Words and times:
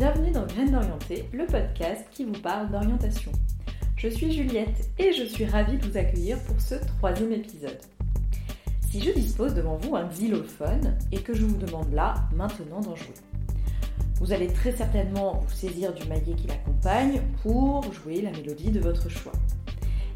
Bienvenue 0.00 0.30
dans 0.30 0.46
Graines 0.46 0.70
d'Orienté, 0.70 1.28
le 1.30 1.44
podcast 1.44 2.06
qui 2.10 2.24
vous 2.24 2.40
parle 2.40 2.70
d'orientation. 2.70 3.32
Je 3.98 4.08
suis 4.08 4.32
Juliette 4.32 4.88
et 4.98 5.12
je 5.12 5.24
suis 5.24 5.44
ravie 5.44 5.76
de 5.76 5.86
vous 5.86 5.98
accueillir 5.98 6.38
pour 6.44 6.58
ce 6.58 6.76
troisième 6.76 7.32
épisode. 7.32 7.76
Si 8.90 9.02
je 9.02 9.10
dispose 9.10 9.52
devant 9.52 9.76
vous 9.76 9.96
un 9.96 10.08
xylophone 10.08 10.96
et 11.12 11.20
que 11.20 11.34
je 11.34 11.44
vous 11.44 11.58
demande 11.58 11.92
là, 11.92 12.14
maintenant, 12.34 12.80
d'en 12.80 12.96
jouer, 12.96 13.12
vous 14.20 14.32
allez 14.32 14.46
très 14.46 14.72
certainement 14.72 15.38
vous 15.38 15.54
saisir 15.54 15.92
du 15.92 16.08
maillet 16.08 16.34
qui 16.34 16.46
l'accompagne 16.46 17.20
pour 17.42 17.92
jouer 17.92 18.22
la 18.22 18.30
mélodie 18.30 18.70
de 18.70 18.80
votre 18.80 19.10
choix. 19.10 19.34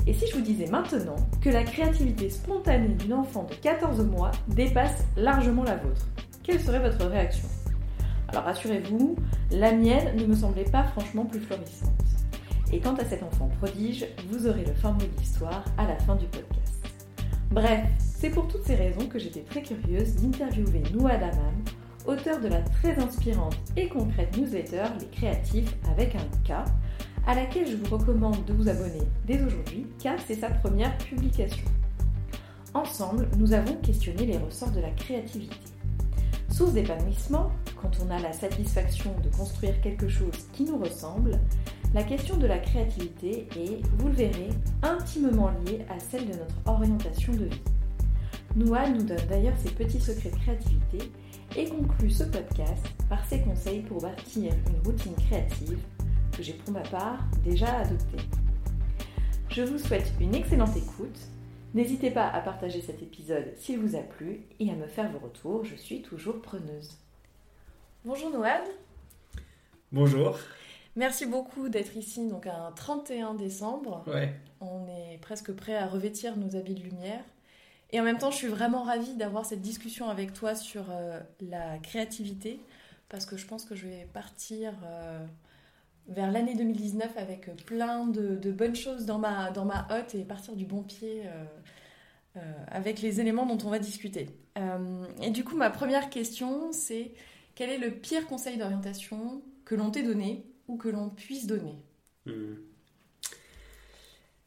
Et 0.06 0.14
si 0.14 0.26
je 0.28 0.36
vous 0.36 0.42
disais 0.42 0.70
maintenant 0.70 1.16
que 1.42 1.50
la 1.50 1.62
créativité 1.62 2.30
spontanée 2.30 2.94
d'une 2.94 3.12
enfant 3.12 3.42
de 3.44 3.54
14 3.56 4.00
mois 4.06 4.30
dépasse 4.48 5.04
largement 5.18 5.64
la 5.64 5.76
vôtre, 5.76 6.06
quelle 6.42 6.60
serait 6.60 6.80
votre 6.80 7.04
réaction? 7.04 7.46
Alors 8.34 8.46
rassurez-vous, 8.46 9.14
la 9.52 9.70
mienne 9.70 10.16
ne 10.16 10.26
me 10.26 10.34
semblait 10.34 10.64
pas 10.64 10.82
franchement 10.82 11.24
plus 11.24 11.38
florissante. 11.38 11.92
Et 12.72 12.80
quant 12.80 12.96
à 12.96 13.04
cet 13.04 13.22
enfant 13.22 13.48
prodige, 13.60 14.08
vous 14.28 14.48
aurez 14.48 14.64
le 14.64 14.72
fin 14.72 14.90
mot 14.90 14.98
de 14.98 15.20
l'histoire 15.20 15.64
à 15.78 15.86
la 15.86 15.96
fin 16.00 16.16
du 16.16 16.26
podcast. 16.26 16.84
Bref, 17.52 17.86
c'est 18.00 18.30
pour 18.30 18.48
toutes 18.48 18.64
ces 18.64 18.74
raisons 18.74 19.06
que 19.06 19.20
j'étais 19.20 19.42
très 19.42 19.62
curieuse 19.62 20.16
d'interviewer 20.16 20.82
Noah 20.92 21.16
Daman, 21.16 21.54
auteur 22.08 22.40
de 22.40 22.48
la 22.48 22.60
très 22.60 22.98
inspirante 22.98 23.56
et 23.76 23.86
concrète 23.88 24.36
newsletter 24.36 24.82
Les 24.98 25.06
Créatifs 25.16 25.72
avec 25.92 26.16
un 26.16 26.26
K, 26.44 26.56
à 27.28 27.36
laquelle 27.36 27.68
je 27.68 27.76
vous 27.76 27.96
recommande 27.96 28.44
de 28.46 28.52
vous 28.52 28.68
abonner 28.68 29.06
dès 29.28 29.40
aujourd'hui 29.44 29.86
car 30.02 30.18
c'est 30.26 30.34
sa 30.34 30.50
première 30.50 30.98
publication. 30.98 31.66
Ensemble, 32.74 33.28
nous 33.38 33.52
avons 33.52 33.76
questionné 33.76 34.26
les 34.26 34.38
ressorts 34.38 34.72
de 34.72 34.80
la 34.80 34.90
créativité. 34.90 35.54
Source 36.50 36.72
d'épanouissement, 36.72 37.52
quand 37.84 38.04
on 38.06 38.10
a 38.10 38.18
la 38.18 38.32
satisfaction 38.32 39.14
de 39.22 39.28
construire 39.28 39.78
quelque 39.82 40.08
chose 40.08 40.48
qui 40.54 40.64
nous 40.64 40.78
ressemble, 40.78 41.38
la 41.92 42.02
question 42.02 42.38
de 42.38 42.46
la 42.46 42.58
créativité 42.58 43.46
est, 43.56 43.86
vous 43.98 44.08
le 44.08 44.14
verrez, 44.14 44.48
intimement 44.82 45.50
liée 45.66 45.84
à 45.90 45.98
celle 45.98 46.26
de 46.26 46.32
notre 46.32 46.56
orientation 46.64 47.34
de 47.34 47.44
vie. 47.44 47.60
Noah 48.56 48.88
nous 48.88 49.02
donne 49.02 49.26
d'ailleurs 49.28 49.56
ses 49.62 49.70
petits 49.70 50.00
secrets 50.00 50.30
de 50.30 50.36
créativité 50.36 51.12
et 51.56 51.68
conclut 51.68 52.10
ce 52.10 52.24
podcast 52.24 52.86
par 53.10 53.22
ses 53.26 53.40
conseils 53.40 53.82
pour 53.82 54.00
bâtir 54.00 54.52
une 54.70 54.86
routine 54.86 55.16
créative 55.26 55.78
que 56.34 56.42
j'ai 56.42 56.54
pour 56.54 56.72
ma 56.72 56.82
part 56.82 57.18
déjà 57.44 57.80
adoptée. 57.80 58.24
Je 59.50 59.62
vous 59.62 59.78
souhaite 59.78 60.10
une 60.20 60.34
excellente 60.34 60.76
écoute. 60.76 61.18
N'hésitez 61.74 62.10
pas 62.10 62.28
à 62.28 62.40
partager 62.40 62.80
cet 62.80 63.02
épisode 63.02 63.52
s'il 63.58 63.78
vous 63.78 63.94
a 63.94 64.00
plu 64.00 64.46
et 64.58 64.70
à 64.70 64.74
me 64.74 64.86
faire 64.86 65.10
vos 65.12 65.18
retours, 65.18 65.64
je 65.64 65.74
suis 65.74 66.00
toujours 66.02 66.40
preneuse. 66.40 67.03
Bonjour 68.04 68.28
Noël. 68.28 68.60
Bonjour. 69.90 70.38
Merci 70.94 71.24
beaucoup 71.24 71.70
d'être 71.70 71.96
ici 71.96 72.28
donc 72.28 72.46
un 72.46 72.70
31 72.76 73.32
décembre. 73.32 74.04
Ouais. 74.06 74.34
On 74.60 74.86
est 74.88 75.16
presque 75.22 75.52
prêt 75.52 75.74
à 75.74 75.86
revêtir 75.86 76.36
nos 76.36 76.54
habits 76.54 76.74
de 76.74 76.82
lumière. 76.82 77.24
Et 77.92 78.00
en 78.00 78.02
même 78.02 78.18
temps, 78.18 78.30
je 78.30 78.36
suis 78.36 78.48
vraiment 78.48 78.82
ravie 78.82 79.14
d'avoir 79.14 79.46
cette 79.46 79.62
discussion 79.62 80.10
avec 80.10 80.34
toi 80.34 80.54
sur 80.54 80.84
euh, 80.90 81.18
la 81.40 81.78
créativité 81.78 82.60
parce 83.08 83.24
que 83.24 83.38
je 83.38 83.46
pense 83.46 83.64
que 83.64 83.74
je 83.74 83.86
vais 83.86 84.06
partir 84.12 84.74
euh, 84.84 85.24
vers 86.08 86.30
l'année 86.30 86.56
2019 86.56 87.16
avec 87.16 87.56
plein 87.64 88.06
de, 88.06 88.36
de, 88.36 88.52
bonnes 88.52 88.76
choses 88.76 89.06
dans 89.06 89.18
ma, 89.18 89.50
dans 89.50 89.64
ma 89.64 89.88
hotte 89.90 90.14
et 90.14 90.24
partir 90.24 90.56
du 90.56 90.66
bon 90.66 90.82
pied 90.82 91.22
euh, 92.36 92.40
avec 92.68 93.00
les 93.00 93.22
éléments 93.22 93.46
dont 93.46 93.66
on 93.66 93.70
va 93.70 93.78
discuter. 93.78 94.28
et 95.22 95.30
du 95.30 95.42
coup, 95.42 95.56
ma 95.56 95.70
première 95.70 96.10
question, 96.10 96.70
c'est 96.70 97.12
quel 97.54 97.70
est 97.70 97.78
le 97.78 97.90
pire 97.90 98.26
conseil 98.26 98.58
d'orientation 98.58 99.42
que 99.64 99.74
l'on 99.74 99.90
t'ait 99.90 100.02
donné 100.02 100.44
ou 100.68 100.76
que 100.76 100.88
l'on 100.88 101.10
puisse 101.10 101.46
donner 101.46 101.76
hmm. 102.26 102.54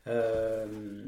euh, 0.08 1.06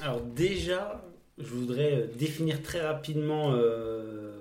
Alors 0.00 0.22
déjà, 0.22 1.04
je 1.38 1.46
voudrais 1.46 2.08
définir 2.16 2.62
très 2.62 2.80
rapidement 2.80 3.52
euh, 3.52 4.40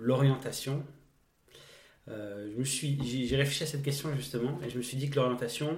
l'orientation. 0.00 0.84
Euh, 2.08 2.50
j'ai 2.64 3.36
réfléchi 3.36 3.64
à 3.64 3.66
cette 3.66 3.82
question 3.82 4.14
justement 4.16 4.58
et 4.64 4.70
je 4.70 4.78
me 4.78 4.82
suis 4.82 4.96
dit 4.96 5.10
que 5.10 5.16
l'orientation, 5.16 5.76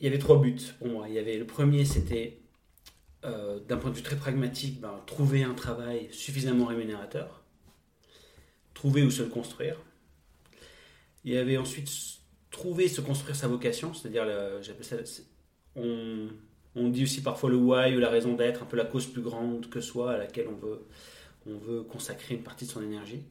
il 0.00 0.04
y 0.04 0.08
avait 0.08 0.18
trois 0.18 0.40
buts 0.40 0.56
pour 0.78 0.88
moi. 0.88 1.08
Il 1.08 1.14
y 1.14 1.18
avait 1.18 1.38
le 1.38 1.46
premier, 1.46 1.84
c'était 1.84 2.40
d'un 3.22 3.76
point 3.76 3.90
de 3.90 3.96
vue 3.96 4.04
très 4.04 4.14
pragmatique, 4.14 4.80
ben, 4.80 5.02
trouver 5.04 5.42
un 5.42 5.54
travail 5.54 6.06
suffisamment 6.12 6.66
rémunérateur, 6.66 7.45
trouver 8.76 9.02
où 9.02 9.10
se 9.10 9.22
construire. 9.22 9.76
Il 11.24 11.32
y 11.32 11.38
avait 11.38 11.56
ensuite 11.56 11.90
trouver, 12.50 12.88
se 12.88 13.00
construire 13.00 13.34
sa 13.34 13.48
vocation, 13.48 13.94
c'est-à-dire, 13.94 14.26
ça, 14.82 14.96
on, 15.74 16.88
dit 16.88 17.02
aussi 17.02 17.22
parfois 17.22 17.48
le 17.50 17.56
why 17.56 17.96
ou 17.96 18.00
la 18.00 18.10
raison 18.10 18.34
d'être, 18.34 18.62
un 18.62 18.66
peu 18.66 18.76
la 18.76 18.84
cause 18.84 19.06
plus 19.06 19.22
grande 19.22 19.68
que 19.70 19.80
soi 19.80 20.12
à 20.12 20.18
laquelle 20.18 20.46
on 20.48 20.54
veut, 20.54 20.86
on 21.46 21.56
veut 21.56 21.82
consacrer 21.82 22.34
une 22.34 22.42
partie 22.42 22.66
de 22.66 22.70
son 22.70 22.82
énergie. 22.82 23.24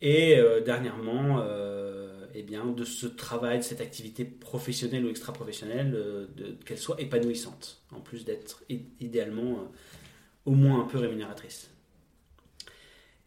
Et 0.00 0.38
euh, 0.38 0.60
dernièrement, 0.60 1.40
euh, 1.42 2.24
eh 2.32 2.42
bien, 2.42 2.64
de 2.66 2.84
ce 2.84 3.06
travail, 3.06 3.58
de 3.58 3.64
cette 3.64 3.80
activité 3.80 4.24
professionnelle 4.24 5.04
ou 5.04 5.10
extra-professionnelle, 5.10 5.92
euh, 5.94 6.26
qu'elle 6.64 6.78
soit 6.78 7.00
épanouissante, 7.00 7.82
en 7.92 8.00
plus 8.00 8.24
d'être 8.24 8.62
idéalement 9.00 9.70
au 10.46 10.52
moins 10.52 10.80
un 10.80 10.86
peu 10.86 10.98
rémunératrice. 10.98 11.70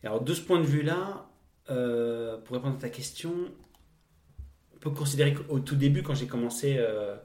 Alors 0.03 0.22
de 0.22 0.34
ce 0.34 0.41
point 0.41 0.59
de 0.59 0.66
vue-là, 0.66 1.30
euh, 1.69 2.38
pour 2.38 2.56
répondre 2.56 2.75
à 2.75 2.80
ta 2.80 2.90
question, 2.90 3.34
on 4.75 4.78
peut 4.80 4.91
considérer 4.91 5.34
qu'au 5.34 5.59
tout 5.59 5.75
début, 5.75 6.03
quand 6.03 6.16
j'ai 6.16 6.28
commencé, 6.28 6.75
euh, 6.78 7.16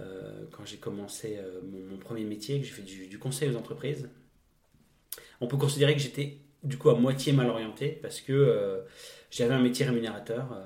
euh, 0.00 0.46
quand 0.50 0.64
j'ai 0.64 0.78
commencé 0.78 1.38
mon, 1.62 1.98
premier 1.98 2.24
métier, 2.24 2.58
que 2.60 2.66
j'ai 2.66 2.72
fait 2.72 2.82
du, 2.82 3.18
conseil 3.18 3.50
aux 3.50 3.56
entreprises, 3.56 4.08
on 5.40 5.46
peut 5.46 5.58
considérer 5.58 5.94
que 5.94 6.00
j'étais 6.00 6.38
du 6.62 6.78
coup 6.78 6.90
à 6.90 6.94
moitié 6.94 7.32
mal 7.32 7.48
orienté 7.48 7.88
parce 7.88 8.20
que 8.20 8.82
j'avais 9.30 9.54
un 9.54 9.60
métier 9.60 9.84
rémunérateur 9.84 10.58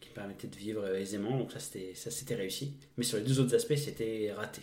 qui 0.00 0.10
me 0.10 0.14
permettait 0.14 0.48
de 0.48 0.56
vivre 0.56 0.94
aisément, 0.96 1.38
donc 1.38 1.52
ça 1.52 1.60
c'était, 1.60 1.94
ça 1.94 2.10
c'était 2.10 2.34
réussi. 2.34 2.76
Mais 2.96 3.04
sur 3.04 3.18
les 3.18 3.24
deux 3.24 3.38
autres 3.38 3.54
aspects, 3.54 3.76
c'était 3.76 4.32
raté. 4.32 4.62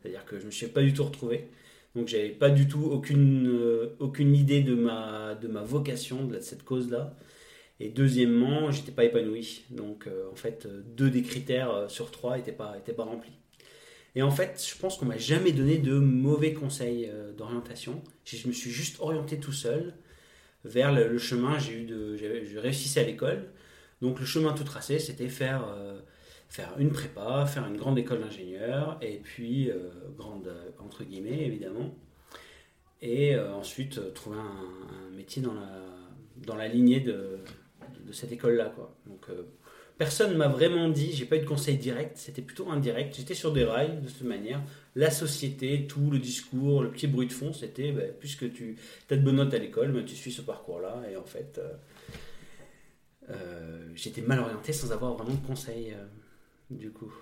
C'est-à-dire 0.00 0.24
que 0.24 0.36
je 0.36 0.42
ne 0.42 0.46
me 0.46 0.50
suis 0.50 0.66
pas 0.66 0.82
du 0.82 0.92
tout 0.92 1.04
retrouvé. 1.04 1.48
Donc 1.94 2.08
j'avais 2.08 2.30
pas 2.30 2.50
du 2.50 2.66
tout 2.66 2.84
aucune, 2.84 3.48
euh, 3.48 3.96
aucune 4.00 4.34
idée 4.34 4.62
de 4.62 4.74
ma, 4.74 5.34
de 5.34 5.46
ma 5.46 5.62
vocation, 5.62 6.24
de 6.24 6.40
cette 6.40 6.64
cause-là. 6.64 7.14
Et 7.80 7.88
deuxièmement, 7.88 8.70
j'étais 8.72 8.92
pas 8.92 9.04
épanoui. 9.04 9.64
Donc 9.70 10.06
euh, 10.06 10.30
en 10.30 10.34
fait, 10.34 10.66
deux 10.66 11.10
des 11.10 11.22
critères 11.22 11.70
euh, 11.70 11.88
sur 11.88 12.10
trois 12.10 12.36
n'étaient 12.36 12.52
pas, 12.52 12.76
étaient 12.78 12.92
pas 12.92 13.04
remplis. 13.04 13.38
Et 14.16 14.22
en 14.22 14.30
fait, 14.30 14.64
je 14.64 14.78
pense 14.78 14.96
qu'on 14.96 15.06
m'a 15.06 15.18
jamais 15.18 15.52
donné 15.52 15.78
de 15.78 15.94
mauvais 15.94 16.54
conseils 16.54 17.10
d'orientation. 17.36 18.00
Je 18.24 18.46
me 18.46 18.52
suis 18.52 18.70
juste 18.70 19.00
orienté 19.00 19.40
tout 19.40 19.52
seul 19.52 19.94
vers 20.64 20.92
le, 20.92 21.18
chemin. 21.18 21.58
J'ai 21.58 21.72
eu 21.72 21.88
je 21.88 22.58
réussissais 22.58 23.00
à 23.00 23.02
l'école. 23.02 23.48
Donc 24.02 24.20
le 24.20 24.26
chemin 24.26 24.52
tout 24.52 24.62
tracé, 24.62 25.00
c'était 25.00 25.28
faire 25.28 25.66
faire 26.48 26.74
une 26.78 26.90
prépa, 26.90 27.46
faire 27.46 27.66
une 27.66 27.76
grande 27.76 27.98
école 27.98 28.20
d'ingénieur, 28.20 28.98
et 29.02 29.18
puis, 29.18 29.70
euh, 29.70 29.90
grande 30.16 30.52
entre 30.78 31.04
guillemets 31.04 31.44
évidemment, 31.46 31.94
et 33.02 33.34
euh, 33.34 33.52
ensuite 33.54 33.98
euh, 33.98 34.10
trouver 34.12 34.38
un, 34.38 35.16
métier 35.16 35.42
dans 35.42 35.54
la, 35.54 35.68
dans 36.46 36.56
la 36.56 36.68
lignée 36.68 37.00
de, 37.00 37.38
de 38.06 38.12
cette 38.12 38.32
école-là. 38.32 38.72
Quoi. 38.74 38.96
Donc 39.06 39.28
personne 39.98 40.32
ne 40.32 40.36
m'a 40.36 40.48
vraiment 40.48 40.88
dit, 40.88 41.12
j'ai 41.12 41.24
pas 41.24 41.36
eu 41.36 41.40
de 41.40 41.44
conseil 41.44 41.76
direct, 41.76 42.16
c'était 42.16 42.42
plutôt 42.42 42.70
indirect, 42.70 43.14
j'étais 43.16 43.34
sur 43.34 43.52
des 43.52 43.64
rails 43.64 44.00
de 44.00 44.08
cette 44.08 44.22
manière. 44.22 44.60
La 44.96 45.10
société, 45.10 45.86
tout 45.86 46.10
le 46.10 46.18
discours, 46.18 46.82
le 46.82 46.90
petit 46.90 47.06
bruit 47.06 47.26
de 47.26 47.32
fond, 47.32 47.52
c'était 47.52 47.92
bah, 47.92 48.02
puisque 48.18 48.52
tu 48.52 48.76
as 49.10 49.16
de 49.16 49.22
bonnes 49.22 49.36
notes 49.36 49.54
à 49.54 49.58
l'école, 49.58 49.92
bah, 49.92 50.02
tu 50.04 50.14
suis 50.14 50.32
ce 50.32 50.42
parcours-là, 50.42 51.02
et 51.10 51.16
en 51.16 51.24
fait, 51.24 51.60
j'étais 53.94 54.22
mal 54.22 54.40
orienté 54.40 54.72
sans 54.72 54.92
avoir 54.92 55.14
vraiment 55.14 55.34
de 55.34 55.46
conseils 55.46 55.94
du 56.74 56.90
coup. 56.90 57.12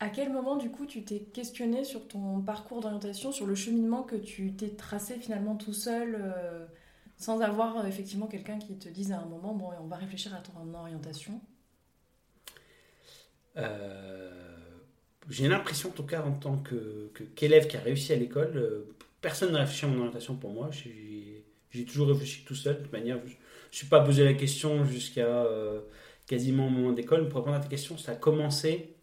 À 0.00 0.08
quel 0.10 0.32
moment, 0.32 0.56
du 0.56 0.70
coup, 0.70 0.86
tu 0.86 1.02
t'es 1.04 1.20
questionné 1.20 1.84
sur 1.84 2.06
ton 2.08 2.40
parcours 2.42 2.80
d'orientation, 2.80 3.32
sur 3.32 3.46
le 3.46 3.54
cheminement 3.54 4.02
que 4.02 4.16
tu 4.16 4.52
t'es 4.54 4.70
tracé 4.70 5.14
finalement 5.18 5.56
tout 5.56 5.72
seul, 5.72 6.18
euh, 6.20 6.66
sans 7.16 7.40
avoir 7.40 7.78
euh, 7.78 7.86
effectivement 7.86 8.26
quelqu'un 8.26 8.58
qui 8.58 8.76
te 8.76 8.88
dise 8.88 9.12
à 9.12 9.18
un 9.20 9.24
moment, 9.24 9.54
bon, 9.54 9.70
on 9.80 9.86
va 9.86 9.96
réfléchir 9.96 10.34
à 10.34 10.38
ton 10.38 10.74
orientation? 10.74 11.40
Euh, 13.56 14.30
J'ai 15.30 15.48
l'impression, 15.48 15.88
en 15.90 15.92
tout 15.92 16.02
cas, 16.02 16.22
en 16.22 16.32
tant 16.32 16.62
qu'élève 17.34 17.66
qui 17.66 17.76
a 17.76 17.80
réussi 17.80 18.12
à 18.12 18.16
l'école, 18.16 18.84
personne 19.20 19.52
n'a 19.52 19.60
réfléchi 19.60 19.86
à 19.86 19.88
mon 19.88 19.98
orientation 20.00 20.36
pour 20.36 20.52
moi. 20.52 20.70
J'ai 20.72 21.84
toujours 21.86 22.08
réfléchi 22.08 22.44
tout 22.44 22.54
seul, 22.54 22.76
de 22.78 22.82
toute 22.82 22.92
manière. 22.92 23.18
Je 23.24 23.32
ne 23.32 23.36
suis 23.70 23.86
pas 23.86 24.00
posé 24.00 24.24
la 24.24 24.34
question 24.34 24.84
jusqu'à 24.84 25.34
quasiment 26.26 26.66
au 26.66 26.70
moment 26.70 26.92
d'école. 26.92 27.28
Pour 27.28 27.40
répondre 27.40 27.56
à 27.56 27.60
ta 27.60 27.68
question, 27.68 27.96
ça 27.98 28.12
a 28.12 28.16
commencé. 28.16 28.94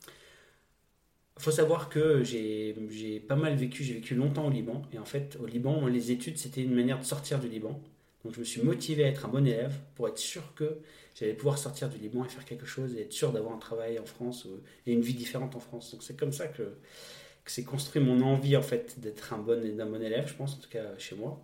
Il 1.37 1.43
faut 1.43 1.51
savoir 1.51 1.89
que 1.89 2.23
j'ai 2.23 3.19
pas 3.27 3.35
mal 3.35 3.55
vécu, 3.55 3.83
j'ai 3.83 3.95
vécu 3.95 4.15
longtemps 4.15 4.45
au 4.47 4.49
Liban. 4.49 4.83
Et 4.93 4.99
en 4.99 5.05
fait, 5.05 5.37
au 5.41 5.45
Liban, 5.45 5.87
les 5.87 6.11
études, 6.11 6.37
c'était 6.37 6.61
une 6.61 6.75
manière 6.75 6.99
de 6.99 7.03
sortir 7.05 7.39
du 7.39 7.47
Liban. 7.49 7.81
Donc 8.23 8.35
je 8.35 8.39
me 8.39 8.45
suis 8.45 8.61
motivé 8.61 9.03
à 9.03 9.07
être 9.07 9.25
un 9.25 9.29
bon 9.29 9.45
élève 9.47 9.73
pour 9.95 10.07
être 10.07 10.19
sûr 10.19 10.53
que 10.55 10.77
j'allais 11.15 11.33
pouvoir 11.33 11.57
sortir 11.57 11.89
du 11.89 11.97
Liban 11.97 12.23
et 12.23 12.29
faire 12.29 12.45
quelque 12.45 12.67
chose 12.67 12.95
et 12.95 13.01
être 13.01 13.13
sûr 13.13 13.31
d'avoir 13.31 13.55
un 13.55 13.57
travail 13.57 13.97
en 13.97 14.05
France 14.05 14.47
et 14.85 14.93
une 14.93 15.01
vie 15.01 15.15
différente 15.15 15.55
en 15.55 15.59
France. 15.59 15.91
Donc 15.91 16.03
c'est 16.03 16.15
comme 16.15 16.31
ça 16.31 16.47
que, 16.47 16.61
que 17.43 17.51
s'est 17.51 17.63
construit 17.63 18.01
mon 18.01 18.21
envie 18.21 18.55
en 18.55 18.61
fait 18.61 18.99
d'être 18.99 19.33
un 19.33 19.39
bon, 19.39 19.59
un 19.79 19.85
bon 19.87 20.01
élève, 20.03 20.27
je 20.27 20.35
pense, 20.35 20.53
en 20.55 20.57
tout 20.59 20.69
cas 20.69 20.95
chez 20.99 21.15
moi. 21.15 21.41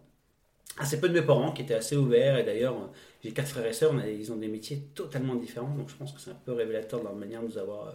Assez 0.80 1.00
peu 1.00 1.10
de 1.10 1.14
mes 1.20 1.26
parents 1.26 1.52
qui 1.52 1.64
étaient 1.64 1.74
assez 1.74 1.96
ouverts 1.96 2.38
et 2.38 2.44
d'ailleurs 2.44 2.92
j'ai 3.24 3.32
quatre 3.32 3.50
frères 3.50 3.66
et 3.66 3.74
sœurs, 3.74 3.94
ils 4.06 4.32
ont 4.32 4.36
des 4.36 4.48
métiers 4.48 4.84
totalement 4.94 5.36
différents 5.36 5.76
donc 5.76 5.90
je 5.90 5.96
pense 5.96 6.12
que 6.12 6.22
c'est 6.22 6.30
un 6.30 6.40
peu 6.46 6.54
révélateur 6.54 7.00
de 7.00 7.06
leur 7.06 7.16
manière 7.16 7.42
de 7.42 7.48
nous 7.48 7.58
avoir, 7.58 7.94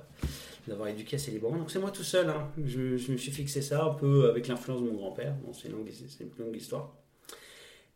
d'avoir 0.66 0.88
éduqué 0.88 1.16
assez 1.16 1.30
librement. 1.30 1.58
Donc 1.58 1.70
c'est 1.70 1.78
moi 1.78 1.90
tout 1.90 2.02
seul, 2.02 2.28
hein. 2.28 2.50
je, 2.64 3.12
me 3.12 3.16
suis 3.16 3.32
fixé 3.32 3.62
ça 3.62 3.84
un 3.84 3.94
peu 3.94 4.28
avec 4.28 4.48
l'influence 4.48 4.82
de 4.82 4.86
mon 4.86 4.94
grand-père, 4.94 5.34
bon, 5.44 5.52
c'est 5.52 5.68
une, 5.68 5.74
longue 6.38 6.56
histoire. 6.56 6.92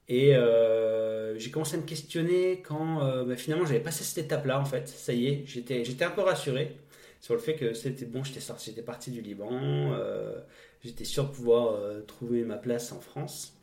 Et 0.09 0.37
euh, 0.37 1.37
j'ai 1.37 1.51
commencé 1.51 1.77
à 1.77 1.81
me 1.81 1.85
questionner 1.85 2.63
quand 2.63 3.03
euh, 3.03 3.25
bah, 3.25 3.37
finalement 3.37 3.67
j'avais 3.67 3.81
passé 3.81 4.05
cette 4.05 4.27
étape-là 4.27 4.61
en 4.61 4.65
fait. 4.65 4.89
Ça 4.89 5.13
y 5.13 5.27
est, 5.27 5.43
j'étais, 5.47 6.05
un 6.05 6.11
peu 6.11 6.21
rassuré 6.21 6.77
sur 7.21 7.35
le 7.35 7.41
fait 7.41 7.55
que 7.57 7.75
c'était 7.75 8.05
bon, 8.05 8.23
j'étais 8.23 8.41
sorti, 8.41 8.71
j'étais 8.71 8.83
parti 8.83 9.11
du 9.11 9.21
Liban, 9.21 9.51
euh, 9.53 10.39
j'étais 10.85 11.05
sûr 11.05 11.25
de 11.25 11.33
pouvoir 11.33 11.77
trouver 12.07 12.45
ma 12.45 12.57
place 12.57 12.93
en 12.93 13.01
France, 13.01 13.53
ce 13.53 13.56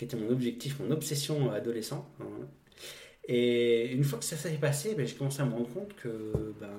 qui 0.00 0.06
était 0.06 0.16
mon 0.16 0.30
objectif, 0.30 0.80
mon 0.80 0.90
obsession 0.92 1.52
adolescent. 1.52 2.10
Et 3.28 3.92
une 3.92 4.02
fois 4.02 4.18
que 4.18 4.24
ça 4.24 4.34
s'est 4.34 4.48
passé, 4.54 4.94
ben, 4.94 5.06
j'ai 5.06 5.14
commencé 5.14 5.42
à 5.42 5.44
me 5.44 5.52
rendre 5.52 5.68
compte 5.68 5.94
que 5.94 6.54
ben, 6.58 6.70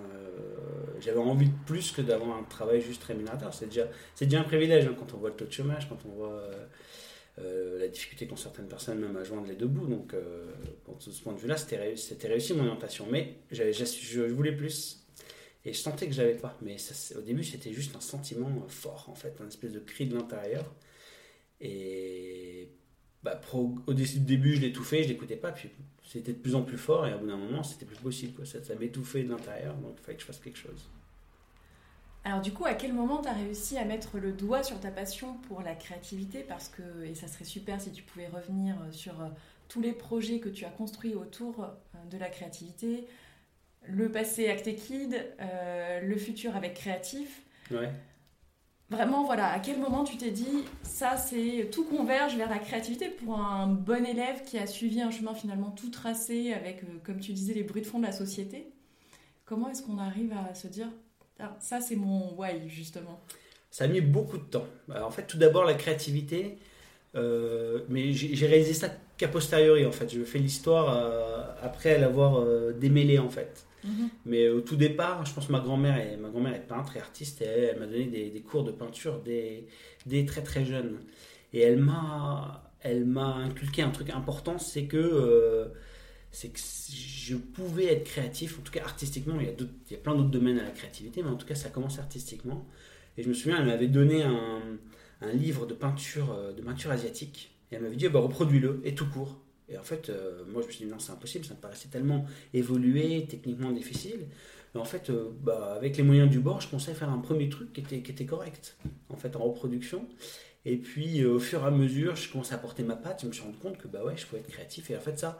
j'avais 1.00 1.20
envie 1.20 1.50
de 1.50 1.66
plus 1.68 1.92
que 1.92 2.02
d'avoir 2.02 2.36
un 2.36 2.42
travail 2.42 2.82
juste 2.82 3.04
rémunérateur. 3.04 3.54
C'est 3.54 3.68
déjà, 3.68 3.88
c'est 4.16 4.26
déjà 4.26 4.40
un 4.40 4.44
privilège 4.44 4.88
hein, 4.88 4.96
quand 4.98 5.14
on 5.14 5.18
voit 5.18 5.30
le 5.30 5.36
taux 5.36 5.46
de 5.46 5.52
chômage, 5.52 5.88
quand 5.88 6.00
on 6.08 6.10
voit 6.10 6.42
euh, 7.38 7.80
la 7.80 7.88
difficulté 7.90 8.26
qu'ont 8.26 8.36
certaines 8.36 8.68
personnes 8.68 8.98
même 8.98 9.16
à 9.16 9.24
joindre 9.24 9.46
les 9.46 9.56
deux 9.56 9.68
bouts. 9.68 9.86
Donc, 9.86 10.16
euh, 10.16 10.48
de 10.88 11.12
ce 11.12 11.22
point 11.22 11.34
de 11.34 11.40
vue-là, 11.40 11.58
c'était 11.58 11.78
réussi, 11.78 12.16
réussi, 12.24 12.56
mon 12.56 12.66
orientation. 12.66 13.06
Mais 13.12 13.36
je 13.52 14.22
voulais 14.32 14.56
plus. 14.56 15.06
Et 15.64 15.74
je 15.74 15.78
sentais 15.78 16.08
que 16.08 16.14
j'avais 16.14 16.38
pas. 16.38 16.58
Mais 16.64 16.78
au 17.16 17.22
début, 17.22 17.44
c'était 17.44 17.72
juste 17.72 17.96
un 17.96 18.02
sentiment 18.02 18.50
fort, 18.68 19.06
en 19.10 19.16
fait, 19.16 19.40
un 19.42 19.48
espèce 19.48 19.74
de 19.74 19.80
cri 19.80 20.08
de 20.08 20.16
l'intérieur. 20.16 20.74
Et 21.62 22.72
bah, 23.24 23.40
au 23.54 23.94
début, 23.94 24.56
je 24.56 24.62
l'étouffais, 24.62 25.04
je 25.04 25.10
l'écoutais 25.10 25.36
pas. 25.36 25.52
Puis 25.52 25.70
c'était 26.04 26.34
de 26.34 26.38
plus 26.38 26.56
en 26.56 26.64
plus 26.64 26.78
fort. 26.78 27.08
Et 27.08 27.12
à 27.12 27.18
bout 27.18 27.28
d'un 27.28 27.38
moment, 27.38 27.64
c'était 27.64 27.86
plus 27.86 27.98
possible. 27.98 28.34
Quoi. 28.34 28.46
Ça, 28.46 28.64
ça 28.64 28.76
m'étouffait 28.76 29.24
de 29.24 29.30
l'intérieur. 29.30 29.76
Donc, 29.76 29.96
il 30.00 30.04
fallait 30.04 30.16
que 30.16 30.22
je 30.22 30.28
fasse 30.28 30.40
quelque 30.40 30.58
chose. 30.58 30.90
Alors 32.24 32.42
du 32.42 32.52
coup, 32.54 32.66
à 32.66 32.76
quel 32.76 32.94
moment 32.94 33.22
tu 33.22 33.30
as 33.30 33.34
réussi 33.34 33.78
à 33.78 33.86
mettre 33.86 34.20
le 34.20 34.32
doigt 34.32 34.64
sur 34.64 34.80
ta 34.80 34.92
passion 34.92 35.36
pour 35.48 35.62
la 35.62 35.74
créativité? 35.74 36.44
Parce 36.44 36.70
que, 36.70 37.04
et 37.04 37.16
ça 37.16 37.28
serait 37.28 37.46
super 37.46 37.82
si 37.82 37.92
tu 37.92 38.04
pouvais 38.04 38.28
revenir 38.28 38.76
euh, 38.76 38.92
sur 38.92 39.20
euh, 39.22 39.28
tous 39.70 39.82
les 39.82 39.94
projets 39.94 40.40
que 40.40 40.50
tu 40.50 40.66
as 40.66 40.70
construits 40.70 41.16
autour 41.16 41.64
euh, 41.64 41.68
de 42.12 42.18
la 42.18 42.30
créativité, 42.30 43.08
le 43.88 44.12
passé 44.12 44.48
Acte 44.50 44.76
Kid, 44.76 45.16
le 46.04 46.16
futur 46.16 46.56
avec 46.56 46.76
Créatif. 46.76 47.42
Ouais. 47.72 47.92
Vraiment, 48.92 49.24
voilà, 49.24 49.52
à 49.52 49.60
quel 49.60 49.80
moment 49.80 50.04
tu 50.04 50.18
t'es 50.18 50.32
dit, 50.32 50.66
ça 50.84 51.16
c'est 51.18 51.70
tout 51.72 51.86
converge 51.86 52.36
vers 52.36 52.50
la 52.50 52.60
créativité 52.60 53.08
pour 53.08 53.40
un 53.40 53.68
bon 53.68 54.06
élève 54.06 54.44
qui 54.44 54.58
a 54.58 54.68
suivi 54.68 55.02
un 55.02 55.10
chemin 55.10 55.34
finalement 55.34 55.72
tout 55.72 55.90
tracé 55.90 56.54
avec, 56.54 56.84
comme 57.04 57.20
tu 57.20 57.32
disais, 57.32 57.54
les 57.54 57.64
bruits 57.64 57.82
de 57.82 57.88
fond 57.88 58.00
de 58.00 58.06
la 58.06 58.12
société 58.12 58.68
Comment 59.52 59.70
est-ce 59.70 59.84
qu'on 59.84 59.98
arrive 59.98 60.32
à 60.32 60.54
se 60.54 60.68
dire, 60.68 60.88
ah, 61.38 61.58
ça, 61.60 61.82
c'est 61.82 61.98
mon 61.98 62.34
why, 62.38 62.70
justement? 62.70 63.20
Ça 63.70 63.84
a 63.84 63.88
mis 63.88 64.00
beaucoup 64.00 64.38
de 64.38 64.44
temps. 64.44 64.66
en 64.90 65.12
fait, 65.12 65.24
tout 65.24 65.38
d'abord, 65.38 65.66
la 65.66 65.74
créativité. 65.74 66.58
Euh, 67.16 67.82
mais 67.90 68.14
j'ai 68.14 68.48
réalisé 68.48 68.74
ça 68.74 68.88
qu'a 69.18 69.28
posteriori, 69.28 69.86
en 69.86 69.92
fait. 69.92 70.08
Je 70.14 70.24
fais 70.24 70.40
l'histoire 70.40 70.96
euh, 70.96 71.44
après 71.62 71.98
l'avoir 71.98 72.40
euh, 72.40 72.72
démêlé, 72.72 73.20
en 73.20 73.28
fait. 73.28 73.66
Mhm. 73.84 74.10
Mais 74.26 74.50
au 74.50 74.62
tout 74.62 74.76
départ, 74.76 75.26
je 75.26 75.34
pense 75.34 75.48
que 75.48 75.52
ma 75.52 75.60
grand-mère 75.60 75.98
est, 75.98 76.18
grand-mère 76.18 76.54
est 76.56 76.68
peintre 76.68 76.98
et 76.98 77.00
artiste 77.00 77.42
et 77.42 77.46
elle, 77.46 77.80
m'a 77.80 77.86
donné 77.86 78.06
des, 78.06 78.42
cours 78.42 78.64
de 78.64 78.72
peinture 78.72 79.22
dès, 79.24 80.26
très 80.26 80.44
très 80.44 80.66
jeune. 80.66 81.00
Et 81.54 81.62
elle 81.62 81.80
m'a, 81.80 82.64
inculqué 82.84 83.82
un 83.82 83.90
truc 83.90 84.10
important, 84.10 84.58
c'est 84.58 84.86
que 84.86 85.72
c'est 86.32 86.48
que 86.50 86.60
je 86.60 87.36
pouvais 87.36 87.86
être 87.86 88.06
créatif, 88.06 88.58
en 88.60 88.62
tout 88.62 88.72
cas 88.72 88.84
artistiquement. 88.84 89.36
Il 89.40 89.48
y 89.48 89.96
a, 89.96 89.98
plein 89.98 90.16
d'autres 90.16 90.30
domaines 90.30 90.60
à 90.60 90.64
la 90.64 90.72
créativité, 90.72 91.22
mais 91.22 91.30
en 91.30 91.36
tout 91.36 91.46
cas, 91.46 91.56
ça 91.56 91.70
commence 91.70 92.00
artistiquement. 92.00 92.66
Et 93.18 93.24
je 93.24 93.30
me 93.30 93.34
souviens, 93.34 93.60
elle 93.60 93.68
m'avait 93.68 93.88
donné 93.88 94.24
un, 94.24 94.62
livre 95.34 95.68
de 95.68 95.74
peinture, 95.76 96.34
euh, 96.34 96.52
de 96.52 96.62
peinture 96.62 96.90
asiatique. 96.90 97.52
Et 97.72 97.76
elle 97.76 97.84
m'avait 97.84 97.96
dit, 97.96 98.08
bah, 98.08 98.20
reproduis-le, 98.20 98.82
et 98.84 98.96
tout 98.96 99.08
court. 99.08 99.40
Et 99.72 99.78
en 99.78 99.84
fait, 99.84 100.10
euh, 100.10 100.44
moi, 100.52 100.62
je 100.62 100.68
me 100.68 100.72
suis 100.72 100.86
dit, 100.86 100.92
non, 100.92 101.00
c'est 101.00 101.12
impossible, 101.12 101.46
ça 101.46 101.54
me 101.54 101.60
paraissait 101.60 101.88
tellement 101.88 102.26
évolué, 102.54 103.26
techniquement 103.30 103.72
difficile. 103.72 104.28
Mais 104.74 104.82
en 104.82 104.86
fait, 104.86 105.10
euh, 105.10 105.30
bah, 105.42 105.74
avec 105.76 105.98
les 105.98 106.04
moyens 106.04 106.30
du 106.30 106.40
bord, 106.40 106.62
je 106.62 106.68
pensais 106.68 106.94
faire 106.94 107.10
un 107.10 107.20
premier 107.20 107.50
truc 107.50 107.74
qui 107.74 107.82
était, 107.82 108.26
correct, 108.26 108.78
en 109.10 109.16
fait, 109.16 109.36
en 109.36 109.44
reproduction. 109.44 110.08
Et 110.66 110.78
puis, 110.78 111.26
au 111.26 111.40
fur 111.40 111.64
et 111.64 111.66
à 111.66 111.72
mesure, 111.72 112.16
je 112.16 112.32
commençais 112.32 112.54
à 112.54 112.58
porter 112.58 112.84
ma 112.84 112.96
patte, 112.96 113.22
je 113.22 113.28
me 113.28 113.32
suis 113.32 113.44
rendu 113.44 113.58
compte 113.58 113.78
que, 113.78 113.88
bah 113.88 114.04
ouais, 114.04 114.16
je 114.16 114.26
pouvais 114.26 114.42
être 114.42 114.48
créatif. 114.48 114.92
Et 114.92 114.98
en 114.98 115.00
fait, 115.00 115.18
ça, 115.18 115.40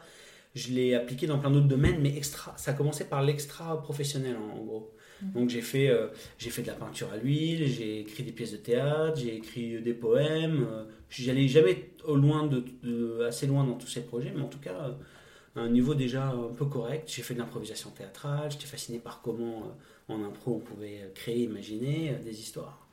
je 0.54 0.72
l'ai 0.72 0.94
appliqué 0.94 1.26
dans 1.26 1.38
plein 1.38 1.50
d'autres 1.50 1.68
domaines, 1.68 2.00
mais 2.00 2.16
extra, 2.16 2.54
ça 2.58 2.72
a 2.72 2.74
commencé 2.74 3.04
par 3.04 3.22
l'extra 3.22 3.80
professionnel 3.82 4.36
en, 4.36 4.62
gros. 4.64 4.94
Donc 5.34 5.50
j'ai 5.50 5.60
fait, 5.60 5.88
euh, 5.88 6.08
fait 6.38 6.62
de 6.62 6.66
la 6.66 6.74
peinture 6.74 7.12
à 7.12 7.16
l'huile, 7.16 7.66
j'ai 7.68 8.00
écrit 8.00 8.22
des 8.24 8.32
pièces 8.32 8.52
de 8.52 8.56
théâtre, 8.56 9.20
j'ai 9.20 9.36
écrit 9.36 9.80
des 9.80 9.94
poèmes. 9.94 10.66
Euh, 10.70 10.84
j'allais 11.10 11.48
jamais 11.48 11.90
au 12.04 12.16
loin 12.16 12.46
de, 12.46 13.22
assez 13.24 13.46
loin 13.46 13.64
dans 13.64 13.74
tous 13.74 13.86
ces 13.86 14.02
projets, 14.02 14.32
mais 14.34 14.42
en 14.42 14.48
tout 14.48 14.58
cas 14.58 14.74
euh, 14.74 15.60
à 15.60 15.60
un 15.60 15.68
niveau 15.68 15.94
déjà 15.94 16.28
un 16.28 16.52
peu 16.56 16.66
correct. 16.66 17.10
J'ai 17.14 17.22
fait 17.22 17.34
de 17.34 17.38
l'improvisation 17.38 17.90
théâtrale, 17.90 18.50
j'étais 18.50 18.66
fasciné 18.66 18.98
par 18.98 19.22
comment 19.22 19.76
en 20.08 20.24
impro 20.24 20.56
on 20.56 20.60
pouvait 20.60 21.10
créer, 21.14 21.44
imaginer 21.44 22.16
des 22.24 22.40
histoires. 22.40 22.86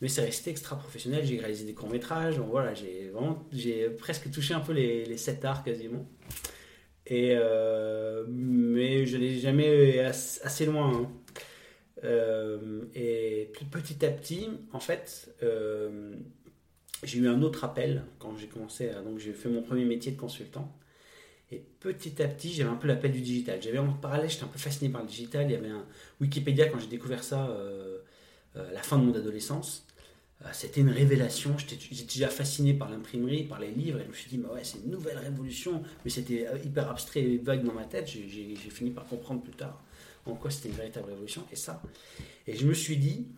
Mais 0.00 0.08
c'est 0.08 0.22
resté 0.22 0.50
extra 0.50 0.78
professionnel, 0.78 1.26
j'ai 1.26 1.38
réalisé 1.38 1.66
des 1.66 1.74
courts 1.74 1.90
métrages, 1.90 2.38
donc 2.38 2.48
voilà, 2.48 2.72
j'ai 2.72 3.12
j'ai 3.52 3.90
presque 3.90 4.30
touché 4.30 4.54
un 4.54 4.60
peu 4.60 4.72
les, 4.72 5.04
les 5.04 5.18
sept 5.18 5.44
arts 5.44 5.62
quasiment. 5.62 6.08
Et, 7.06 7.34
mais 8.28 9.04
je 9.04 9.16
n'ai 9.18 9.38
jamais 9.38 9.98
assez 9.98 10.64
loin. 10.64 10.92
Hein. 10.94 11.10
Euh, 12.04 12.82
et 12.94 13.50
puis 13.52 13.64
petit 13.66 14.04
à 14.04 14.10
petit, 14.10 14.48
en 14.72 14.80
fait, 14.80 15.34
euh, 15.42 16.14
j'ai 17.02 17.18
eu 17.18 17.28
un 17.28 17.42
autre 17.42 17.64
appel 17.64 18.04
quand 18.18 18.36
j'ai 18.36 18.46
commencé. 18.46 18.90
donc 19.04 19.18
j'ai 19.18 19.32
fait 19.32 19.48
mon 19.48 19.62
premier 19.62 19.84
métier 19.84 20.12
de 20.12 20.20
consultant. 20.20 20.72
Et 21.52 21.62
petit 21.80 22.22
à 22.22 22.28
petit, 22.28 22.52
j'avais 22.52 22.70
un 22.70 22.76
peu 22.76 22.86
l'appel 22.88 23.12
du 23.12 23.20
digital. 23.20 23.60
J'avais 23.60 23.78
en 23.78 23.92
parallèle, 23.92 24.30
j'étais 24.30 24.44
un 24.44 24.48
peu 24.48 24.58
fasciné 24.58 24.90
par 24.90 25.02
le 25.02 25.08
digital. 25.08 25.46
Il 25.46 25.52
y 25.52 25.56
avait 25.56 25.70
un 25.70 25.84
Wikipédia 26.20 26.68
quand 26.68 26.78
j'ai 26.78 26.86
découvert 26.86 27.24
ça 27.24 27.56
à 28.54 28.72
la 28.72 28.82
fin 28.82 28.98
de 28.98 29.04
mon 29.04 29.14
adolescence. 29.14 29.84
Euh, 30.44 30.48
c'était 30.52 30.80
une 30.80 30.90
révélation. 30.90 31.56
J'étais 31.58 31.76
déjà 32.04 32.28
fasciné 32.28 32.72
par 32.74 32.90
l'imprimerie, 32.90 33.44
par 33.44 33.60
les 33.60 33.70
livres, 33.70 34.00
et 34.00 34.04
je 34.04 34.08
me 34.08 34.14
suis 34.14 34.30
dit, 34.30 34.38
bah 34.38 34.50
ouais, 34.54 34.64
c'est 34.64 34.78
une 34.78 34.90
nouvelle 34.90 35.18
révolution. 35.18 35.82
Mais 36.04 36.10
c'était 36.10 36.46
euh, 36.46 36.58
hyper 36.64 36.90
abstrait 36.90 37.20
et 37.20 37.38
vague 37.38 37.64
dans 37.64 37.74
ma 37.74 37.84
tête. 37.84 38.08
J'ai 38.08 38.56
fini 38.56 38.90
par 38.90 39.06
comprendre 39.06 39.42
plus 39.42 39.52
tard 39.52 39.82
en 40.30 40.36
quoi 40.36 40.50
c'était 40.50 40.68
une 40.68 40.74
véritable 40.74 41.08
révolution. 41.08 41.44
Et 41.52 41.56
ça. 41.56 41.82
Et 42.46 42.56
je 42.56 42.66
me 42.66 42.74
suis 42.74 42.96
dit 42.96 43.28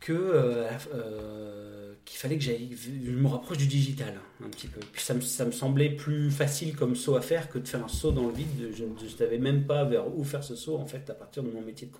que 0.00 0.12
euh, 0.12 1.94
qu'il 2.04 2.18
fallait 2.18 2.36
que 2.36 2.44
j'aille, 2.44 2.76
je 2.76 3.10
me 3.10 3.26
rapproche 3.26 3.56
du 3.56 3.66
digital 3.66 4.20
un 4.44 4.48
petit 4.48 4.66
peu. 4.66 4.80
Puis 4.92 5.02
ça 5.02 5.14
me, 5.14 5.22
ça 5.22 5.44
me, 5.46 5.52
semblait 5.52 5.90
plus 5.90 6.30
facile 6.30 6.76
comme 6.76 6.94
saut 6.94 7.16
à 7.16 7.22
faire 7.22 7.48
que 7.48 7.58
de 7.58 7.66
faire 7.66 7.82
un 7.82 7.88
saut 7.88 8.12
dans 8.12 8.26
le 8.26 8.34
vide. 8.34 8.70
Je 8.74 8.84
ne 8.84 9.08
savais 9.08 9.38
même 9.38 9.66
pas 9.66 9.84
vers 9.84 10.14
où 10.14 10.22
faire 10.24 10.44
ce 10.44 10.56
saut 10.56 10.76
en 10.76 10.86
fait 10.86 11.08
à 11.08 11.14
partir 11.14 11.42
de 11.42 11.50
mon 11.50 11.62
métier 11.62 11.88
de 11.88 11.92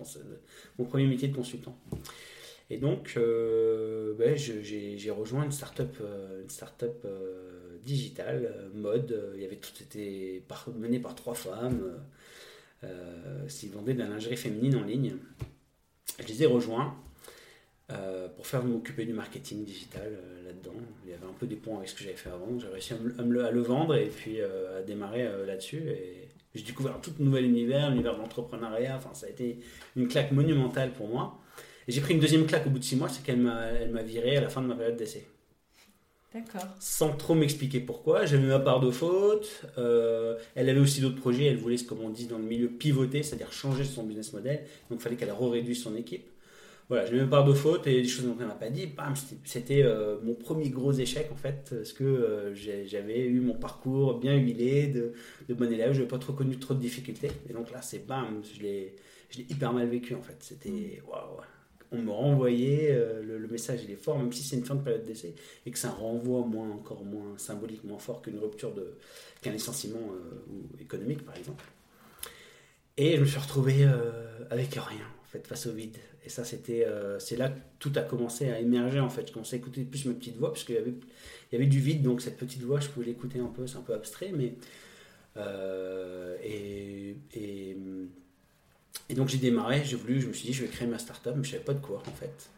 mon 0.78 0.84
premier 0.84 1.06
métier 1.06 1.28
de 1.28 1.34
consultant. 1.34 1.78
Et 2.70 2.78
donc, 2.78 3.14
euh, 3.16 4.14
ben, 4.18 4.36
j'ai 4.36 5.10
rejoint 5.10 5.44
une 5.44 5.52
start-up, 5.52 5.96
euh, 6.00 6.42
une 6.42 6.48
start-up 6.48 7.02
euh, 7.04 7.78
digitale, 7.84 8.70
mode. 8.74 9.32
Il 9.34 9.42
y 9.42 9.44
avait 9.44 9.56
tout 9.56 9.72
était 9.80 10.42
mené 10.76 10.98
par 10.98 11.14
trois 11.14 11.34
femmes. 11.34 11.94
Ils 13.62 13.70
vendaient 13.70 13.94
de 13.94 13.98
la 13.98 14.08
lingerie 14.08 14.36
féminine 14.36 14.76
en 14.76 14.84
ligne. 14.84 15.16
Je 16.18 16.26
les 16.26 16.42
ai 16.42 16.46
rejoints 16.46 16.94
pour 18.36 18.46
faire 18.46 18.64
m'occuper 18.64 19.04
du 19.04 19.12
marketing 19.12 19.64
digital 19.64 20.18
là-dedans. 20.44 20.80
Il 21.04 21.10
y 21.10 21.14
avait 21.14 21.26
un 21.26 21.34
peu 21.38 21.46
des 21.46 21.56
ponts 21.56 21.76
avec 21.76 21.88
ce 21.88 21.94
que 21.94 22.02
j'avais 22.04 22.16
fait 22.16 22.30
avant. 22.30 22.58
J'ai 22.58 22.68
réussi 22.68 22.94
à, 22.94 23.22
me, 23.22 23.50
le 23.50 23.60
vendre 23.60 23.94
et 23.96 24.06
puis 24.06 24.40
à 24.40 24.82
démarrer 24.82 25.28
là-dessus. 25.46 25.82
J'ai 26.54 26.62
découvert 26.62 26.94
un 26.96 27.00
tout 27.00 27.12
nouvel 27.18 27.44
univers, 27.44 27.90
l'univers 27.90 28.14
de 28.14 28.20
l'entrepreneuriat. 28.20 28.96
Enfin, 28.96 29.12
ça 29.12 29.26
a 29.26 29.28
été 29.28 29.58
une 29.96 30.08
claque 30.08 30.32
monumentale 30.32 30.92
pour 30.92 31.08
moi. 31.08 31.38
J'ai 31.88 32.00
pris 32.00 32.14
une 32.14 32.20
deuxième 32.20 32.46
claque 32.46 32.66
au 32.66 32.70
bout 32.70 32.78
de 32.78 32.84
six 32.84 32.96
mois, 32.96 33.08
c'est 33.08 33.22
qu'elle 33.22 33.40
m'a, 33.40 33.66
elle 33.66 33.90
m'a 33.90 34.02
viré 34.02 34.36
à 34.38 34.40
la 34.40 34.48
fin 34.48 34.62
de 34.62 34.66
ma 34.66 34.74
période 34.74 34.96
d'essai. 34.96 35.26
D'accord. 36.34 36.74
Sans 36.80 37.16
trop 37.16 37.34
m'expliquer 37.36 37.78
pourquoi, 37.80 38.26
j'avais 38.26 38.48
ma 38.48 38.58
part 38.58 38.80
de 38.80 38.90
faute. 38.90 39.64
Euh, 39.78 40.36
elle 40.56 40.68
avait 40.68 40.80
aussi 40.80 41.00
d'autres 41.00 41.20
projets, 41.20 41.44
elle 41.46 41.58
voulait, 41.58 41.76
comme 41.78 42.00
on 42.00 42.10
dit 42.10 42.26
dans 42.26 42.38
le 42.38 42.44
milieu, 42.44 42.68
pivoter, 42.68 43.22
c'est-à-dire 43.22 43.52
changer 43.52 43.84
son 43.84 44.02
business 44.02 44.32
model. 44.32 44.64
Donc 44.90 44.98
il 44.98 45.02
fallait 45.02 45.16
qu'elle 45.16 45.30
réduise 45.32 45.80
son 45.82 45.94
équipe. 45.96 46.28
voilà, 46.88 47.06
j'ai 47.06 47.16
même 47.16 47.30
part 47.30 47.44
de 47.44 47.54
faute 47.54 47.86
et 47.88 48.02
des 48.02 48.08
choses 48.08 48.26
dont 48.26 48.36
elle 48.40 48.46
m'a 48.48 48.54
pas 48.54 48.70
dit. 48.70 48.86
Bam, 48.88 49.14
c'était- 49.44 49.82
euh, 49.84 50.18
mon 50.24 50.34
premier 50.34 50.70
gros 50.70 50.92
échec 50.92 51.30
en 51.32 51.36
fait, 51.36 51.70
parce 51.76 51.92
que 51.94 52.04
euh, 52.04 52.54
j'avais 52.86 53.20
eu 53.26 53.40
mon 53.40 53.54
parcours 53.54 54.18
bien 54.20 54.36
huilé 54.36 54.88
de, 54.88 55.14
de 55.48 55.54
bon 55.54 55.72
élève, 55.72 55.92
je 55.92 55.98
n'avais 55.98 56.08
pas 56.08 56.18
trop 56.18 56.32
connu 56.34 56.58
trop 56.58 56.74
de 56.74 56.80
difficultés. 56.80 57.30
Et 57.50 57.52
donc 57.54 57.70
là, 57.72 57.82
c'est 57.82 58.06
bam, 58.06 58.42
je 58.56 58.62
l'ai 58.62 58.96
hyper 59.50 59.72
mal 59.72 59.88
vécu 59.88 60.14
en 60.14 60.22
fait. 60.22 60.36
C'était 60.40 61.02
waouh. 61.08 61.40
On 61.94 62.02
me 62.02 62.10
renvoyait, 62.10 62.90
euh, 62.90 63.22
le, 63.22 63.46
message 63.48 63.80
il 63.84 63.90
est 63.92 63.96
fort, 63.96 64.18
même 64.18 64.32
si 64.32 64.42
c'est 64.42 64.56
une 64.56 64.64
fin 64.64 64.74
de 64.74 64.82
période 64.82 65.04
d'essai 65.04 65.34
et 65.64 65.70
que 65.70 65.78
c'est 65.78 65.86
un 65.86 65.92
renvoi 65.92 66.44
moins, 66.44 66.68
encore 66.70 67.04
moins 67.04 67.38
symbolique, 67.38 67.84
moins 67.84 67.98
fort 67.98 68.20
qu'une 68.20 68.38
rupture 68.38 68.74
de 68.74 68.98
qu'un 69.40 69.52
licenciement 69.52 70.12
euh, 70.12 70.80
économique 70.80 71.24
par 71.24 71.36
exemple. 71.36 71.64
Et 72.96 73.16
je 73.16 73.20
me 73.20 73.26
suis 73.26 73.38
retrouvé 73.38 73.84
euh, 73.84 74.44
avec 74.50 74.74
rien 74.74 75.06
en 75.06 75.26
fait 75.28 75.46
face 75.46 75.66
au 75.66 75.72
vide. 75.72 75.96
Et 76.24 76.30
ça 76.30 76.42
c'était 76.42 76.86
c'est 77.18 77.36
là 77.36 77.50
que 77.50 77.60
tout 77.78 77.92
a 77.96 78.02
commencé 78.02 78.50
à 78.50 78.58
émerger 78.58 78.98
en 78.98 79.10
fait. 79.10 79.28
Je 79.28 79.32
commençais 79.32 79.56
à 79.56 79.58
écouter 79.58 79.84
plus 79.84 80.06
ma 80.06 80.14
petite 80.14 80.36
voix 80.36 80.52
parce 80.52 80.64
qu'il 80.64 80.74
y 80.74 80.78
avait 80.78 80.94
il 81.52 81.52
y 81.52 81.56
avait 81.56 81.66
du 81.66 81.80
vide 81.80 82.02
donc 82.02 82.22
cette 82.22 82.38
petite 82.38 82.62
voix 82.62 82.80
je 82.80 82.88
pouvais 82.88 83.06
l'écouter 83.06 83.38
un 83.40 83.48
peu, 83.48 83.66
c'est 83.66 83.76
un 83.76 83.82
peu 83.82 83.92
abstrait 83.92 84.32
mais 84.34 84.54
et, 86.42 87.16
et 87.34 87.76
et 89.08 89.14
donc 89.14 89.28
j'ai 89.28 89.38
démarré, 89.38 89.82
j'ai 89.84 89.96
voulu, 89.96 90.20
je 90.20 90.28
me 90.28 90.32
suis 90.32 90.46
dit 90.48 90.52
je 90.52 90.62
vais 90.62 90.68
créer 90.68 90.88
ma 90.88 90.98
startup, 90.98 91.32
mais 91.36 91.44
je 91.44 91.50
savais 91.52 91.62
pas 91.64 91.74
de 91.74 91.80
quoi 91.80 92.02
en 92.06 92.12
fait. 92.12 92.50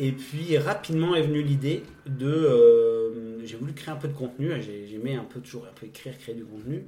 Et 0.00 0.12
puis 0.12 0.56
rapidement 0.58 1.14
est 1.16 1.22
venue 1.22 1.42
l'idée 1.42 1.82
de, 2.06 2.26
euh, 2.30 3.44
j'ai 3.44 3.56
voulu 3.56 3.72
créer 3.72 3.92
un 3.92 3.96
peu 3.96 4.08
de 4.08 4.12
contenu, 4.12 4.50
j'ai- 4.62 4.86
j'aimais 4.86 5.16
un 5.16 5.24
peu 5.24 5.40
toujours 5.40 5.64
un 5.66 5.72
peu 5.74 5.86
écrire, 5.86 6.16
créer 6.18 6.34
du 6.36 6.44
contenu, 6.44 6.84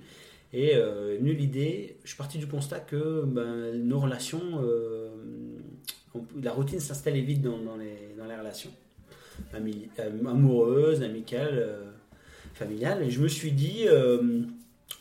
et 0.52 0.76
euh, 0.76 1.14
est 1.14 1.18
venue 1.18 1.32
l'idée, 1.34 1.96
je 2.04 2.08
suis 2.08 2.16
parti 2.16 2.38
du 2.38 2.46
constat 2.46 2.80
que 2.80 3.24
ben, 3.24 3.72
nos 3.84 3.98
relations, 4.00 4.60
euh, 4.62 5.10
la 6.42 6.52
routine 6.52 6.80
s'installait 6.80 7.20
vite 7.20 7.42
dans, 7.42 7.76
les, 7.76 8.14
dans 8.18 8.26
les 8.26 8.36
relations, 8.36 8.70
Ami- 9.54 9.88
euh, 9.98 10.10
amoureuses, 10.26 11.02
amicales, 11.02 11.54
euh, 11.54 11.90
familiales, 12.54 13.02
et 13.02 13.10
je 13.10 13.20
me 13.20 13.28
suis 13.28 13.52
dit 13.52 13.86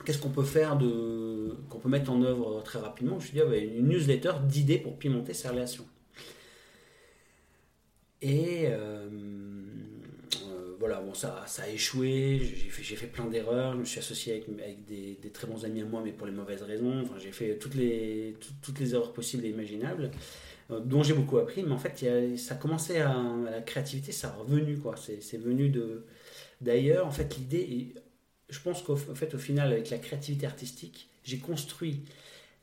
qu'est-ce 0.05 0.19
qu'on 0.19 0.29
peut 0.29 0.43
faire 0.43 0.77
de 0.77 1.55
qu'on 1.69 1.79
peut 1.79 1.89
mettre 1.89 2.11
en 2.11 2.21
œuvre 2.23 2.61
très 2.63 2.79
rapidement? 2.79 3.19
Je 3.19 3.25
me 3.25 3.29
suis 3.29 3.41
ah 3.41 3.45
ouais, 3.47 3.63
une 3.65 3.87
newsletter 3.89 4.33
d'idées 4.47 4.79
pour 4.79 4.97
pimenter 4.97 5.33
ces 5.33 5.47
relations. 5.49 5.85
Et 8.21 8.65
euh, 8.67 9.07
euh, 10.47 10.75
voilà, 10.79 10.99
bon, 11.01 11.13
ça, 11.13 11.45
a 11.57 11.69
échoué, 11.69 12.39
j'ai 12.41 12.69
fait, 12.69 12.95
fait 12.95 13.07
plein 13.07 13.25
d'erreurs, 13.25 13.73
je 13.73 13.79
me 13.79 13.85
suis 13.85 13.99
associé 13.99 14.33
avec, 14.33 14.49
avec 14.61 14.85
des, 14.85 15.17
des 15.21 15.29
très 15.29 15.47
bons 15.47 15.63
amis 15.63 15.81
à 15.81 15.85
moi, 15.85 16.01
mais 16.03 16.11
pour 16.11 16.27
les 16.27 16.33
mauvaises 16.33 16.63
raisons. 16.63 17.05
J'ai 17.17 17.31
fait 17.31 17.57
toutes 17.57 17.75
les, 17.75 18.35
tout- 18.39 18.53
toutes 18.61 18.79
les 18.79 18.93
erreurs 18.93 19.13
possibles 19.13 19.45
et 19.45 19.49
imaginables, 19.49 20.11
euh, 20.71 20.79
dont 20.81 21.01
j'ai 21.01 21.13
beaucoup 21.13 21.37
appris, 21.37 21.63
mais 21.63 21.71
en 21.71 21.77
fait, 21.77 22.37
ça 22.37 22.55
commençait 22.55 22.99
à, 23.01 23.15
la 23.45 23.61
créativité, 23.61 24.11
ça 24.11 24.29
a 24.29 24.31
revenu, 24.33 24.77
quoi. 24.77 24.95
C'est, 24.97 25.37
venu 25.37 25.71
d'ailleurs. 26.61 27.07
En 27.07 27.11
fait, 27.11 27.37
l'idée, 27.37 27.93
je 28.49 28.59
pense 28.59 28.81
qu'au 28.81 28.95
final, 28.95 29.71
avec 29.71 29.89
la 29.89 29.97
créativité 29.97 30.45
artistique, 30.45 31.09
j'ai 31.23 31.37
construit 31.37 32.03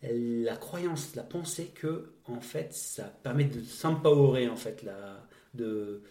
la 0.03 0.57
croyance, 0.57 1.15
la 1.15 1.23
pensée 1.23 1.73
que 1.75 2.11
en 2.27 2.41
fait 2.41 2.73
ça 2.73 3.05
permet 3.05 3.45
de 3.45 3.63
s'empowerer 3.63 4.49
en 4.49 4.57
fait 4.57 4.85
de, 5.55 6.03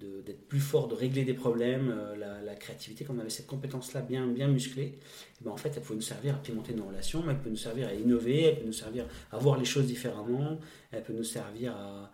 d'être 0.00 0.46
plus 0.48 0.60
fort, 0.60 0.88
de 0.88 0.94
régler 0.94 1.24
des 1.24 1.34
problèmes, 1.34 1.92
euh, 1.96 2.40
la, 2.44 2.54
créativité, 2.54 3.04
quand 3.04 3.14
on 3.16 3.18
avait 3.18 3.30
cette 3.30 3.46
compétence-là 3.46 4.00
bien, 4.00 4.26
musclée, 4.26 4.98
eh 5.40 5.44
ben, 5.44 5.50
en 5.50 5.56
fait 5.56 5.72
elle 5.76 5.82
peut 5.82 5.94
nous 5.94 6.00
servir 6.00 6.34
à 6.34 6.38
pimenter 6.38 6.74
nos 6.74 6.84
relations, 6.84 7.24
elle 7.28 7.38
peut 7.38 7.50
nous 7.50 7.56
servir 7.56 7.88
à 7.88 7.94
innover, 7.94 8.44
elle 8.44 8.58
peut 8.60 8.66
nous 8.66 8.72
servir 8.72 9.06
à 9.32 9.38
voir 9.38 9.58
les 9.58 9.64
choses 9.64 9.86
différemment, 9.86 10.58
elle 10.92 11.02
peut 11.02 11.12
nous 11.12 11.24
servir 11.24 11.74
à, 11.76 12.12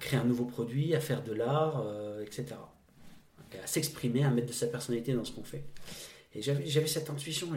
créer 0.00 0.20
un 0.20 0.24
nouveau 0.24 0.44
produit, 0.44 0.94
à 0.94 1.00
faire 1.00 1.22
de 1.22 1.32
l'art, 1.32 1.82
euh, 1.86 2.22
etc. 2.22 2.46
Et 3.54 3.58
à 3.58 3.66
s'exprimer, 3.66 4.24
à 4.24 4.30
mettre 4.30 4.48
de 4.48 4.52
sa 4.52 4.66
personnalité 4.66 5.14
dans 5.14 5.24
ce 5.24 5.32
qu'on 5.32 5.44
fait. 5.44 5.64
Et 6.34 6.42
j'avais, 6.42 6.86
cette 6.86 7.08
intuition, 7.08 7.48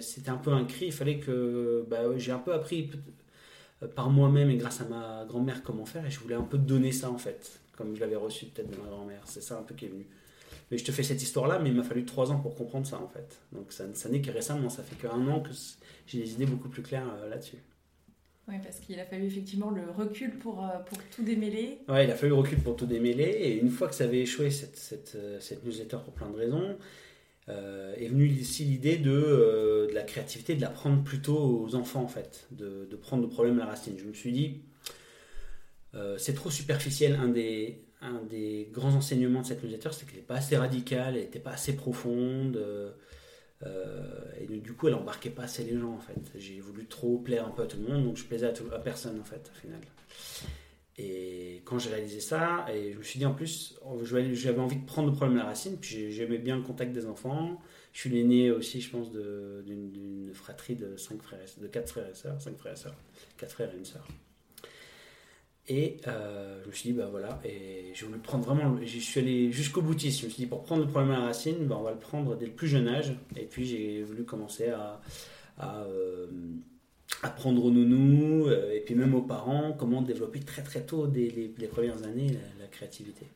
c'était 0.00 0.30
un 0.30 0.38
peu 0.38 0.50
un 0.50 0.64
cri, 0.64 0.86
il 0.86 0.92
fallait 0.92 1.18
que 1.18 1.84
bah, 1.88 2.16
j'ai 2.16 2.32
un 2.32 2.38
peu 2.38 2.54
appris 2.54 2.90
euh, 3.82 3.88
par 3.88 4.08
moi-même 4.08 4.50
et 4.50 4.56
grâce 4.56 4.80
à 4.80 4.84
ma 4.86 5.26
grand-mère 5.28 5.62
comment 5.62 5.84
faire, 5.84 6.06
et 6.06 6.10
je 6.10 6.18
voulais 6.18 6.34
un 6.34 6.42
peu 6.42 6.56
donner 6.56 6.92
ça 6.92 7.10
en 7.10 7.18
fait, 7.18 7.60
comme 7.76 7.94
je 7.94 8.00
l'avais 8.00 8.16
reçu 8.16 8.46
peut-être 8.46 8.70
de 8.70 8.76
ma 8.82 8.88
grand-mère, 8.88 9.20
c'est 9.26 9.42
ça 9.42 9.58
un 9.58 9.62
peu 9.62 9.74
qui 9.74 9.84
est 9.84 9.88
venu. 9.88 10.06
Mais 10.70 10.78
je 10.78 10.84
te 10.84 10.92
fais 10.92 11.02
cette 11.02 11.22
histoire-là, 11.22 11.58
mais 11.58 11.68
il 11.68 11.76
m'a 11.76 11.82
fallu 11.82 12.04
trois 12.06 12.32
ans 12.32 12.40
pour 12.40 12.54
comprendre 12.54 12.86
ça 12.86 12.98
en 13.00 13.06
fait. 13.06 13.38
Donc 13.52 13.70
ça, 13.70 13.84
ça 13.92 14.08
n'est 14.08 14.22
que 14.22 14.30
récemment, 14.30 14.70
ça 14.70 14.82
fait 14.82 14.96
qu'un 14.96 15.28
an 15.28 15.40
que 15.40 15.50
j'ai 16.06 16.18
des 16.18 16.32
idées 16.32 16.46
beaucoup 16.46 16.70
plus 16.70 16.82
claires 16.82 17.06
euh, 17.20 17.28
là-dessus. 17.28 17.58
Oui, 18.48 18.54
parce 18.62 18.80
qu'il 18.80 18.98
a 18.98 19.04
fallu 19.04 19.26
effectivement 19.26 19.70
le 19.70 19.90
recul 19.90 20.38
pour, 20.38 20.64
euh, 20.64 20.78
pour 20.88 20.98
tout 21.14 21.22
démêler. 21.22 21.80
Ouais, 21.88 22.04
il 22.04 22.10
a 22.10 22.14
fallu 22.14 22.30
le 22.30 22.38
recul 22.38 22.60
pour 22.60 22.76
tout 22.76 22.86
démêler. 22.86 23.24
Et 23.24 23.58
une 23.58 23.70
fois 23.70 23.88
que 23.88 23.94
ça 23.94 24.04
avait 24.04 24.20
échoué, 24.20 24.50
cette, 24.50 24.76
cette, 24.76 25.18
cette 25.40 25.64
newsletter 25.64 25.98
pour 26.04 26.14
plein 26.14 26.30
de 26.30 26.36
raisons, 26.36 26.76
euh, 27.48 27.94
est 27.96 28.08
venue 28.08 28.26
ici 28.26 28.64
l'idée 28.64 28.96
de, 28.96 29.10
euh, 29.12 29.86
de 29.88 29.92
la 29.92 30.02
créativité, 30.02 30.54
de 30.54 30.60
la 30.60 30.70
prendre 30.70 31.02
plutôt 31.04 31.38
aux 31.38 31.74
enfants, 31.76 32.02
en 32.02 32.08
fait, 32.08 32.46
de, 32.50 32.86
de 32.90 32.96
prendre 32.96 33.22
le 33.22 33.28
problème 33.28 33.56
à 33.60 33.64
la 33.64 33.70
racine. 33.70 33.94
Je 33.98 34.04
me 34.04 34.12
suis 34.12 34.32
dit, 34.32 34.62
euh, 35.94 36.18
c'est 36.18 36.34
trop 36.34 36.50
superficiel. 36.50 37.14
Un 37.14 37.28
des, 37.28 37.84
un 38.00 38.20
des 38.28 38.68
grands 38.72 38.94
enseignements 38.94 39.42
de 39.42 39.46
cette 39.46 39.62
newsletter, 39.62 39.90
c'est 39.92 40.06
qu'elle 40.06 40.16
n'est 40.16 40.22
pas 40.22 40.36
assez 40.36 40.56
radicale, 40.56 41.16
elle 41.16 41.22
n'était 41.22 41.38
pas 41.38 41.52
assez 41.52 41.76
profonde. 41.76 42.58
et 44.40 44.46
du 44.46 44.72
coup, 44.72 44.88
elle 44.88 44.94
embarquait 44.94 45.30
pas 45.30 45.44
assez 45.44 45.62
les 45.64 45.78
gens, 45.78 45.94
en 45.94 46.00
fait. 46.00 46.20
J'ai 46.36 46.60
voulu 46.60 46.86
trop 46.86 47.18
plaire 47.18 47.46
un 47.46 47.50
peu 47.50 47.62
à 47.62 47.66
tout 47.66 47.78
le 47.78 47.84
monde, 47.84 48.04
donc 48.04 48.16
je 48.16 48.24
plaisais 48.24 48.46
à, 48.46 48.74
à 48.74 48.78
personne, 48.80 49.20
en 49.20 49.24
fait, 49.24 49.50
au 49.54 49.60
final. 49.60 49.80
Et 50.98 51.60
quand 51.66 51.78
j'ai 51.78 51.90
réalisé 51.90 52.20
ça, 52.20 52.64
et 52.72 52.92
je 52.92 52.98
me 52.98 53.02
suis 53.02 53.18
dit 53.18 53.26
en 53.26 53.34
plus, 53.34 53.78
je 54.02 54.16
vais- 54.16 54.34
j'avais 54.34 54.60
envie 54.60 54.76
de 54.76 54.86
prendre 54.86 55.08
le 55.10 55.14
problème 55.14 55.36
à 55.38 55.42
la 55.42 55.48
racine, 55.48 55.76
puis 55.78 55.90
j'ai- 55.90 56.10
j'aimais 56.10 56.38
bien 56.38 56.56
le 56.56 56.62
contact 56.62 56.92
des 56.92 57.06
enfants. 57.06 57.60
Je 57.92 58.00
suis 58.00 58.10
l'aîné 58.10 58.50
aussi, 58.50 58.80
je 58.80 58.90
pense, 58.90 59.10
d'une 59.12 60.30
fratrie 60.32 60.74
de 60.74 60.96
cinq 60.96 61.20
frères, 61.22 61.40
de 61.60 61.66
quatre 61.66 61.90
frères 61.90 62.08
et 62.10 62.14
sœurs, 62.14 62.40
cinq 62.40 62.56
frères 62.56 62.72
et 62.72 62.76
sœurs, 62.76 62.96
quatre 63.36 63.52
frères 63.52 63.72
et 63.74 63.76
une 63.76 63.84
sœur. 63.84 64.06
Et 65.68 65.96
euh, 66.06 66.60
je 66.62 66.68
me 66.68 66.72
suis 66.72 66.90
dit, 66.90 66.96
bah 66.96 67.08
voilà, 67.10 67.40
et 67.44 67.90
j'ai 67.92 68.06
voulu 68.06 68.20
prendre 68.20 68.44
vraiment, 68.44 68.78
je 68.80 68.98
suis 69.00 69.20
allé 69.20 69.50
jusqu'au 69.50 69.82
boutiste. 69.82 70.20
Je 70.20 70.26
me 70.26 70.30
suis 70.30 70.44
dit, 70.44 70.46
pour 70.48 70.62
prendre 70.62 70.82
le 70.84 70.88
problème 70.88 71.10
à 71.10 71.18
la 71.18 71.24
racine, 71.26 71.66
bah, 71.66 71.76
on 71.78 71.82
va 71.82 71.90
le 71.90 71.98
prendre 71.98 72.36
dès 72.36 72.46
le 72.46 72.52
plus 72.52 72.68
jeune 72.68 72.86
âge. 72.88 73.12
Et 73.36 73.46
puis 73.46 73.66
j'ai 73.66 74.02
voulu 74.04 74.24
commencer 74.24 74.68
à, 74.68 75.00
à, 75.58 75.82
euh, 75.82 76.26
apprendre 77.22 77.64
aux 77.64 77.70
nounous, 77.70 78.46
euh, 78.48 78.72
et 78.74 78.80
puis 78.80 78.94
même 78.94 79.14
aux 79.14 79.22
parents, 79.22 79.72
comment 79.72 80.02
développer 80.02 80.40
très 80.40 80.62
très 80.62 80.82
tôt, 80.84 81.06
dès 81.06 81.28
les, 81.30 81.54
les 81.56 81.66
premières 81.66 82.02
années, 82.04 82.28
la, 82.28 82.64
la 82.64 82.68
créativité. 82.68 83.26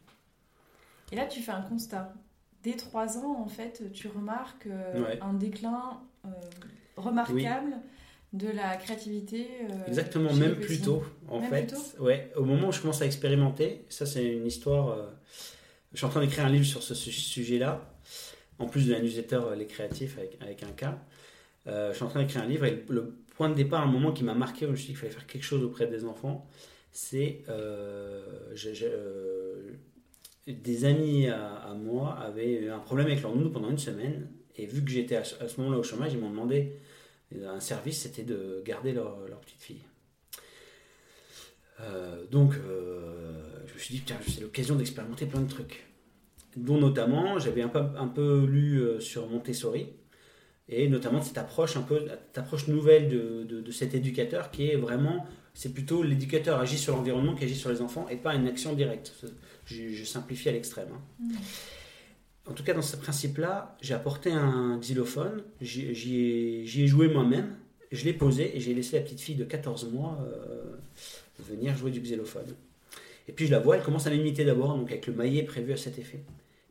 Et 1.12 1.16
là, 1.16 1.26
tu 1.26 1.40
fais 1.40 1.52
un 1.52 1.62
constat. 1.62 2.14
Dès 2.62 2.74
3 2.74 3.18
ans, 3.18 3.40
en 3.40 3.48
fait, 3.48 3.82
tu 3.92 4.08
remarques 4.08 4.66
euh, 4.66 5.02
Ouais. 5.02 5.18
un 5.22 5.32
déclin 5.32 6.00
euh, 6.26 6.28
remarquable 6.96 7.76
de 8.32 8.48
la 8.48 8.76
créativité. 8.76 9.48
Exactement, 9.88 10.32
même 10.34 10.54
plus 10.56 10.80
tôt, 10.80 11.02
en 11.28 11.40
Même 11.40 11.50
fait. 11.50 11.66
plus 11.66 11.76
tôt? 11.76 12.04
Ouais, 12.04 12.30
au 12.36 12.44
moment 12.44 12.68
où 12.68 12.72
je 12.72 12.80
commence 12.80 13.02
à 13.02 13.06
expérimenter, 13.06 13.84
ça 13.88 14.06
c'est 14.06 14.24
une 14.24 14.46
histoire. 14.46 14.96
je 15.92 15.96
suis 15.96 16.06
en 16.06 16.10
train 16.10 16.20
d'écrire 16.20 16.44
un 16.44 16.50
livre 16.50 16.64
sur 16.66 16.82
ce 16.82 16.94
su- 16.94 17.10
sujet-là, 17.10 17.90
en 18.60 18.66
plus 18.66 18.86
de 18.86 18.92
la 18.92 19.00
newsletter 19.00 19.40
Les 19.56 19.66
Créatifs 19.66 20.16
avec, 20.18 20.38
avec 20.42 20.62
un 20.62 20.70
cas. 20.70 20.98
Euh, 21.66 21.90
je 21.90 21.96
suis 21.96 22.04
en 22.04 22.08
train 22.08 22.20
d'écrire 22.20 22.42
un 22.42 22.46
livre 22.46 22.64
et 22.64 22.84
le, 22.88 23.14
point 23.34 23.48
de 23.48 23.54
départ, 23.54 23.82
un 23.82 23.90
moment 23.90 24.12
qui 24.12 24.22
m'a 24.22 24.34
marqué, 24.34 24.66
où 24.66 24.68
je 24.68 24.72
me 24.72 24.76
suis 24.76 24.86
dit 24.88 24.92
qu'il 24.92 24.98
fallait 24.98 25.12
faire 25.12 25.26
quelque 25.26 25.44
chose 25.44 25.62
auprès 25.62 25.86
des 25.86 26.04
enfants, 26.04 26.46
c'est 26.92 27.42
euh, 27.48 28.54
euh, 28.66 29.72
des 30.46 30.84
amis 30.84 31.28
à, 31.28 31.74
moi 31.74 32.18
avaient 32.18 32.52
eu 32.64 32.70
un 32.70 32.80
problème 32.80 33.06
avec 33.06 33.22
leur 33.22 33.34
nounou 33.34 33.50
pendant 33.50 33.70
une 33.70 33.78
semaine 33.78 34.28
et 34.56 34.66
vu 34.66 34.84
que 34.84 34.90
j'étais 34.90 35.16
à, 35.16 35.24
ce- 35.24 35.58
moment-là 35.58 35.78
au 35.78 35.82
chômage, 35.82 36.12
ils 36.12 36.18
m'ont 36.18 36.28
demandé 36.28 36.72
un 37.34 37.60
service, 37.60 38.02
c'était 38.02 38.24
de 38.24 38.62
garder 38.64 38.92
leur, 38.92 39.16
petite 39.40 39.62
fille. 39.62 39.82
Donc, 42.30 42.52
je 42.54 43.72
me 43.72 43.78
suis 43.78 43.94
dit, 43.94 44.02
tiens, 44.04 44.18
c'est 44.26 44.42
l'occasion 44.42 44.76
d'expérimenter 44.76 45.24
plein 45.24 45.40
de 45.40 45.48
trucs. 45.48 45.86
Dont 46.56 46.76
notamment, 46.76 47.38
j'avais 47.38 47.62
un 47.62 47.68
peu, 48.08 48.44
lu 48.44 49.00
sur 49.00 49.28
Montessori, 49.28 49.94
et 50.70 50.88
notamment 50.88 51.20
cette 51.22 51.36
approche 51.38 51.76
un 51.76 51.82
peu, 51.82 52.00
cette 52.06 52.38
approche 52.38 52.68
nouvelle 52.68 53.08
de, 53.08 53.44
de- 53.48 53.60
de 53.60 53.70
cet 53.72 53.94
éducateur 53.94 54.50
qui 54.50 54.68
est 54.70 54.76
vraiment, 54.76 55.26
c'est 55.52 55.72
plutôt 55.74 56.02
l'éducateur 56.02 56.58
agit 56.60 56.78
sur 56.78 56.96
l'environnement 56.96 57.34
qui 57.34 57.44
agit 57.44 57.56
sur 57.56 57.70
les 57.70 57.80
enfants 57.82 58.06
et 58.08 58.16
pas 58.16 58.34
une 58.34 58.46
action 58.46 58.72
directe. 58.74 59.12
Je, 59.66 59.88
je 59.90 60.04
simplifie 60.04 60.48
à 60.48 60.52
l'extrême. 60.52 60.88
hein. 60.94 61.00
Mm. 61.20 61.32
En 62.46 62.52
tout 62.54 62.64
cas, 62.64 62.72
dans 62.74 62.82
ce 62.82 62.96
principe-là, 62.96 63.76
j'ai 63.80 63.94
apporté 63.94 64.32
un 64.32 64.78
xylophone, 64.80 65.42
j'y 65.60 65.94
j'y 65.94 66.16
ai, 66.20 66.66
j'y 66.66 66.82
ai 66.84 66.86
joué 66.86 67.06
moi-même, 67.08 67.54
je 67.92 68.04
l'ai 68.04 68.12
posé 68.12 68.56
et 68.56 68.60
j'ai 68.60 68.74
laissé 68.74 68.96
la 68.96 69.02
petite 69.02 69.20
fille 69.20 69.34
de 69.36 69.44
14 69.44 69.90
mois 69.92 70.18
euh, 70.26 70.76
venir 71.48 71.76
jouer 71.76 71.90
du 71.90 72.00
xylophone. 72.00 72.46
Et 73.28 73.32
puis 73.32 73.46
je 73.46 73.50
la 73.52 73.60
vois, 73.60 73.76
elle 73.76 73.82
commence 73.84 74.06
à 74.06 74.10
m'imiter 74.10 74.44
d'abord, 74.44 74.76
donc 74.76 74.90
avec 74.90 75.06
le 75.06 75.12
maillet 75.12 75.42
prévu 75.42 75.72
à 75.72 75.76
cet 75.76 75.98
effet. 75.98 76.20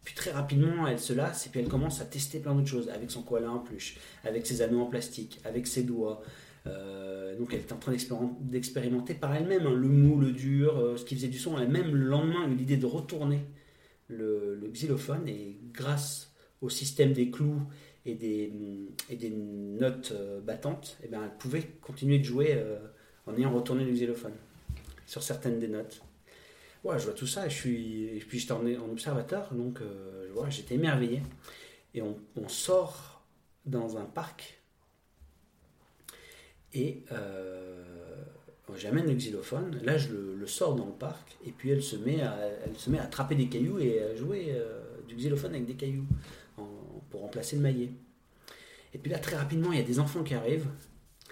Puis 0.09 0.15
très 0.15 0.31
rapidement, 0.31 0.87
elle 0.87 0.97
se 0.97 1.13
lasse 1.13 1.45
et 1.45 1.51
puis 1.51 1.59
elle 1.59 1.67
commence 1.67 2.01
à 2.01 2.05
tester 2.05 2.39
plein 2.39 2.55
d'autres 2.55 2.67
choses, 2.67 2.89
avec 2.89 3.11
son 3.11 3.21
koala 3.21 3.51
en 3.51 3.59
peluche, 3.59 3.95
avec 4.23 4.47
ses 4.47 4.63
anneaux 4.63 4.81
en 4.81 4.87
plastique, 4.87 5.39
avec 5.45 5.67
ses 5.67 5.83
doigts, 5.83 6.23
Euh, 6.65 7.37
donc 7.37 7.53
elle 7.53 7.59
était 7.59 7.73
en 7.73 7.77
train 7.77 7.93
d'expérimenter 8.41 9.13
par 9.13 9.35
elle-même 9.35 9.67
hein, 9.67 9.73
le 9.73 9.87
mou, 9.87 10.19
le 10.19 10.31
dur, 10.31 10.77
euh, 10.79 10.97
ce 10.97 11.05
qui 11.05 11.13
faisait 11.13 11.27
du 11.27 11.37
son. 11.37 11.59
Elle 11.59 11.69
même 11.69 11.95
le 11.95 12.07
lendemain 12.07 12.49
eu 12.49 12.55
l'idée 12.55 12.77
de 12.77 12.87
retourner 12.87 13.41
le, 14.07 14.59
xylophone 14.73 15.27
et 15.27 15.59
grâce 15.71 16.33
au 16.61 16.69
système 16.69 17.13
des 17.13 17.29
clous 17.29 17.61
et 18.07 18.15
des, 18.15 18.51
notes 19.79 20.11
euh, 20.11 20.41
battantes, 20.41 20.97
eh 21.03 21.07
bien, 21.07 21.23
elle 21.23 21.37
pouvait 21.37 21.61
continuer 21.81 22.17
de 22.17 22.25
jouer 22.25 22.59
en 23.27 23.37
ayant 23.37 23.53
retourné 23.53 23.85
le 23.85 23.91
xylophone 23.91 24.33
sur 25.05 25.21
certaines 25.21 25.59
des 25.59 25.67
notes. 25.67 26.01
Ouais, 26.83 26.98
je 26.98 27.05
vois 27.05 27.13
tout 27.13 27.27
ça 27.27 27.45
et 27.45 27.50
je 27.50 27.55
suis 27.55 28.03
et 28.05 28.19
puis 28.19 28.39
j'étais 28.39 28.53
en, 28.53 28.65
en, 28.65 28.89
observateur 28.91 29.53
donc 29.53 29.81
j'étais 30.50 30.75
émerveillé 30.75 31.21
et 31.93 32.01
on, 32.01 32.17
sort 32.48 33.25
dans 33.65 33.98
un 33.98 34.05
parc 34.05 34.59
et 36.74 37.03
euh, 37.12 37.83
j'amène 38.75 39.07
le 39.07 39.13
xylophone, 39.13 39.79
là 39.83 39.98
je 39.98 40.09
le, 40.13 40.48
sors 40.48 40.75
dans 40.75 40.86
le 40.86 40.93
parc, 40.93 41.38
et 41.45 41.51
puis 41.51 41.69
elle 41.69 41.83
se 41.83 41.95
met 41.95 42.21
à, 42.21 42.38
elle 42.65 42.75
se 42.75 42.89
met 42.89 43.00
à 43.00 43.03
attraper 43.03 43.36
des 43.36 43.48
cailloux 43.48 43.79
et 43.79 44.01
à 44.01 44.15
jouer 44.15 44.48
euh, 44.50 44.81
du 45.07 45.15
xylophone 45.15 45.51
avec 45.51 45.65
des 45.65 45.75
cailloux 45.75 46.05
pour 47.09 47.21
remplacer 47.21 47.55
le 47.55 47.62
maillet. 47.63 47.91
Et 48.93 48.98
puis 48.98 49.12
là 49.12 49.19
très 49.19 49.36
rapidement 49.36 49.71
il 49.71 49.79
y 49.79 49.81
a 49.81 49.86
des 49.86 50.00
enfants 50.00 50.24
qui 50.24 50.33
arrivent 50.33 50.67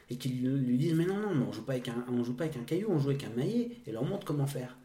et 0.09 0.17
qui 0.17 0.29
lui 0.29 0.77
disent 0.77 0.93
mais 0.93 1.05
non 1.05 1.17
non, 1.17 1.47
on 1.47 1.51
joue 1.51 1.63
on 2.11 2.23
joue 2.23 2.33
pas 2.33 2.45
avec 2.45 2.57
un 2.57 2.63
caillou, 2.63 2.87
on 2.89 2.99
joue 2.99 3.09
avec 3.09 3.23
un 3.23 3.29
maillet 3.29 3.71
et 3.85 3.91
leur 3.91 4.03
montre 4.03 4.25
comment 4.25 4.47
faire. 4.47 4.77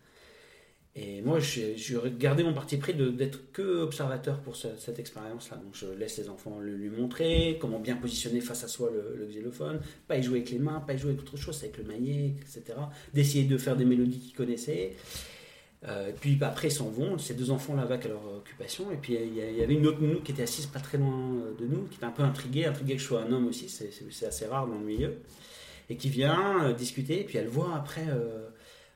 Et 0.94 1.22
moi, 1.22 1.38
j'ai 1.40 1.74
gardé 2.18 2.42
mon 2.42 2.52
parti 2.52 2.76
pris 2.76 2.92
d'être 2.92 3.50
que 3.52 3.80
observateur 3.80 4.40
pour 4.40 4.56
cette 4.56 4.98
expérience-là. 4.98 5.56
Donc, 5.56 5.74
je 5.74 5.86
laisse 5.86 6.18
les 6.18 6.28
enfants 6.28 6.60
lui, 6.60 6.90
montrer 6.90 7.56
comment 7.58 7.78
bien 7.78 7.96
positionner 7.96 8.42
face 8.42 8.62
à 8.64 8.68
soi 8.68 8.90
le, 8.92 9.26
xylophone, 9.26 9.80
pas 10.06 10.18
y 10.18 10.22
jouer 10.22 10.40
avec 10.40 10.50
les 10.50 10.58
mains, 10.58 10.80
pas 10.80 10.92
y 10.92 10.98
jouer 10.98 11.12
avec 11.12 11.22
autre 11.22 11.38
chose, 11.38 11.58
avec 11.62 11.78
le 11.78 11.84
maillet, 11.84 12.34
etc. 12.42 12.78
D'essayer 13.14 13.44
de 13.44 13.56
faire 13.56 13.74
des 13.74 13.86
mélodies 13.86 14.18
qu'ils 14.18 14.36
connaissaient. 14.36 14.92
Euh, 15.88 16.12
puis 16.20 16.38
après, 16.42 16.68
ils 16.68 16.72
s'en 16.72 16.90
vont, 16.90 17.16
ces 17.16 17.34
deux 17.34 17.50
enfants-là 17.50 17.86
vaquent 17.86 18.06
à 18.06 18.10
leur 18.10 18.26
occupation. 18.36 18.92
Et 18.92 18.96
puis 18.96 19.14
il 19.14 19.34
y, 19.34 19.62
avait 19.62 19.74
une 19.74 19.86
autre 19.86 20.00
nounou 20.00 20.20
qui 20.20 20.32
était 20.32 20.42
assise 20.42 20.66
pas 20.66 20.78
très 20.78 20.98
loin 20.98 21.36
euh, 21.36 21.54
de 21.58 21.64
nous, 21.64 21.84
qui 21.84 21.96
était 21.96 22.04
un 22.04 22.10
peu 22.10 22.22
intriguée, 22.22 22.66
intriguée 22.66 22.96
que 22.96 23.00
je 23.00 23.06
sois 23.06 23.22
un 23.22 23.32
homme 23.32 23.48
aussi, 23.48 23.68
c'est 23.70 24.26
assez 24.26 24.46
rare 24.46 24.66
dans 24.66 24.78
le 24.78 24.84
milieu, 24.84 25.14
et 25.88 25.96
qui 25.96 26.10
vient 26.10 26.66
euh, 26.66 26.74
discuter. 26.74 27.24
Puis 27.24 27.38
elle 27.38 27.48
voit 27.48 27.74
après. 27.74 28.04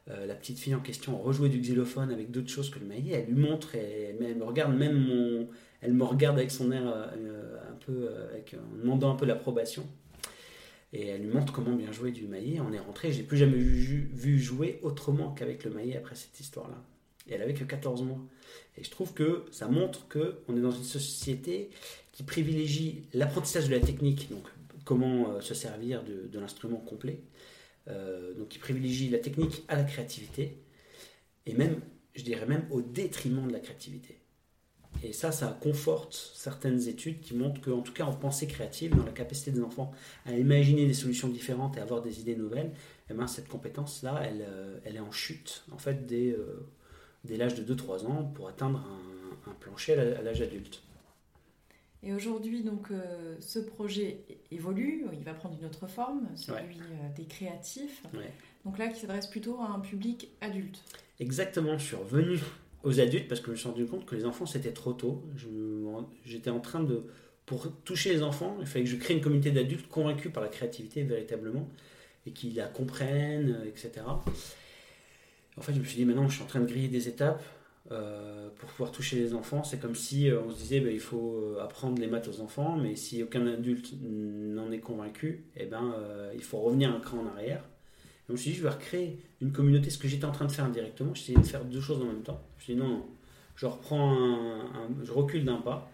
La 0.06 0.34
petite 0.34 0.58
fille 0.58 0.74
en 0.74 0.80
question 0.80 1.18
rejouer 1.18 1.48
du 1.48 1.58
xylophone 1.58 2.12
avec 2.12 2.30
d'autres 2.30 2.48
choses 2.48 2.70
que 2.70 2.78
le 2.78 2.86
maillet. 2.86 3.24
Elle 3.26 3.34
lui 3.34 3.40
montre 3.40 3.74
et 3.74 4.14
elle 4.20 4.36
me 4.36 4.44
regarde 4.44 4.76
même 4.76 4.94
mon, 4.94 5.48
elle 5.86 5.92
me 5.92 6.04
regarde 6.04 6.38
avec 6.38 6.50
son 6.50 6.72
air 6.72 6.82
euh, 6.86 7.58
un 7.70 7.74
peu, 7.74 8.08
euh, 8.10 8.28
avec, 8.32 8.54
en 8.54 8.76
demandant 8.76 9.12
un 9.12 9.16
peu 9.16 9.26
l'approbation. 9.26 9.86
Et 10.92 11.08
elle 11.08 11.22
lui 11.22 11.28
montre 11.28 11.52
comment 11.52 11.74
bien 11.74 11.92
jouer 11.92 12.10
du 12.10 12.26
maillet. 12.26 12.60
On 12.60 12.72
est 12.72 12.78
rentré, 12.78 13.12
j'ai 13.12 13.22
plus 13.22 13.36
jamais 13.36 13.56
vu, 13.56 14.38
jouer 14.38 14.80
autrement 14.82 15.32
qu'avec 15.32 15.64
le 15.64 15.70
maillet 15.70 15.96
après 15.96 16.14
cette 16.14 16.38
histoire-là. 16.40 16.82
Et 17.28 17.34
elle 17.34 17.42
avait 17.42 17.54
que 17.54 17.64
14 17.64 18.02
mois. 18.02 18.20
Et 18.76 18.84
je 18.84 18.90
trouve 18.90 19.12
que 19.12 19.44
ça 19.50 19.68
montre 19.68 20.08
qu'on 20.08 20.56
est 20.56 20.60
dans 20.60 20.70
une 20.70 20.84
société 20.84 21.70
qui 22.12 22.22
privilégie 22.22 23.02
l'apprentissage 23.12 23.68
de 23.68 23.74
la 23.74 23.80
technique, 23.80 24.30
donc 24.30 24.44
comment 24.84 25.40
se 25.40 25.54
servir 25.54 26.02
de 26.04 26.38
l'instrument 26.38 26.78
complet, 26.78 27.18
euh, 27.18 27.35
donc 27.86 28.48
qui 28.48 28.58
privilégie 28.58 29.08
la 29.08 29.18
technique 29.18 29.64
à 29.68 29.76
la 29.76 29.84
créativité, 29.84 30.58
et 31.46 31.54
même, 31.54 31.80
je 32.14 32.22
dirais 32.22 32.46
même, 32.46 32.66
au 32.70 32.82
détriment 32.82 33.46
de 33.46 33.52
la 33.52 33.60
créativité. 33.60 34.18
Et 35.02 35.12
ça, 35.12 35.32
ça 35.32 35.56
conforte 35.60 36.14
certaines 36.34 36.88
études 36.88 37.20
qui 37.20 37.34
montrent 37.34 37.60
qu'en 37.60 37.82
tout 37.82 37.92
cas 37.92 38.04
en 38.04 38.14
pensée 38.14 38.46
créative, 38.46 38.96
dans 38.96 39.04
la 39.04 39.12
capacité 39.12 39.50
des 39.50 39.62
enfants 39.62 39.92
à 40.24 40.32
imaginer 40.32 40.86
des 40.86 40.94
solutions 40.94 41.28
différentes 41.28 41.76
et 41.76 41.80
avoir 41.80 42.02
des 42.02 42.20
idées 42.20 42.36
nouvelles, 42.36 42.72
eh 43.10 43.14
ben, 43.14 43.26
cette 43.26 43.48
compétence-là, 43.48 44.20
elle, 44.24 44.44
euh, 44.48 44.78
elle, 44.84 44.96
est 44.96 45.00
en 45.00 45.12
chute 45.12 45.64
en 45.70 45.78
fait 45.78 46.06
dès, 46.06 46.30
euh, 46.30 46.66
l'âge 47.28 47.54
de 47.54 47.74
2-3 47.74 48.06
ans 48.06 48.24
pour 48.34 48.48
atteindre 48.48 48.84
un 49.46 49.54
plancher 49.60 49.94
à 49.94 50.22
l'âge 50.22 50.40
adulte. 50.40 50.82
Et 52.06 52.12
aujourd'hui, 52.12 52.62
donc, 52.62 52.92
euh, 52.92 53.34
ce 53.40 53.58
projet 53.58 54.20
évolue, 54.52 55.04
il 55.12 55.24
va 55.24 55.34
prendre 55.34 55.58
une 55.60 55.66
autre 55.66 55.88
forme, 55.88 56.28
celui 56.36 56.76
euh, 56.76 57.16
des 57.16 57.24
créatifs. 57.24 58.04
Donc 58.64 58.78
là, 58.78 58.86
qui 58.86 59.00
s'adresse 59.00 59.26
plutôt 59.26 59.60
à 59.60 59.70
un 59.70 59.80
public 59.80 60.28
adulte. 60.40 60.80
Exactement, 61.18 61.76
je 61.78 61.84
suis 61.84 61.96
revenu 61.96 62.38
aux 62.84 63.00
adultes 63.00 63.26
parce 63.26 63.40
que 63.40 63.46
je 63.46 63.50
me 63.50 63.56
suis 63.56 63.68
rendu 63.68 63.86
compte 63.86 64.06
que 64.06 64.14
les 64.14 64.24
enfants, 64.24 64.46
c'était 64.46 64.72
trop 64.72 64.92
tôt. 64.92 65.24
J'étais 66.24 66.50
en 66.50 66.60
train 66.60 66.80
de... 66.80 67.02
Pour 67.44 67.72
toucher 67.82 68.12
les 68.12 68.22
enfants, 68.22 68.56
il 68.60 68.66
fallait 68.66 68.84
que 68.84 68.90
je 68.90 68.96
crée 68.96 69.14
une 69.14 69.20
communauté 69.20 69.50
d'adultes 69.50 69.88
convaincus 69.88 70.32
par 70.32 70.42
la 70.44 70.48
créativité 70.48 71.02
véritablement 71.02 71.68
et 72.24 72.30
qui 72.30 72.50
la 72.50 72.66
comprennent, 72.66 73.62
etc. 73.66 74.04
En 75.56 75.60
fait, 75.60 75.72
je 75.72 75.78
me 75.80 75.84
suis 75.84 75.96
dit, 75.96 76.04
maintenant, 76.04 76.28
je 76.28 76.34
suis 76.34 76.44
en 76.44 76.46
train 76.46 76.60
de 76.60 76.66
griller 76.66 76.88
des 76.88 77.08
étapes 77.08 77.42
euh, 77.92 78.48
pour 78.58 78.68
pouvoir 78.70 78.90
toucher 78.90 79.14
les 79.14 79.32
enfants. 79.32 79.62
C'est 79.62 79.78
comme 79.78 79.94
si 79.94 80.28
euh, 80.28 80.40
on 80.40 80.50
se 80.50 80.56
disait 80.56 80.80
bah, 80.80 80.90
il 80.90 80.98
faut 80.98 81.36
euh, 81.36 81.62
apprendre 81.62 82.00
les 82.00 82.08
maths 82.08 82.26
aux 82.26 82.40
enfants, 82.40 82.76
mais 82.76 82.96
si 82.96 83.22
aucun 83.22 83.46
adulte 83.46 83.92
n'en 84.02 84.72
est 84.72 84.80
convaincu, 84.80 85.44
eh 85.56 85.66
ben, 85.66 85.94
il 86.34 86.42
faut 86.42 86.58
revenir 86.58 86.92
un 86.92 86.98
cran 86.98 87.18
en 87.18 87.28
arrière. 87.28 87.60
Et 87.60 88.26
je 88.28 88.32
me 88.32 88.36
suis 88.36 88.50
dit 88.50 88.56
je 88.56 88.62
vais 88.64 88.70
recréer 88.70 89.20
une 89.40 89.52
communauté, 89.52 89.90
ce 89.90 89.98
que 89.98 90.08
j'étais 90.08 90.24
en 90.24 90.32
train 90.32 90.46
de 90.46 90.52
faire 90.52 90.68
directement. 90.68 91.14
J'essayais 91.14 91.38
de 91.38 91.46
faire 91.46 91.64
deux 91.64 91.80
choses 91.80 92.02
en 92.02 92.06
même 92.06 92.22
temps. 92.22 92.42
Je 92.56 92.62
me 92.62 92.64
suis 92.64 92.74
dit 92.74 92.80
non, 92.80 92.88
non 92.88 93.06
je 93.54 93.66
reprends 93.66 94.58
je 95.04 95.12
recule 95.12 95.44
d'un 95.44 95.60
pas. 95.60 95.88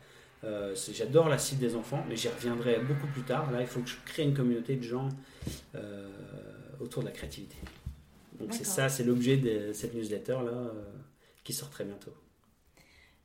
J'adore 0.94 1.28
la 1.28 1.36
cible 1.36 1.60
des 1.60 1.76
enfants, 1.76 2.04
mais 2.08 2.16
j'y 2.16 2.28
reviendrai 2.28 2.78
beaucoup 2.78 3.06
plus 3.08 3.22
tard. 3.22 3.52
Là, 3.52 3.60
il 3.60 3.66
faut 3.66 3.80
que 3.80 3.90
je 3.90 3.96
crée 4.06 4.22
une 4.22 4.34
communauté 4.34 4.76
de 4.76 4.82
gens 4.82 5.10
autour 6.80 7.02
de 7.02 7.08
la 7.08 7.12
créativité. 7.12 7.56
Donc 8.40 8.54
c'est 8.54 8.64
ça, 8.64 8.88
c'est 8.88 9.04
l'objet 9.04 9.36
de 9.36 9.74
cette 9.74 9.94
newsletter 9.94 10.38
là 10.46 10.72
qui 11.44 11.52
sort 11.52 11.70
très 11.70 11.84
bientôt. 11.84 12.12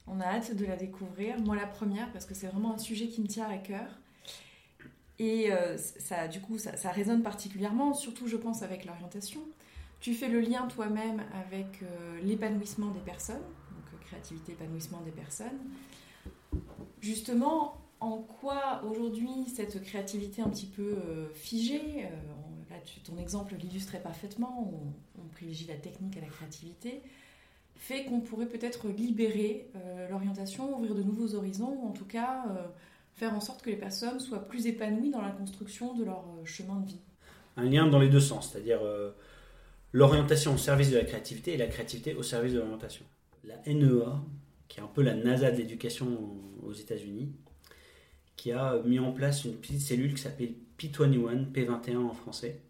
On 0.07 0.19
a 0.21 0.25
hâte 0.25 0.55
de 0.55 0.65
la 0.65 0.77
découvrir. 0.77 1.39
Moi, 1.39 1.55
la 1.55 1.67
première, 1.67 2.11
parce 2.11 2.25
que 2.25 2.33
c'est 2.33 2.47
vraiment 2.47 2.73
un 2.73 2.77
sujet 2.77 3.07
qui 3.07 3.21
me 3.21 3.27
tient 3.27 3.49
à 3.49 3.57
cœur. 3.57 3.87
Et 5.19 5.51
euh, 5.51 5.77
ça, 5.77 6.27
du 6.27 6.39
coup, 6.39 6.57
ça, 6.57 6.91
résonne 6.91 7.23
particulièrement, 7.23 7.93
surtout, 7.93 8.27
je 8.27 8.37
pense, 8.37 8.61
avec 8.61 8.85
l'orientation. 8.85 9.41
Tu 9.99 10.13
fais 10.13 10.29
le 10.29 10.39
lien 10.39 10.67
toi-même 10.67 11.23
avec 11.33 11.81
euh, 11.81 12.19
l'épanouissement 12.21 12.91
des 12.91 12.99
personnes, 12.99 13.41
donc 13.41 13.85
euh, 13.93 14.05
créativité, 14.05 14.51
épanouissement 14.53 15.01
des 15.01 15.11
personnes. 15.11 15.59
Justement, 17.01 17.81
en 17.99 18.19
quoi 18.19 18.83
aujourd'hui 18.85 19.47
cette 19.53 19.81
créativité 19.83 20.41
un 20.43 20.49
petit 20.49 20.67
peu 20.67 21.29
figée, 21.33 22.07
là, 22.69 22.75
ton 23.03 23.17
exemple 23.17 23.55
l'illustrait 23.55 23.99
parfaitement, 23.99 24.71
on, 24.71 25.21
on 25.21 25.27
privilégie 25.29 25.65
la 25.65 25.75
technique 25.75 26.15
à 26.17 26.21
la 26.21 26.27
créativité 26.27 27.01
fait 27.77 28.05
qu'on 28.05 28.21
pourrait 28.21 28.47
peut-être 28.47 28.89
libérer 28.89 29.69
euh, 29.75 30.09
l'orientation, 30.09 30.75
ouvrir 30.77 30.95
de 30.95 31.03
nouveaux 31.03 31.35
horizons, 31.35 31.77
ou 31.81 31.87
en 31.87 31.91
tout 31.91 32.05
cas 32.05 32.45
euh, 32.49 32.67
faire 33.13 33.33
en 33.33 33.39
sorte 33.39 33.61
que 33.61 33.69
les 33.69 33.75
personnes 33.75 34.19
soient 34.19 34.47
plus 34.47 34.67
épanouies 34.67 35.11
dans 35.11 35.21
la 35.21 35.31
construction 35.31 35.93
de 35.93 36.03
leur 36.03 36.19
euh, 36.19 36.45
chemin 36.45 36.79
de 36.81 36.87
vie. 36.87 36.99
Un 37.55 37.69
lien 37.69 37.87
dans 37.87 37.99
les 37.99 38.09
deux 38.09 38.19
sens, 38.19 38.51
c'est-à-dire 38.51 38.81
l'orientation 39.91 40.53
au 40.53 40.57
service 40.57 40.91
de 40.91 40.97
la 40.97 41.03
créativité 41.03 41.55
et 41.55 41.57
la 41.57 41.65
créativité 41.65 42.13
au 42.13 42.21
service 42.21 42.53
de 42.53 42.59
l'orientation. 42.59 43.03
La 43.43 43.55
NEA, 43.65 44.21
qui 44.67 44.79
est 44.79 44.83
un 44.83 44.87
peu 44.87 45.01
la 45.01 45.15
NASA 45.15 45.49
de 45.49 45.57
l'éducation 45.57 46.37
aux 46.61 46.73
États-Unis, 46.73 47.31
qui 48.35 48.51
a 48.51 48.79
mis 48.85 48.99
en 48.99 49.11
place 49.11 49.43
une 49.43 49.55
petite 49.55 49.81
cellule 49.81 50.13
qui 50.13 50.21
s'appelle 50.21 50.53
P21, 50.77 51.51
P21 51.51 51.97
en 51.97 52.13
français, 52.13 52.61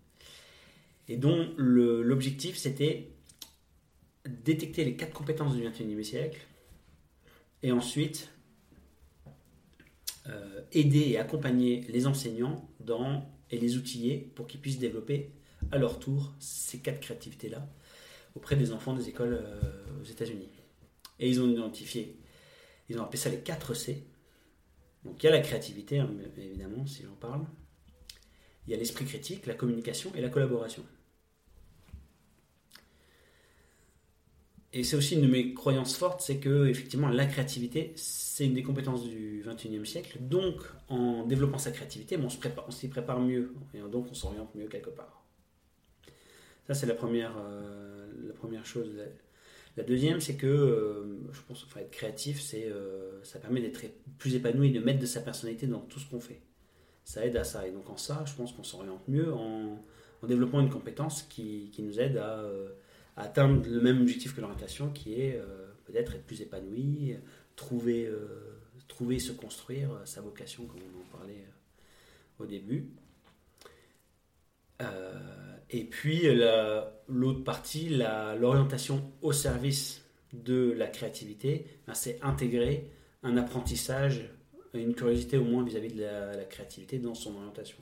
et 1.10 1.18
dont 1.18 1.50
l'objectif 1.58 2.56
c'était 2.56 3.10
détecter 4.28 4.84
les 4.86 4.96
quatre 4.96 5.14
compétences 5.14 5.56
du 5.56 5.68
XXIe 5.68 6.04
siècle 6.04 6.46
et 7.64 7.72
ensuite 7.72 8.30
euh, 10.28 10.62
aider 10.72 11.10
et 11.10 11.18
accompagner 11.18 11.82
les 11.90 12.08
enseignants 12.08 12.70
dans, 12.80 13.30
et 13.50 13.58
les 13.58 13.78
outiller 13.78 14.18
pour 14.36 14.48
qu'ils 14.48 14.60
puissent 14.60 14.80
développer 14.80 15.32
à 15.72 15.78
leur 15.78 16.00
tour 16.00 16.34
ces 16.40 16.80
quatre 16.80 17.00
créativités-là 17.00 17.68
auprès 18.36 18.56
des 18.56 18.72
enfants 18.72 18.94
des 18.94 19.10
écoles 19.10 19.40
euh, 19.42 20.02
aux 20.02 20.06
États-Unis. 20.06 20.50
Et 21.20 21.30
ils 21.30 21.42
ont 21.42 21.50
identifié, 21.50 22.20
ils 22.90 23.00
ont 23.00 23.04
appelé 23.04 23.18
ça 23.18 23.30
les 23.30 23.40
4 23.40 23.74
C. 23.74 24.06
Donc 25.04 25.24
il 25.24 25.26
y 25.26 25.30
a 25.30 25.32
la 25.32 25.42
créativité, 25.42 26.00
hein, 26.00 26.12
évidemment, 26.38 26.86
si 26.86 27.04
j'en 27.04 27.16
parle. 27.16 27.46
Il 28.68 28.72
y 28.72 28.74
a 28.74 28.78
l'esprit 28.78 29.06
critique, 29.06 29.46
la 29.46 29.54
communication 29.54 30.12
et 30.14 30.22
la 30.22 30.30
collaboration. 30.30 30.84
Et 34.78 34.84
c'est 34.84 34.96
aussi 34.96 35.16
une 35.16 35.22
de 35.22 35.28
mes 35.28 35.56
croyances 35.56 35.98
fortes, 35.98 36.22
c'est 36.22 36.38
que 36.38 36.68
effectivement 36.68 37.08
la 37.08 37.26
créativité, 37.26 37.94
c'est 37.96 38.46
une 38.46 38.54
des 38.54 38.62
compétences 38.62 39.04
du 39.04 39.44
21e 39.44 39.86
siècle. 39.86 40.20
Donc, 40.22 40.62
en 40.88 41.26
développant 41.26 41.58
sa 41.58 41.72
créativité, 41.72 42.16
on, 42.16 42.30
s'y 42.70 42.88
prépare 42.88 43.20
mieux, 43.20 43.56
et 43.74 43.80
donc 43.80 44.06
on 44.12 44.14
s'oriente 44.14 44.54
mieux 44.54 44.68
quelque 44.68 44.92
part. 44.92 45.26
Ça, 46.68 46.76
c'est 46.76 46.86
la 46.86 46.94
première, 46.94 47.34
euh, 47.40 48.08
la 48.28 48.34
première 48.34 48.68
chose. 48.68 48.92
La 49.78 49.84
deuxième, 49.84 50.22
c'est 50.22 50.36
que 50.36 50.46
euh, 50.46 51.32
je 51.32 51.42
pense 51.48 51.64
enfin, 51.64 51.80
être 51.80 51.90
créatif, 51.90 52.40
euh, 52.54 53.20
ça 53.24 53.40
permet 53.40 53.62
d'être 53.62 53.82
plus 54.20 54.36
épanoui, 54.36 54.72
de 54.72 54.80
mettre 54.80 55.00
de 55.00 55.08
sa 55.08 55.22
personnalité 55.22 55.66
dans 55.66 55.80
tout 55.80 56.00
ce 56.00 56.08
qu'on 56.08 56.20
fait. 56.20 56.42
ça 57.04 57.26
aide 57.26 57.36
à 57.36 57.44
ça. 57.44 57.68
Et 57.68 57.72
donc 57.72 57.90
en 57.90 57.98
ça, 57.98 58.24
je 58.28 58.36
pense 58.36 58.52
qu'on 58.52 58.64
s'oriente 58.64 59.08
mieux 59.08 59.34
en, 59.34 59.84
en, 60.22 60.28
développant 60.28 60.60
une 60.60 60.70
compétence 60.70 61.24
qui, 61.24 61.72
qui 61.72 61.82
nous 61.82 62.00
aide 62.00 62.18
à, 62.18 62.44
atteindre 63.18 63.68
le 63.68 63.82
même 63.82 64.02
objectif 64.02 64.36
que 64.36 64.42
l'orientation, 64.42 64.90
qui 64.90 65.22
est 65.22 65.42
peut-être 65.86 66.16
être 66.16 66.26
plus 66.26 66.42
épanoui, 66.42 67.16
trouver, 67.56 68.10
trouver, 68.88 69.20
se 69.20 69.32
construire 69.32 69.90
sa 70.06 70.22
vocation, 70.22 70.66
comme 70.66 70.80
on 70.96 71.02
en 71.02 71.18
parlait 71.18 71.46
au 72.40 72.46
début. 72.46 72.92
et 75.70 75.84
puis 75.86 76.24
l'autre 77.08 77.44
partie, 77.44 77.90
l'orientation 77.90 79.12
au 79.22 79.34
service 79.34 80.08
de 80.34 80.72
la 80.72 80.88
créativité, 80.88 81.66
ben, 81.88 81.94
c'est 81.94 82.20
intégrer 82.22 82.92
un 83.24 83.38
apprentissage, 83.38 84.30
une 84.74 84.94
curiosité 84.94 85.38
au 85.38 85.44
moins 85.44 85.64
vis-à-vis 85.64 85.94
de 85.94 86.02
la, 86.02 86.46
créativité 86.46 87.00
dans 87.00 87.16
son 87.16 87.36
orientation. 87.36 87.78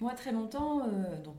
Moi, 0.00 0.14
très 0.14 0.32
longtemps, 0.32 0.88
euh, 0.88 1.20
donc 1.22 1.36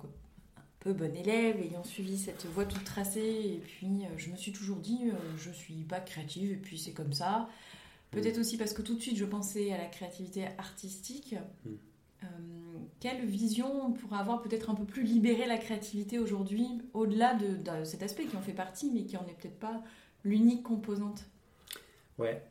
peu 0.79 0.93
bon 0.93 1.15
élève, 1.15 1.59
ayant 1.61 1.83
suivi 1.83 2.17
cette 2.17 2.45
voie 2.45 2.65
toute 2.65 2.83
tracée, 2.83 3.19
et 3.19 3.61
puis 3.63 4.05
euh, 4.05 4.17
je 4.17 4.29
me 4.29 4.37
suis 4.37 4.51
toujours 4.51 4.77
dit, 4.77 4.99
euh, 5.05 5.37
je 5.37 5.51
suis 5.51 5.83
pas 5.83 5.99
créative, 5.99 6.51
et 6.51 6.57
puis 6.57 6.77
c'est 6.77 6.93
comme 6.93 7.13
ça. 7.13 7.49
Peut-être 8.11 8.37
mm. 8.37 8.41
aussi 8.41 8.57
parce 8.57 8.73
que 8.73 8.81
tout 8.81 8.95
de 8.95 9.01
suite, 9.01 9.17
je 9.17 9.25
pensais 9.25 9.73
à 9.73 9.77
la 9.77 9.85
créativité 9.85 10.47
artistique. 10.57 11.35
Mm. 11.65 11.69
Euh, 12.23 12.27
quelle 12.99 13.25
vision 13.25 13.87
on 13.87 13.91
pourrait 13.91 14.19
avoir 14.19 14.41
peut-être 14.41 14.69
un 14.69 14.75
peu 14.75 14.85
plus 14.85 15.03
libéré 15.03 15.45
la 15.45 15.57
créativité 15.57 16.19
aujourd'hui, 16.19 16.67
au-delà 16.93 17.35
de, 17.35 17.83
cet 17.83 18.03
aspect 18.03 18.25
qui 18.25 18.35
en 18.35 18.41
fait 18.41 18.53
partie, 18.53 18.91
mais 18.91 19.03
qui 19.03 19.17
en 19.17 19.25
est 19.27 19.37
peut-être 19.39 19.59
pas 19.59 19.83
l'unique 20.23 20.63
composante? 20.63 21.25
Ouais. 22.17 22.43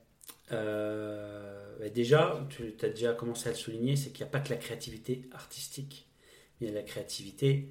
Euh, 0.52 1.90
déjà, 1.90 2.46
tu 2.48 2.74
as 2.82 2.88
déjà 2.88 3.12
commencé 3.12 3.48
à 3.48 3.52
le 3.52 3.58
souligner, 3.58 3.96
c'est 3.96 4.10
qu'il 4.10 4.24
n'y 4.24 4.28
a 4.28 4.30
pas 4.30 4.40
que 4.40 4.50
la 4.50 4.56
créativité 4.56 5.28
artistique, 5.32 6.08
il 6.60 6.68
y 6.68 6.70
a 6.70 6.74
la 6.74 6.82
créativité 6.82 7.68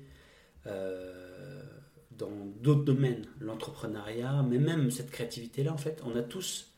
dans 2.18 2.32
d'autres 2.62 2.84
domaines, 2.84 3.26
l'entrepreneuriat, 3.40 4.44
mais 4.50 4.58
même 4.58 4.92
cette 4.92 5.12
créativité-là, 5.12 5.72
en 5.72 5.78
fait, 5.78 6.02
on 6.06 6.16
a 6.16 6.24
tous 6.24 6.72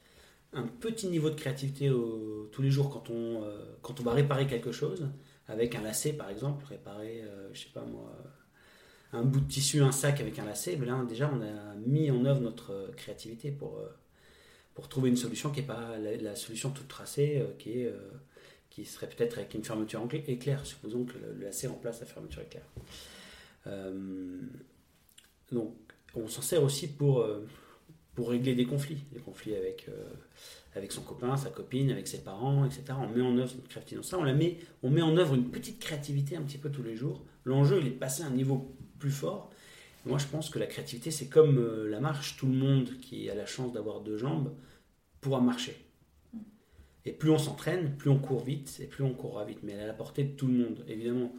un 0.53 0.63
petit 0.63 1.07
niveau 1.07 1.29
de 1.29 1.35
créativité 1.35 1.91
tous 2.51 2.61
les 2.61 2.71
jours 2.71 2.89
quand 2.89 3.09
on, 3.09 3.43
euh, 3.43 3.75
quand 3.81 3.99
on 3.99 4.03
va 4.03 4.13
réparer 4.13 4.47
quelque 4.47 4.71
chose, 4.71 5.07
avec 5.47 5.75
un 5.75 5.81
lacet 5.81 6.13
par 6.13 6.29
exemple, 6.29 6.65
réparer, 6.65 7.21
euh, 7.23 7.49
je 7.53 7.61
sais 7.61 7.69
pas 7.73 7.83
moi, 7.83 8.15
un 9.13 9.23
bout 9.23 9.39
de 9.39 9.47
tissu, 9.47 9.81
un 9.81 9.91
sac 9.91 10.21
avec 10.21 10.37
un 10.39 10.45
lacet, 10.45 10.75
mais 10.77 10.85
là 10.85 11.03
déjà 11.07 11.31
on 11.33 11.41
a 11.41 11.75
mis 11.85 12.09
en 12.09 12.25
œuvre 12.25 12.41
notre 12.41 12.91
créativité 12.95 13.51
pour, 13.51 13.77
euh, 13.77 13.89
pour 14.73 14.89
trouver 14.89 15.09
une 15.09 15.17
solution 15.17 15.51
qui 15.51 15.61
n'est 15.61 15.67
pas 15.67 15.97
la, 15.97 16.35
solution 16.35 16.71
toute 16.71 16.87
tracée, 16.87 17.45
qui, 17.59 17.81
est, 17.81 17.93
qui 18.69 18.85
serait 18.85 19.09
peut-être 19.09 19.37
avec 19.37 19.53
une 19.53 19.63
fermeture 19.63 20.07
éclair, 20.11 20.65
supposons 20.65 21.05
que 21.05 21.13
le, 21.17 21.43
lacet 21.43 21.67
remplace 21.67 21.99
la 21.99 22.05
fermeture 22.05 22.41
éclair. 22.41 22.63
Donc 25.51 25.75
on 26.15 26.27
s'en 26.27 26.41
sert 26.41 26.63
aussi 26.63 26.87
pour 26.87 27.25
pour 28.19 28.31
régler 28.31 28.53
des 28.53 28.65
conflits, 28.65 28.97
des 29.13 29.19
conflits 29.21 29.55
avec, 29.55 29.85
euh, 29.87 30.09
avec 30.75 30.91
son 30.91 31.01
copain, 31.03 31.37
sa 31.37 31.51
copine, 31.51 31.89
avec 31.89 32.05
ses 32.05 32.21
parents, 32.21 32.65
etc. 32.65 32.83
On 32.99 33.07
met 33.07 33.21
en 33.21 33.37
œuvre 33.37 33.53
créativité. 33.69 34.13
on, 34.13 34.23
la 34.23 34.33
met, 34.33 34.57
on 34.83 34.89
met 34.89 35.01
en 35.01 35.15
œuvre 35.15 35.35
une 35.35 35.49
petite 35.49 35.79
créativité 35.79 36.35
un 36.35 36.41
petit 36.41 36.57
peu 36.57 36.69
tous 36.69 36.83
les 36.83 36.97
jours. 36.97 37.23
L'enjeu, 37.45 37.79
il 37.79 37.87
est 37.87 37.91
de 37.91 37.95
passer 37.95 38.23
à 38.23 38.25
un 38.25 38.31
niveau 38.31 38.75
plus 38.99 39.11
fort. 39.11 39.51
moi, 40.05 40.17
je 40.17 40.25
pense 40.25 40.49
que 40.49 40.59
la 40.59 40.65
créativité, 40.65 41.11
c'est 41.11 41.27
comme 41.27 41.59
euh, 41.59 41.87
la 41.87 42.01
marche. 42.01 42.35
Tout 42.35 42.47
le 42.47 42.57
monde 42.57 42.89
qui 42.99 43.29
a 43.29 43.35
la 43.35 43.45
chance 43.45 43.71
d'avoir 43.71 44.01
deux 44.01 44.17
jambes 44.17 44.53
pourra 45.21 45.39
marcher. 45.39 45.77
Et 47.05 47.13
plus 47.13 47.31
on 47.31 47.37
s'entraîne, 47.37 47.95
plus 47.95 48.09
on 48.09 48.19
court 48.19 48.43
vite, 48.43 48.81
et 48.81 48.85
plus 48.85 49.05
on 49.05 49.13
courra 49.13 49.45
vite. 49.45 49.59
Mais 49.63 49.71
elle 49.71 49.79
est 49.79 49.83
à 49.83 49.87
la 49.87 49.93
portée 49.93 50.25
de 50.25 50.35
tout 50.35 50.47
le 50.47 50.55
monde. 50.55 50.83
Évidemment, 50.89 51.31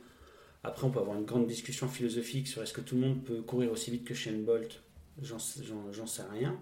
après, 0.62 0.86
on 0.86 0.90
peut 0.90 0.98
avoir 0.98 1.16
une 1.16 1.24
grande 1.24 1.46
discussion 1.46 1.88
philosophique 1.88 2.46
sur 2.46 2.62
est-ce 2.62 2.72
que 2.72 2.82
tout 2.82 2.94
le 2.96 3.00
monde 3.00 3.24
peut 3.24 3.40
courir 3.40 3.72
aussi 3.72 3.90
vite 3.90 4.04
que 4.04 4.14
Shane 4.14 4.44
Bolt 4.44 4.82
j'en 5.22 5.38
sais 5.38 6.22
rien. 6.32 6.58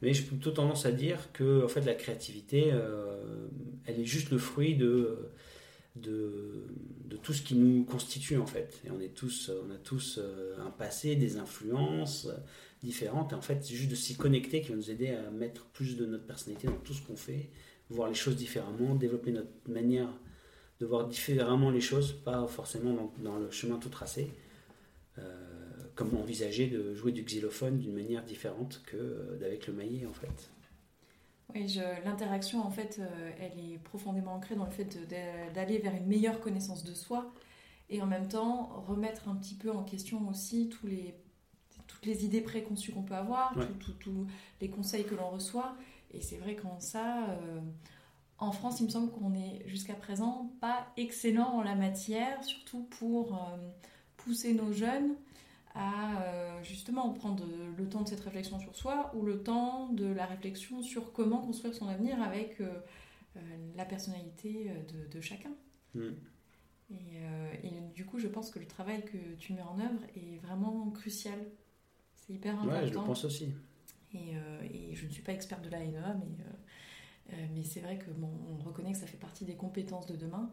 Mais 0.00 0.12
j'ai 0.12 0.24
plutôt 0.24 0.50
tendance 0.50 0.84
à 0.84 0.92
dire 0.92 1.32
que 1.32 1.64
en 1.64 1.68
fait, 1.68 1.82
la 1.82 1.94
créativité, 1.94 2.70
euh, 2.72 3.46
elle 3.86 4.00
est 4.00 4.04
juste 4.04 4.30
le 4.30 4.38
fruit 4.38 4.74
de, 4.76 5.30
de, 5.96 6.66
de, 7.04 7.16
tout 7.16 7.32
ce 7.32 7.42
qui 7.42 7.54
nous 7.54 7.84
constitue 7.84 8.36
en 8.36 8.46
fait. 8.46 8.80
Et 8.84 8.90
on, 8.90 9.00
est 9.00 9.14
tous, 9.14 9.50
on 9.66 9.70
a 9.70 9.76
tous 9.76 10.18
euh, 10.18 10.56
un 10.66 10.70
passé, 10.70 11.14
des 11.14 11.36
influences 11.36 12.28
différentes. 12.82 13.32
Et 13.32 13.36
en 13.36 13.42
fait, 13.42 13.58
c'est 13.62 13.74
juste 13.74 13.90
de 13.90 13.94
s'y 13.94 14.16
connecter 14.16 14.60
qui 14.60 14.70
va 14.70 14.76
nous 14.76 14.90
aider 14.90 15.10
à 15.10 15.30
mettre 15.30 15.66
plus 15.66 15.96
de 15.96 16.04
notre 16.04 16.24
personnalité 16.24 16.66
dans 16.66 16.80
tout 16.84 16.94
ce 16.94 17.02
qu'on 17.02 17.16
fait, 17.16 17.50
voir 17.88 18.08
les 18.08 18.14
choses 18.14 18.36
différemment, 18.36 18.96
développer 18.96 19.30
notre 19.30 19.50
manière 19.68 20.08
de 20.82 20.86
voir 20.86 21.06
différemment 21.06 21.70
les 21.70 21.80
choses, 21.80 22.12
pas 22.12 22.44
forcément 22.48 22.92
dans, 22.92 23.12
dans 23.18 23.38
le 23.38 23.52
chemin 23.52 23.78
tout 23.78 23.88
tracé. 23.88 24.32
Euh, 25.16 25.22
comment 25.94 26.20
envisager 26.20 26.66
de 26.66 26.92
jouer 26.94 27.12
du 27.12 27.22
xylophone 27.22 27.78
d'une 27.78 27.92
manière 27.92 28.24
différente 28.24 28.82
que 28.84 28.96
euh, 28.96 29.38
d'avec 29.38 29.68
le 29.68 29.74
maillet 29.74 30.06
en 30.06 30.12
fait. 30.12 30.50
Oui, 31.54 31.78
l'interaction 32.04 32.66
en 32.66 32.70
fait, 32.70 32.98
euh, 32.98 33.30
elle 33.38 33.60
est 33.60 33.78
profondément 33.78 34.34
ancrée 34.34 34.56
dans 34.56 34.64
le 34.64 34.72
fait 34.72 34.98
d'aller 35.54 35.78
vers 35.78 35.94
une 35.94 36.06
meilleure 36.06 36.40
connaissance 36.40 36.82
de 36.82 36.94
soi 36.94 37.32
et 37.88 38.02
en 38.02 38.06
même 38.06 38.26
temps 38.26 38.82
remettre 38.88 39.28
un 39.28 39.36
petit 39.36 39.54
peu 39.54 39.70
en 39.70 39.84
question 39.84 40.28
aussi 40.28 40.68
tous 40.68 40.88
les, 40.88 41.14
toutes 41.86 42.06
les 42.06 42.24
idées 42.24 42.40
préconçues 42.40 42.90
qu'on 42.90 43.02
peut 43.02 43.14
avoir, 43.14 43.54
tous 44.00 44.26
les 44.60 44.68
conseils 44.68 45.04
que 45.04 45.14
l'on 45.14 45.30
reçoit. 45.30 45.76
Et 46.12 46.20
c'est 46.20 46.38
vrai 46.38 46.56
qu'en 46.56 46.80
ça, 46.80 47.38
en 48.42 48.52
France, 48.52 48.80
il 48.80 48.86
me 48.86 48.90
semble 48.90 49.10
qu'on 49.12 49.34
est 49.34 49.62
jusqu'à 49.66 49.94
présent 49.94 50.52
pas 50.60 50.86
excellent 50.96 51.58
en 51.58 51.62
la 51.62 51.74
matière, 51.74 52.42
surtout 52.44 52.84
pour 52.98 53.40
pousser 54.16 54.54
nos 54.54 54.72
jeunes 54.72 55.14
à 55.74 56.22
euh, 56.22 56.62
justement 56.62 57.10
prendre 57.12 57.44
le 57.76 57.88
temps 57.88 58.02
de 58.02 58.08
cette 58.08 58.20
réflexion 58.20 58.58
sur 58.58 58.76
soi 58.76 59.10
ou 59.14 59.24
le 59.24 59.42
temps 59.42 59.88
de 59.88 60.06
la 60.06 60.26
réflexion 60.26 60.82
sur 60.82 61.12
comment 61.12 61.38
construire 61.38 61.74
son 61.74 61.88
avenir 61.88 62.20
avec 62.22 62.60
euh, 62.60 62.80
euh, 63.36 63.40
la 63.74 63.84
personnalité 63.84 64.70
de, 65.10 65.20
chacun. 65.20 65.52
Mm. 65.94 66.10
Et, 66.90 67.70
du 67.94 68.04
coup, 68.04 68.18
je 68.18 68.28
pense 68.28 68.50
que 68.50 68.58
le 68.58 68.66
travail 68.66 69.02
que 69.04 69.34
tu 69.38 69.54
mets 69.54 69.62
en 69.62 69.78
œuvre 69.78 70.02
est 70.14 70.38
vraiment 70.38 70.90
crucial. 70.90 71.38
C'est 72.16 72.34
hyper 72.34 72.54
important. 72.54 72.80
Ouais, 72.80 72.86
je 72.88 72.92
le 72.92 73.00
pense 73.00 73.24
aussi. 73.24 73.54
Et, 74.12 74.34
je 74.94 75.06
ne 75.06 75.10
suis 75.10 75.22
pas 75.22 75.32
experte 75.32 75.64
de 75.64 75.70
la 75.70 75.78
NEA, 75.78 76.14
mais, 76.20 76.44
mais 77.54 77.62
c'est 77.64 77.80
vrai 77.80 77.98
que 77.98 78.10
bon, 78.10 78.30
on 78.50 78.62
reconnaît 78.62 78.92
que 78.92 78.98
ça 78.98 79.06
fait 79.06 79.16
partie 79.16 79.44
des 79.44 79.54
compétences 79.54 80.06
de 80.06 80.16
demain 80.16 80.50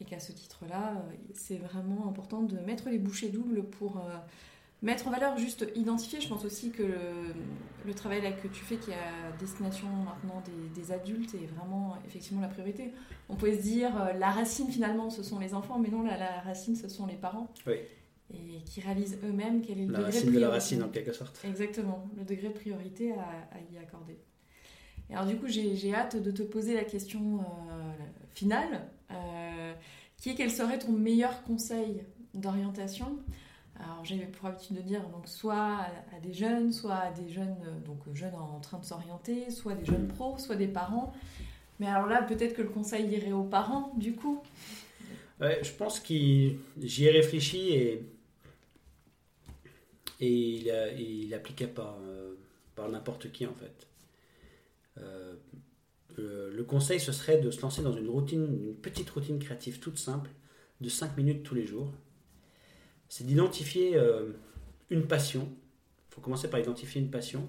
et 0.00 0.04
qu'à 0.04 0.18
ce 0.18 0.32
titre-là, 0.32 1.04
c'est 1.34 1.58
vraiment 1.58 2.08
important 2.08 2.42
de 2.42 2.58
mettre 2.58 2.88
les 2.88 2.98
bouchées 2.98 3.28
doubles 3.28 3.64
pour 3.64 4.00
Mettre 4.82 5.06
en 5.06 5.12
valeur, 5.12 5.38
juste 5.38 5.64
identifier, 5.76 6.20
je 6.20 6.28
pense 6.28 6.44
aussi 6.44 6.70
que 6.70 6.82
le, 6.82 7.94
travail 7.94 8.20
là 8.20 8.32
que 8.32 8.48
tu 8.48 8.64
fais 8.64 8.74
qui 8.78 8.90
est 8.90 8.94
à 8.94 9.30
destination 9.38 9.86
maintenant 9.86 10.42
des, 10.74 10.90
adultes 10.90 11.34
est 11.34 11.46
vraiment 11.54 11.96
effectivement 12.04 12.40
la 12.40 12.48
priorité. 12.48 12.90
On 13.28 13.36
pourrait 13.36 13.56
se 13.56 13.62
dire 13.62 13.96
euh, 13.96 14.12
la 14.14 14.32
racine 14.32 14.68
finalement 14.68 15.08
ce 15.08 15.22
sont 15.22 15.38
les 15.38 15.54
enfants, 15.54 15.78
mais 15.78 15.88
non, 15.88 16.02
la, 16.02 16.18
la 16.18 16.40
racine 16.40 16.74
ce 16.74 16.88
sont 16.88 17.06
les 17.06 17.14
parents. 17.14 17.48
Oui. 17.64 17.76
Et 18.34 18.64
qui 18.64 18.80
réalisent 18.80 19.20
eux-mêmes 19.22 19.62
quel 19.62 19.78
est 19.78 19.86
le 19.86 19.92
la 19.92 20.00
racine 20.00 20.32
de, 20.32 20.38
la 20.40 20.48
racine 20.48 20.82
en 20.82 20.88
quelque 20.88 21.12
sorte. 21.12 21.40
Exactement, 21.44 22.10
le 22.16 22.24
degré 22.24 22.48
de 22.48 22.54
priorité 22.54 23.12
à, 23.12 23.60
y 23.72 23.78
accorder. 23.78 24.18
Alors 25.10 25.26
du 25.26 25.36
coup 25.36 25.46
j'ai 25.46 25.94
hâte 25.94 26.16
de 26.16 26.30
te 26.30 26.42
poser 26.42 26.74
la 26.74 26.84
question 26.84 27.40
euh, 27.40 27.92
finale, 28.34 28.88
euh, 29.10 29.74
qui 30.16 30.30
est 30.30 30.34
quel 30.34 30.50
serait 30.50 30.78
ton 30.78 30.92
meilleur 30.92 31.42
conseil 31.42 32.02
d'orientation? 32.34 33.18
Alors 33.78 34.04
j'ai 34.04 34.16
pour 34.18 34.48
habitude 34.48 34.76
de 34.76 34.82
dire 34.82 35.06
donc 35.08 35.28
soit 35.28 35.80
à, 36.14 36.20
des 36.22 36.32
jeunes, 36.32 36.72
soit 36.72 36.94
à 36.94 37.10
des 37.10 37.28
jeunes 37.28 37.56
euh, 37.66 37.78
donc 37.84 37.98
jeunes 38.14 38.34
en 38.34 38.60
train 38.60 38.78
de 38.78 38.84
s'orienter, 38.84 39.50
soit 39.50 39.74
des 39.74 39.84
jeunes 39.84 40.08
pros, 40.08 40.38
soit 40.38 40.56
des 40.56 40.68
parents. 40.68 41.12
Mais 41.78 41.88
alors 41.88 42.06
là, 42.06 42.22
peut-être 42.22 42.54
que 42.54 42.62
le 42.62 42.68
conseil 42.68 43.06
irait 43.10 43.32
aux 43.32 43.42
parents, 43.42 43.92
du 43.96 44.14
coup. 44.14 44.40
Je 45.40 45.72
pense 45.72 45.98
que 45.98 46.14
j'y 46.80 47.06
ai 47.06 47.10
réfléchi 47.10 47.72
et, 47.72 48.06
et 50.20 50.30
il, 50.30 50.72
il 50.96 51.34
appliquait 51.34 51.66
par, 51.66 51.96
par 52.76 52.88
n'importe 52.88 53.32
qui 53.32 53.46
en 53.46 53.54
fait. 53.54 53.88
Euh, 54.98 55.36
le 56.16 56.64
conseil, 56.64 57.00
ce 57.00 57.12
serait 57.12 57.38
de 57.38 57.50
se 57.50 57.62
lancer 57.62 57.82
dans 57.82 57.92
une 57.92 58.08
routine, 58.08 58.44
une 58.44 58.74
petite 58.74 59.08
routine 59.10 59.38
créative 59.38 59.80
toute 59.80 59.98
simple, 59.98 60.30
de 60.80 60.88
5 60.88 61.16
minutes 61.16 61.42
tous 61.42 61.54
les 61.54 61.64
jours 61.64 61.92
c'est 63.12 63.26
d'identifier 63.26 63.94
euh, 63.94 64.32
une 64.88 65.06
passion. 65.06 65.46
Il 66.08 66.14
faut 66.14 66.22
commencer 66.22 66.48
par 66.48 66.58
identifier 66.60 66.98
une 66.98 67.10
passion. 67.10 67.46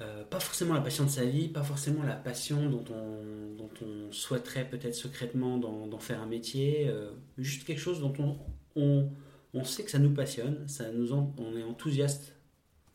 Euh, 0.00 0.24
pas 0.24 0.40
forcément 0.40 0.74
la 0.74 0.80
passion 0.80 1.04
de 1.04 1.10
sa 1.10 1.24
vie, 1.24 1.46
pas 1.46 1.62
forcément 1.62 2.02
la 2.02 2.16
passion 2.16 2.68
dont 2.68 2.84
on, 2.92 3.54
dont 3.54 3.70
on 3.82 4.10
souhaiterait 4.10 4.68
peut-être 4.68 4.96
secrètement 4.96 5.58
d'en 5.58 5.98
faire 6.00 6.20
un 6.20 6.26
métier, 6.26 6.88
euh, 6.88 7.12
juste 7.38 7.64
quelque 7.64 7.78
chose 7.78 8.00
dont 8.00 8.36
on, 8.74 9.12
on, 9.54 9.62
sait 9.62 9.84
que 9.84 9.92
ça 9.92 10.00
nous 10.00 10.12
passionne, 10.12 10.66
ça 10.66 10.90
nous 10.90 11.12
on 11.12 11.56
est 11.56 11.62
enthousiaste 11.62 12.34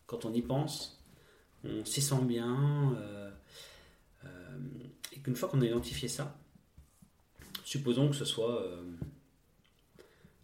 quand 0.06 0.26
on 0.26 0.34
y 0.34 0.41
pense, 0.41 1.00
on 1.63 1.86
s'y 1.86 2.02
sent 2.02 2.24
bien. 2.24 2.95
et 5.13 5.19
qu'une 5.19 5.36
fois 5.36 5.50
qu'on 5.50 5.62
a 5.62 5.65
identifié 5.65 6.08
ça, 6.08 6.36
supposons 7.71 8.10
que 8.10 8.15
ce 8.17 8.26
soit 8.26 8.63
euh, 8.63 8.84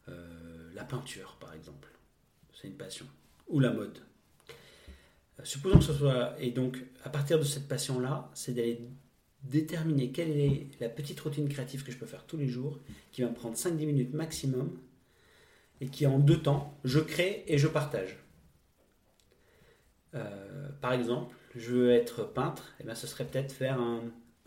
euh, 0.08 0.70
la 0.74 0.86
peinture, 0.86 1.36
par 1.42 1.54
exemple, 1.54 1.90
c'est 2.54 2.70
une 2.70 2.78
passion, 2.78 3.06
ou 3.50 3.60
la 3.60 3.72
mode. 3.72 4.00
Euh, 5.40 5.44
supposons 5.44 5.80
que 5.80 5.84
ce 5.84 5.94
soit. 5.94 6.42
Et 6.42 6.52
donc, 6.52 6.82
à 7.04 7.10
partir 7.10 7.38
de 7.38 7.44
cette 7.44 7.68
passion-là, 7.68 8.32
c'est 8.34 8.54
d'aller 8.54 8.80
déterminer 9.44 10.14
quelle 10.14 10.32
est 10.32 10.68
la 10.80 10.88
petite 10.88 11.20
routine 11.20 11.50
créative 11.50 11.84
que 11.84 11.92
je 11.92 11.98
peux 11.98 12.06
faire 12.06 12.26
tous 12.26 12.38
les 12.38 12.48
jours, 12.48 12.80
qui 13.12 13.24
va 13.24 13.30
me 13.30 13.36
prendre 13.36 13.58
5-10 13.58 13.86
minutes 13.86 14.14
maximum, 14.14 14.80
et 15.82 15.88
qui 15.88 16.08
en 16.08 16.20
deux 16.20 16.42
temps, 16.42 16.80
je 16.86 17.00
crée 17.00 17.44
et 17.48 17.58
je 17.58 17.68
partage. 17.68 18.18
Par 20.82 20.94
exemple, 20.94 21.36
je 21.56 21.74
veux 21.74 21.92
être 21.92 22.24
peintre, 22.24 22.74
et 22.80 22.84
bien 22.84 22.96
ce 22.96 23.08
serait 23.08 23.26
peut-être 23.26 23.52
faire 23.52 23.80
un, 23.80 24.02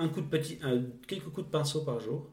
petit, 0.08 0.58
quelques 1.06 1.28
coups 1.28 1.46
de 1.46 1.50
pinceau 1.50 1.84
par 1.84 2.00
jour, 2.00 2.30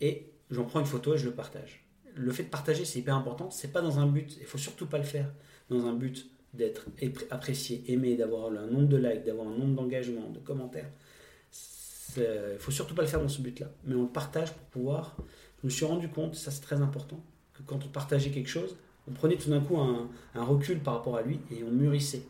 et 0.00 0.32
j'en 0.50 0.64
prends 0.64 0.80
une 0.80 0.86
photo 0.86 1.14
et 1.14 1.18
je 1.18 1.26
le 1.26 1.32
partage. 1.32 1.84
Le 2.14 2.32
fait 2.32 2.44
de 2.44 2.48
partager, 2.48 2.84
c'est 2.84 2.98
hyper 2.98 3.14
important. 3.14 3.50
C'est 3.50 3.72
pas 3.72 3.82
dans 3.82 3.98
un 3.98 4.06
but, 4.06 4.36
il 4.40 4.46
faut 4.46 4.58
surtout 4.58 4.86
pas 4.86 4.98
le 4.98 5.04
faire 5.04 5.30
dans 5.68 5.86
un 5.86 5.92
but 5.92 6.30
d'être 6.54 6.86
apprécié, 7.30 7.84
aimé, 7.88 8.16
d'avoir 8.16 8.46
un 8.46 8.66
nombre 8.66 8.88
de 8.88 8.96
likes, 8.96 9.24
d'avoir 9.24 9.48
un 9.48 9.56
nombre 9.56 9.74
d'engagements, 9.74 10.30
de 10.30 10.38
commentaires. 10.38 10.90
Il 12.16 12.58
faut 12.58 12.70
surtout 12.70 12.94
pas 12.94 13.02
le 13.02 13.08
faire 13.08 13.20
dans 13.20 13.28
ce 13.28 13.42
but-là. 13.42 13.70
Mais 13.84 13.94
on 13.94 14.02
le 14.02 14.08
partage 14.08 14.52
pour 14.52 14.66
pouvoir. 14.68 15.16
Je 15.60 15.66
me 15.66 15.70
suis 15.70 15.84
rendu 15.84 16.08
compte, 16.08 16.34
ça 16.34 16.50
c'est 16.50 16.62
très 16.62 16.80
important, 16.80 17.22
que 17.52 17.62
quand 17.62 17.84
on 17.84 17.88
partageait 17.88 18.30
quelque 18.30 18.48
chose, 18.48 18.76
on 19.08 19.12
prenait 19.12 19.36
tout 19.36 19.50
d'un 19.50 19.60
coup 19.60 19.78
un, 19.78 20.08
recul 20.34 20.80
par 20.80 20.94
rapport 20.94 21.16
à 21.16 21.22
lui 21.22 21.40
et 21.50 21.62
on 21.64 21.70
mûrissait. 21.70 22.22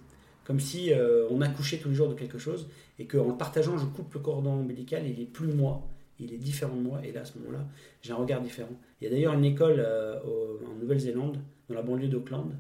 Comme 0.45 0.61
si 0.61 0.93
euh, 0.93 1.27
on 1.31 1.41
accouchait 1.41 1.79
tous 1.79 1.89
les 1.89 1.95
jours 1.95 2.09
de 2.09 2.15
quelque 2.15 2.39
chose 2.39 2.69
et 2.99 3.07
qu'en 3.07 3.29
le 3.29 3.37
partageant, 3.37 3.77
je 3.79 3.87
coupe 3.87 4.15
le 4.15 4.21
cordon 4.21 4.53
ombilical 4.53 5.03
il 5.07 5.21
est 5.21 5.27
plus 5.27 5.49
moi, 5.49 5.89
il 6.21 6.33
est 6.33 6.39
différent 6.39 6.77
de 6.77 6.83
moi, 6.83 7.01
et 7.05 7.13
là, 7.13 7.23
à 7.23 7.25
ce 7.25 7.39
moment-là, 7.39 7.67
j'ai 8.03 8.13
un 8.13 8.17
regard 8.17 8.41
différent. 8.41 8.73
Il 9.01 9.05
y 9.05 9.07
a 9.09 9.11
d'ailleurs 9.11 9.35
une 9.35 9.45
école 9.45 9.77
euh, 9.79 10.19
en 10.67 10.75
Nouvelle-Zélande, 10.81 11.39
dans 11.69 11.75
la 11.75 11.83
banlieue 11.83 12.09
d'Auckland, 12.09 12.53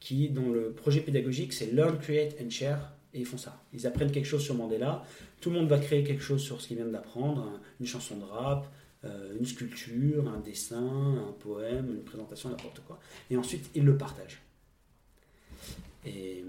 qui, 0.00 0.28
dont 0.30 0.50
le 0.50 0.70
projet 0.70 1.00
pédagogique, 1.00 1.52
c'est 1.52 1.72
Learn, 1.72 1.98
Create 1.98 2.36
and 2.40 2.50
Share, 2.50 2.94
et 3.12 3.20
ils 3.20 3.26
font 3.26 3.36
ça. 3.36 3.62
Ils 3.72 3.86
apprennent 3.86 4.12
quelque 4.12 4.26
chose 4.26 4.42
sur 4.42 4.54
Mandela, 4.54 5.02
tout 5.40 5.50
le 5.50 5.56
monde 5.56 5.68
va 5.68 5.78
créer 5.78 6.04
quelque 6.04 6.22
chose 6.22 6.40
sur 6.40 6.60
ce 6.60 6.68
qu'ils 6.68 6.76
viennent 6.76 6.92
d'apprendre, 6.92 7.60
une 7.80 7.86
chanson 7.86 8.16
de 8.16 8.24
rap, 8.24 8.66
une 9.04 9.46
sculpture, 9.46 10.28
un 10.28 10.40
dessin, 10.40 11.24
un 11.28 11.32
poème, 11.38 11.94
une 11.94 12.04
présentation, 12.04 12.50
n'importe 12.50 12.80
quoi, 12.86 12.98
et 13.30 13.36
ensuite 13.36 13.70
ils 13.74 13.84
le 13.84 13.96
partagent. 13.96 14.42
Et 16.04 16.44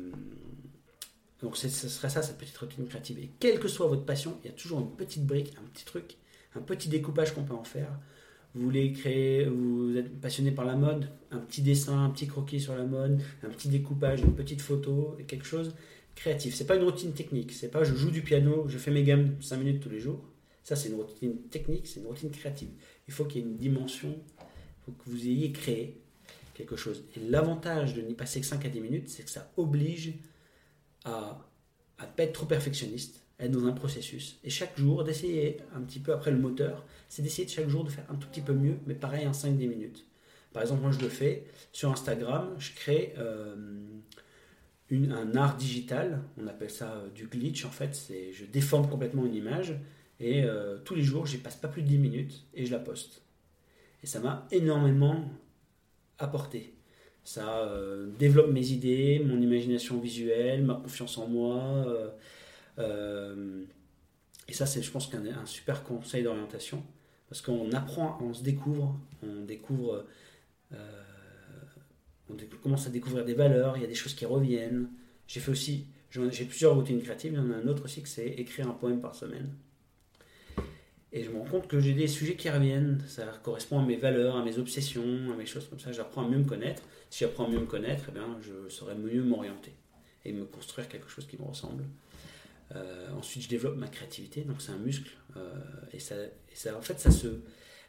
donc 1.42 1.58
ce 1.58 1.70
serait 1.70 2.10
ça, 2.10 2.22
cette 2.22 2.38
petite 2.38 2.58
routine 2.58 2.88
créative. 2.88 3.20
Et 3.20 3.30
quelle 3.40 3.60
que 3.60 3.68
soit 3.68 3.88
votre 3.88 4.04
passion, 4.04 4.38
il 4.44 4.48
y 4.48 4.50
a 4.50 4.56
toujours 4.56 4.80
une 4.80 4.92
petite 4.92 5.26
brique, 5.26 5.54
un 5.60 5.68
petit 5.70 5.86
truc 5.86 6.18
un 6.56 6.62
petit 6.62 6.90
découpage 6.90 7.34
qu'on 7.34 7.44
peut 7.44 7.54
en 7.54 7.64
faire. 7.64 7.90
Vous 8.56 8.64
voulez 8.64 8.92
créer, 8.92 9.46
vous 9.46 9.96
êtes 9.96 10.20
passionné 10.20 10.52
par 10.52 10.66
la 10.66 10.76
mode, 10.76 11.08
un 11.32 11.38
petit 11.38 11.62
dessin, 11.62 12.06
un 12.06 12.10
petit 12.10 12.28
croquis 12.28 12.60
sur 12.60 12.76
la 12.76 12.84
mode, 12.84 13.22
un 13.44 13.50
petit 13.50 13.70
découpage, 13.70 14.22
une 14.22 14.34
petite 14.34 14.62
photo, 14.62 15.16
quelque 15.28 15.46
chose 15.46 15.76
créatif. 16.16 16.56
C'est 16.56 16.66
pas 16.66 16.76
une 16.76 16.84
routine 16.84 17.14
technique, 17.14 17.52
c'est 17.52 17.70
pas 17.70 17.84
je 17.84 17.94
joue 17.96 18.10
du 18.10 18.22
piano, 18.22 18.68
je 18.68 18.78
fais 18.78 18.92
mes 18.92 19.04
gammes 19.04 19.36
5 19.40 19.58
minutes 19.58 19.82
tous 19.82 19.90
les 19.90 20.00
jours. 20.00 20.20
Ça, 20.64 20.76
c'est 20.76 20.90
une 20.90 20.96
routine 20.96 21.42
technique, 21.50 21.88
c'est 21.88 22.00
une 22.00 22.08
routine 22.08 22.32
créative. 22.32 22.70
Il 23.08 23.14
faut 23.14 23.26
qu'il 23.26 23.42
y 23.42 23.46
ait 23.46 23.48
une 23.48 23.58
dimension, 23.58 24.10
il 24.10 24.86
faut 24.86 24.92
que 24.92 25.10
vous 25.10 25.28
ayez 25.28 25.52
créé 25.52 26.02
quelque 26.54 26.76
chose. 26.76 27.06
Et 27.16 27.22
l'avantage 27.22 27.94
de 27.94 28.02
n'y 28.02 28.14
passer 28.14 28.42
que 28.42 28.46
5 28.46 28.66
à 28.66 28.70
10 28.70 28.82
minutes, 28.82 29.10
c'est 29.10 29.24
que 29.24 29.30
ça 29.30 29.52
oblige 29.58 30.14
à 31.06 31.50
ne 32.02 32.06
pas 32.06 32.24
être 32.24 32.34
trop 32.34 32.46
perfectionniste, 32.46 33.24
être 33.40 33.52
dans 33.52 33.66
un 33.66 33.72
processus. 33.72 34.40
Et 34.44 34.50
chaque 34.50 34.78
jour, 34.78 35.04
d'essayer 35.04 35.58
un 35.74 35.82
petit 35.82 36.00
peu 36.00 36.14
après 36.14 36.32
le 36.32 36.38
moteur, 36.38 36.86
c'est 37.08 37.22
d'essayer 37.22 37.46
de 37.46 37.52
chaque 37.52 37.70
jour 37.70 37.84
de 37.84 37.90
faire 37.90 38.06
un 38.10 38.16
tout 38.16 38.28
petit 38.28 38.42
peu 38.42 38.54
mieux, 38.54 38.78
mais 38.86 38.94
pareil 38.94 39.26
en 39.28 39.32
5-10 39.32 39.68
minutes. 39.68 40.06
Par 40.54 40.64
exemple, 40.64 40.82
moi 40.82 40.92
je 40.92 41.00
le 41.00 41.10
fais 41.10 41.46
sur 41.72 41.92
Instagram, 41.92 42.56
je 42.58 42.74
crée 42.74 43.14
euh, 43.18 43.56
un 44.92 45.36
art 45.36 45.56
digital, 45.58 46.24
on 46.38 46.48
appelle 46.48 46.72
ça 46.72 46.92
euh, 46.94 47.10
du 47.10 47.28
glitch 47.28 47.66
en 47.66 47.72
fait, 47.72 47.94
c'est 47.96 48.34
je 48.34 48.46
déforme 48.46 48.90
complètement 48.90 49.26
une 49.26 49.36
image 49.36 49.76
et 50.20 50.44
euh, 50.44 50.78
tous 50.80 50.96
les 50.96 51.04
jours, 51.04 51.26
j'y 51.26 51.38
passe 51.38 51.56
pas 51.56 51.68
plus 51.68 51.82
de 51.82 51.88
10 51.88 51.98
minutes 51.98 52.46
et 52.54 52.66
je 52.66 52.72
la 52.72 52.80
poste. 52.80 53.22
Et 54.04 54.08
ça 54.08 54.20
m'a 54.20 54.48
énormément 54.52 55.24
apporté. 56.18 56.74
Ça 57.24 57.72
développe 58.18 58.52
mes 58.52 58.72
idées, 58.72 59.22
mon 59.24 59.40
imagination 59.40 60.00
visuelle, 60.00 60.64
ma 60.64 60.76
confiance 60.76 61.18
en 61.18 61.28
moi 61.28 61.86
euh, 62.80 63.66
et 64.48 64.54
ça, 64.54 64.66
c'est, 64.66 64.82
je 64.82 64.92
pense, 64.92 65.08
qu'un 65.08 65.26
un 65.26 65.46
super 65.46 65.84
conseil 65.84 66.24
d'orientation, 66.24 66.84
parce 67.28 67.42
qu'on 67.42 67.72
apprend, 67.72 68.18
on 68.22 68.34
se 68.34 68.44
découvre, 68.44 69.00
on 69.22 69.44
découvre, 69.44 70.06
euh, 70.74 71.04
on 72.30 72.36
commence 72.64 72.88
à 72.88 72.90
découvrir 72.90 73.26
des 73.26 73.34
valeurs, 73.36 73.78
il 73.78 73.82
y 73.82 73.86
a 73.86 73.88
des 73.88 73.96
choses 73.96 74.16
qui 74.16 74.26
reviennent. 74.26 74.90
J'ai 75.28 75.40
fait 75.40 75.52
aussi, 75.52 75.88
j'ai 76.10 76.46
plusieurs 76.46 76.76
routines 76.76 77.02
créatives, 77.02 77.34
il 77.34 77.38
y 77.38 77.40
en 77.40 77.52
a 77.52 77.56
un 77.56 77.68
autre 77.68 77.86
aussi 77.86 78.02
que 78.02 78.10
c'est 78.10 78.28
écrire 78.28 78.68
un 78.68 78.74
poème 78.74 79.02
par 79.02 79.14
semaine. 79.14 79.54
Et 81.12 81.24
je 81.24 81.32
me 81.32 81.40
rends 81.40 81.46
compte 81.46 81.68
que 81.68 81.80
j'ai 81.80 81.94
des 81.94 82.08
sujets 82.08 82.36
qui 82.36 82.50
reviennent, 82.50 83.04
ça 83.08 83.26
correspond 83.44 83.80
à 83.80 83.86
mes 83.86 83.96
valeurs, 83.96 84.36
à 84.36 84.44
mes 84.44 84.60
obsessions, 84.60 85.32
à 85.34 85.36
mes 85.36 85.46
choses 85.46 85.68
comme 85.68 85.80
ça. 85.80 85.92
J'apprends 85.92 86.26
à 86.26 86.30
mieux 86.30 86.38
me 86.38 86.44
connaître. 86.44 86.84
Si 87.10 87.24
j'apprends 87.24 87.46
à 87.46 87.50
mieux 87.50 87.60
me 87.60 87.66
connaître, 87.66 88.06
eh 88.10 88.12
bien, 88.12 88.38
je 88.42 88.70
saurai 88.70 88.96
mieux 88.96 89.24
m'orienter 89.24 89.74
et 90.26 90.32
me 90.32 90.46
construire 90.46 90.88
quelque 90.88 91.10
chose 91.10 91.26
qui 91.26 91.38
me 91.38 91.46
ressemble. 91.46 91.86
Euh, 92.76 93.10
ensuite, 93.18 93.44
je 93.44 93.50
développe 93.50 93.78
ma 93.78 93.88
créativité, 93.88 94.42
donc 94.42 94.62
c'est 94.62 94.72
un 94.72 94.78
muscle. 94.78 95.10
Euh, 95.38 95.56
et, 95.94 96.00
ça, 96.00 96.16
en 96.78 96.82
fait, 96.82 97.00
ça 97.00 97.10
se, 97.10 97.28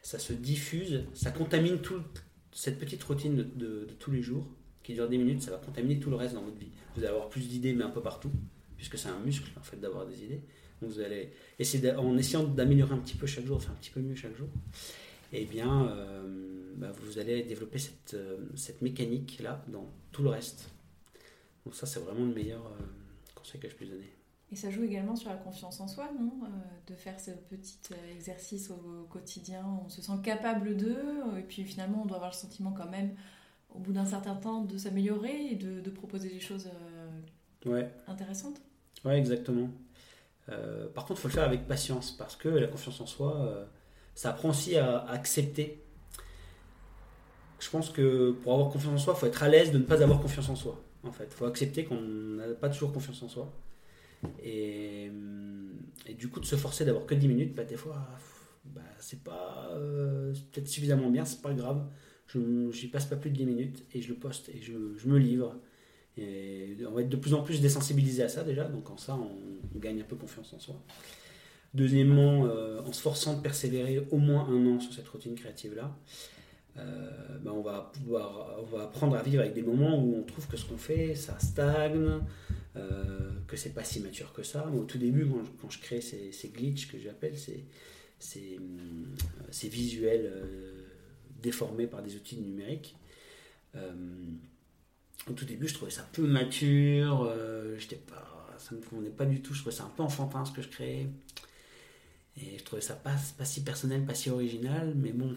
ça 0.02 0.18
se 0.18 0.33
diffuse, 0.33 1.04
ça 1.12 1.30
contamine 1.30 1.78
toute 1.80 2.24
cette 2.52 2.78
petite 2.78 3.02
routine 3.04 3.37
de, 3.54 3.87
tous 3.98 4.11
les 4.11 4.22
jours 4.22 4.46
qui 4.83 4.94
dure 4.94 5.09
des 5.09 5.18
minutes, 5.18 5.42
ça 5.42 5.50
va 5.50 5.59
contaminer 5.59 6.00
tout 6.00 6.11
le 6.11 6.16
reste 6.16 6.35
dans 6.35 6.42
votre 6.42 6.56
vie. 6.56 6.70
Vous 6.96 7.02
allez 7.02 7.11
avoir 7.11 7.28
plus 7.28 7.46
d'idées, 7.46 7.74
mais 7.74 7.85
un 7.85 7.90
peu 7.90 8.00
partout, 8.00 8.33
puisque 8.76 8.96
c'est 8.96 9.09
un 9.09 9.20
muscle 9.20 9.50
en 9.59 9.62
fait 9.62 9.78
d'avoir 9.78 10.06
des 10.06 10.24
idées. 10.24 10.40
Vous 10.83 11.01
allez 11.01 11.33
essayer 11.59 11.93
en 11.93 12.16
essayant 12.16 12.45
d'améliorer 12.45 12.95
un 12.95 12.99
petit 12.99 13.16
peu 13.16 13.27
chaque 13.27 13.45
jour, 13.45 13.62
faire 13.62 13.73
un 13.73 13.77
petit 13.77 13.90
peu 13.90 14.01
mieux 14.01 14.14
chaque 14.14 14.37
jour, 14.37 14.49
et 15.33 15.43
eh 15.43 15.45
bien 15.45 15.88
euh, 15.88 16.73
bah, 16.77 16.93
vous 17.03 17.19
allez 17.19 17.43
développer 17.43 17.79
cette, 17.79 18.16
cette 18.57 18.83
mécanique 18.83 19.40
là 19.43 19.64
dans 19.69 19.90
tout 20.12 20.23
le 20.23 20.31
reste. 20.31 20.71
Donc 21.64 21.75
ça 21.75 21.87
c'est 21.87 22.01
vraiment 22.01 22.25
le 22.25 22.35
meilleur 22.35 22.73
conseil 23.35 23.61
que 23.61 23.69
je 23.69 23.75
puisse 23.75 23.90
donner. 23.90 24.11
Et 24.53 24.57
ça 24.57 24.71
joue 24.71 24.83
également 24.83 25.14
sur 25.14 25.31
la 25.31 25.37
confiance 25.37 25.81
en 25.81 25.87
soi, 25.87 26.11
non 26.19 26.33
euh, 26.45 26.49
De 26.88 26.95
faire 26.95 27.21
ce 27.21 27.31
petit 27.31 27.79
euh, 27.93 28.12
exercice 28.14 28.71
au, 28.71 29.05
quotidien, 29.09 29.64
on 29.85 29.88
se 29.88 30.03
sent 30.03 30.12
capable 30.25 30.77
de, 30.77 30.97
et 31.38 31.43
puis 31.43 31.62
finalement 31.64 32.03
on 32.03 32.07
doit 32.07 32.16
avoir 32.16 32.33
le 32.33 32.37
sentiment 32.37 32.73
quand 32.73 32.88
même, 32.90 33.14
au 33.71 33.79
bout 33.79 33.93
d'un 33.93 34.07
certain 34.07 34.35
temps, 34.35 34.64
de 34.64 34.77
s'améliorer 34.77 35.53
et 35.53 35.55
de, 35.55 35.90
proposer 35.90 36.29
des 36.29 36.40
choses 36.40 36.69
euh, 37.66 37.71
ouais. 37.71 37.93
intéressantes. 38.09 38.61
Ouais, 39.05 39.19
exactement. 39.19 39.71
Par 40.94 41.05
contre, 41.07 41.20
il 41.20 41.22
faut 41.22 41.29
le 41.29 41.35
faire 41.35 41.44
avec 41.44 41.66
patience, 41.66 42.12
parce 42.12 42.37
que 42.37 42.48
la 42.48 42.66
confiance 42.66 43.00
en 43.00 43.07
soi, 43.07 43.68
ça 44.14 44.31
apprend 44.31 44.50
aussi 44.50 44.76
à, 44.76 45.05
accepter. 45.09 45.83
Je 47.61 47.70
pense 47.70 47.90
que 47.90 48.33
pour 48.33 48.55
avoir 48.55 48.70
confiance 48.70 48.94
en 48.94 48.98
soi, 48.98 49.14
il 49.16 49.20
faut 49.20 49.26
être 49.26 49.42
à 49.42 49.48
l'aise 49.48 49.70
de 49.70 49.79
ne 49.79 49.85
pas 49.85 50.03
avoir 50.03 50.20
confiance 50.20 50.48
en 50.48 50.57
soi. 50.57 50.83
En 51.05 51.12
fait, 51.12 51.24
il 51.31 51.35
faut 51.35 51.46
accepter 51.46 51.85
qu'on 51.85 52.00
n'a 52.00 52.48
pas 52.48 52.68
toujours 52.68 52.92
confiance 52.92 53.22
en 53.22 53.29
soi. 53.29 53.53
Et, 54.42 55.11
et, 56.07 56.14
du 56.14 56.29
coup, 56.29 56.40
de 56.40 56.44
se 56.44 56.57
forcer 56.57 56.85
d'avoir 56.85 57.07
que 57.07 57.14
10 57.14 57.29
minutes, 57.29 57.55
bah, 57.55 57.64
des 57.64 57.76
fois, 57.76 58.07
bah, 58.64 58.83
c'est 58.98 59.22
pas 59.22 59.68
euh, 59.72 60.33
peut-être 60.53 60.68
suffisamment 60.68 61.11
bien, 61.11 61.24
c'est 61.24 61.42
pas 61.42 61.53
grave. 61.53 61.87
Je 62.26 62.38
n'y 62.38 62.88
passe 62.88 63.07
pas 63.07 63.16
plus 63.16 63.31
de 63.31 63.37
10 63.37 63.46
minutes 63.46 63.85
et 63.92 64.03
je 64.03 64.09
le 64.09 64.14
poste 64.14 64.50
et 64.50 64.61
je, 64.61 64.72
me 65.09 65.18
livre. 65.18 65.57
Et 66.16 66.77
on 66.87 66.92
va 66.92 67.03
être 67.03 67.09
de 67.09 67.16
plus 67.16 67.35
en 67.35 67.42
plus 67.42 67.61
désensibilisé 67.61 68.23
à 68.23 68.29
ça 68.29 68.42
déjà, 68.42 68.64
donc 68.64 68.90
en 68.90 68.96
ça, 68.96 69.16
on, 69.16 69.79
gagne 69.79 70.01
un 70.01 70.05
peu 70.05 70.16
confiance 70.16 70.53
en 70.53 70.59
soi. 70.59 70.83
Deuxièmement, 71.73 72.46
euh, 72.46 72.81
en 72.83 72.92
se 72.92 73.01
forçant 73.01 73.37
de 73.37 73.40
persévérer 73.40 74.07
au 74.11 74.18
moins 74.18 74.46
un 74.49 74.66
an 74.66 74.81
sur 74.81 74.92
cette 74.92 75.09
routine 75.09 75.35
créative-là, 75.35 75.96
euh, 76.77 77.38
bah, 77.42 77.53
on, 77.55 77.62
va 77.62 77.90
pouvoir, 77.94 78.59
on 78.61 78.77
va 78.77 78.85
apprendre 78.85 79.16
à 79.16 79.23
vivre 79.23 79.40
avec 79.40 79.55
des 79.55 79.62
moments 79.62 79.99
où 80.03 80.16
on 80.16 80.23
trouve 80.23 80.46
que 80.49 80.57
ce 80.57 80.66
qu'on 80.66 80.77
fait, 80.77 81.14
ça 81.14 81.38
stagne, 81.38 82.20
euh, 82.77 83.31
que 83.46 83.57
c'est 83.57 83.73
pas 83.73 83.85
si 83.85 84.01
mature 84.01 84.33
que 84.33 84.42
ça. 84.42 84.68
au 84.68 84.85
tout 84.85 84.99
début, 84.99 85.27
quand 85.61 85.70
je, 85.70 85.79
crée 85.79 86.01
ces, 86.01 86.49
glitches 86.49 86.90
que 86.90 86.99
j'appelle, 86.99 87.35
ces, 88.18 88.59
visuels 89.68 90.33
déformés 91.40 91.87
par 91.87 92.03
des 92.03 92.16
outils 92.16 92.37
numériques, 92.37 92.96
au 95.28 95.33
tout 95.33 95.44
début, 95.44 95.68
je 95.68 95.74
trouvais 95.74 95.90
ça 95.90 96.06
peu 96.12 96.26
mature, 96.26 97.30
j'étais 97.78 97.96
pas, 97.96 98.56
ça 98.59 98.74
ne 98.74 98.80
me 98.80 98.85
convenait 98.85 99.11
pas 99.11 99.26
du 99.26 99.40
tout, 99.40 99.54
je 99.54 99.61
trouvais 99.61 99.74
ça 99.74 99.85
un 99.85 99.92
peu 99.96 100.02
enfantin 100.02 100.44
ce 100.44 100.52
que 100.52 100.62
je 100.62 100.68
créais. 100.68 101.06
Et 102.37 102.59
je 102.59 102.64
trouvais 102.64 102.80
ça 102.80 102.94
pas, 102.94 103.16
pas 103.37 103.44
si 103.44 103.62
personnel, 103.62 104.04
pas 104.06 104.14
si 104.14 104.30
original, 104.30 104.94
mais 104.96 105.12
bon, 105.12 105.37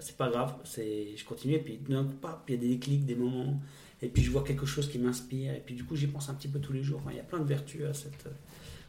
c'est 0.00 0.16
pas 0.16 0.28
grave, 0.28 0.54
je 0.64 1.24
continue, 1.24 1.54
et 1.54 1.58
puis 1.58 1.78
d'un 1.78 2.04
coup, 2.04 2.14
il 2.48 2.54
y 2.54 2.56
a 2.56 2.60
des 2.60 2.68
déclics, 2.68 3.06
des 3.06 3.14
moments, 3.14 3.60
et 4.02 4.08
puis 4.08 4.22
je 4.22 4.30
vois 4.30 4.44
quelque 4.44 4.66
chose 4.66 4.90
qui 4.90 4.98
m'inspire, 4.98 5.54
et 5.54 5.60
puis 5.64 5.74
du 5.74 5.84
coup 5.84 5.96
j'y 5.96 6.06
pense 6.06 6.28
un 6.28 6.34
petit 6.34 6.48
peu 6.48 6.60
tous 6.60 6.72
les 6.72 6.82
jours. 6.82 7.00
il 7.10 7.16
y 7.16 7.20
a 7.20 7.24
plein 7.24 7.38
de 7.38 7.44
vertus 7.44 7.84
à 7.84 7.94
cette 7.94 8.26
euh, 8.26 8.30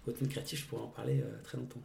Routine 0.06 0.28
créative, 0.28 0.60
je 0.60 0.65
pourrais 0.65 0.84
en 0.84 0.88
parler 0.88 1.24
très 1.43 1.58
longtemps. 1.58 1.80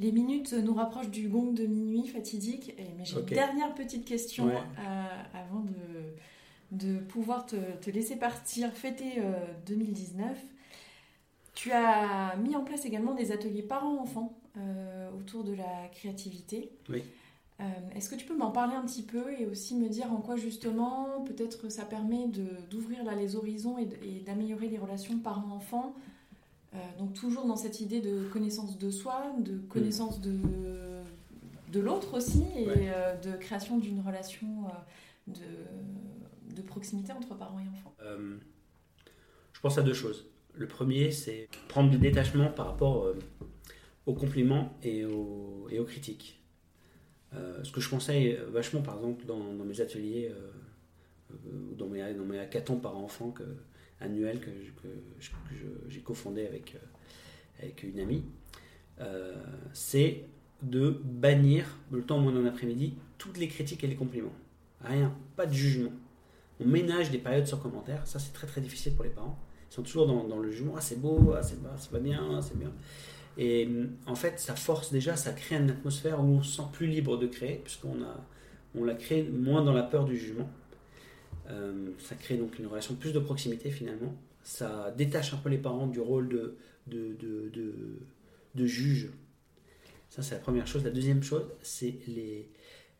les 0.00 0.12
minutes 0.12 0.52
nous 0.52 0.74
rapprochent 0.74 1.10
du 1.10 1.28
gong 1.28 1.52
de 1.52 1.66
minuit 1.66 2.06
fatidique, 2.06 2.74
mais 2.96 3.04
j'ai 3.04 3.18
une 3.18 3.26
dernière 3.26 3.74
petite 3.74 4.04
question 4.06 4.50
avant 5.34 5.60
de, 5.60 5.72
de 6.72 6.98
pouvoir 6.98 7.46
te, 7.46 7.56
te 7.80 7.90
laisser 7.90 8.16
partir, 8.16 8.72
fêter 8.72 9.22
2019. 9.66 10.38
Tu 11.54 11.72
as 11.72 12.36
mis 12.36 12.56
en 12.56 12.64
place 12.64 12.84
également 12.84 13.14
des 13.14 13.32
ateliers 13.32 13.62
parents-enfants 13.62 14.38
autour 15.16 15.44
de 15.44 15.54
la 15.54 15.88
créativité. 15.92 16.70
Oui. 16.88 17.02
Euh, 17.60 17.64
est-ce 17.94 18.10
que 18.10 18.16
tu 18.16 18.26
peux 18.26 18.36
m'en 18.36 18.50
parler 18.50 18.74
un 18.74 18.82
petit 18.82 19.02
peu 19.02 19.32
et 19.38 19.46
aussi 19.46 19.74
me 19.74 19.88
dire 19.88 20.12
en 20.12 20.16
quoi 20.16 20.36
justement 20.36 21.24
peut-être 21.24 21.70
ça 21.70 21.86
permet 21.86 22.28
d'ouvrir 22.70 22.98
les 23.16 23.34
horizons 23.34 23.78
et 23.78 23.86
d'améliorer 24.26 24.68
les 24.68 24.76
relations 24.76 25.18
parents-enfants 25.18 25.94
euh, 26.74 26.78
Donc 26.98 27.14
toujours 27.14 27.46
dans 27.46 27.56
cette 27.56 27.80
idée 27.80 28.02
de 28.02 28.24
connaissance 28.30 28.76
de 28.76 28.90
soi, 28.90 29.24
de 29.38 29.56
connaissance 29.70 30.20
de, 30.20 30.36
de 31.72 31.80
l'autre 31.80 32.18
aussi 32.18 32.44
et 32.56 32.66
euh, 32.68 33.16
de 33.16 33.38
création 33.38 33.78
d'une 33.78 34.00
relation 34.00 34.46
de, 35.26 35.40
de, 36.56 36.62
proximité 36.62 37.12
entre 37.12 37.36
parents 37.36 37.60
et 37.60 37.68
enfants. 37.68 37.94
je 39.52 39.60
pense 39.60 39.78
à 39.78 39.82
deux 39.82 39.94
choses. 39.94 40.26
Le 40.54 40.66
premier, 40.66 41.10
c'est 41.10 41.48
prendre 41.68 41.90
du 41.90 41.98
détachement 41.98 42.48
par 42.48 42.66
rapport 42.66 43.14
aux 44.06 44.14
compliments 44.14 44.78
et 44.82 45.04
aux, 45.04 45.68
critiques. 45.86 46.40
Euh, 47.34 47.62
ce 47.62 47.72
que 47.72 47.80
je 47.80 47.90
conseille 47.90 48.38
vachement, 48.50 48.80
par 48.80 48.96
exemple, 48.96 49.26
dans, 49.26 49.38
mes 49.38 49.80
ateliers, 49.80 50.30
euh, 50.30 50.50
euh, 51.32 51.74
dans, 51.76 51.86
mes, 51.86 52.14
dans 52.14 52.24
mes 52.24 52.38
hackathons 52.38 52.78
par 52.78 52.96
enfant 52.96 53.34
annuels 54.00 54.40
que, 54.40 54.50
j'ai 55.88 56.00
cofondé 56.00 56.46
avec, 56.46 56.76
avec 57.60 57.82
une 57.82 57.98
amie, 58.00 58.24
c'est 59.72 60.24
de 60.62 61.00
bannir, 61.04 61.66
le 61.90 62.02
temps 62.02 62.18
on 62.18 62.34
en 62.36 62.46
après-midi, 62.46 62.94
toutes 63.18 63.38
les 63.38 63.48
critiques 63.48 63.84
et 63.84 63.86
les 63.88 63.96
compliments. 63.96 64.34
Rien, 64.80 65.14
pas 65.34 65.46
de 65.46 65.52
jugement. 65.52 65.92
On 66.60 66.64
ménage 66.64 67.10
des 67.10 67.18
périodes 67.18 67.46
sans 67.46 67.58
commentaires, 67.58 68.06
ça 68.06 68.18
c'est 68.18 68.32
très 68.32 68.46
très 68.46 68.60
difficile 68.60 68.94
pour 68.94 69.04
les 69.04 69.10
parents. 69.10 69.38
Ils 69.70 69.74
sont 69.74 69.82
toujours 69.82 70.06
dans, 70.06 70.38
le 70.38 70.50
jugement, 70.50 70.74
ah 70.76 70.80
c'est 70.80 71.00
beau, 71.00 71.34
ah, 71.36 71.42
c'est 71.42 71.62
pas, 71.62 71.76
pas 71.90 71.98
bien, 71.98 72.40
c'est 72.40 72.58
bien. 72.58 72.72
Et 73.38 73.68
en 74.06 74.14
fait, 74.14 74.38
ça 74.40 74.56
force 74.56 74.92
déjà, 74.92 75.16
ça 75.16 75.32
crée 75.32 75.56
une 75.56 75.70
atmosphère 75.70 76.20
où 76.20 76.26
on 76.26 76.42
se 76.42 76.56
sent 76.56 76.68
plus 76.72 76.86
libre 76.86 77.18
de 77.18 77.26
créer, 77.26 77.56
puisqu'on 77.56 78.02
a, 78.02 78.24
on 78.74 78.84
l'a 78.84 78.94
créé 78.94 79.24
moins 79.24 79.62
dans 79.62 79.72
la 79.72 79.82
peur 79.82 80.04
du 80.04 80.16
jugement. 80.16 80.48
Euh, 81.48 81.90
ça 81.98 82.14
crée 82.14 82.36
donc 82.36 82.58
une 82.58 82.66
relation 82.66 82.94
plus 82.94 83.12
de 83.12 83.18
proximité 83.18 83.70
finalement. 83.70 84.14
Ça 84.42 84.92
détache 84.96 85.34
un 85.34 85.38
peu 85.38 85.48
les 85.48 85.58
parents 85.58 85.86
du 85.86 86.00
rôle 86.00 86.28
de, 86.28 86.56
de, 86.86 87.16
de, 87.20 87.98
de, 88.54 88.66
juge. 88.66 89.10
Ça, 90.08 90.22
c'est 90.22 90.34
la 90.34 90.40
première 90.40 90.66
chose. 90.66 90.84
La 90.84 90.90
deuxième 90.90 91.22
chose, 91.22 91.44
c'est 91.62 91.94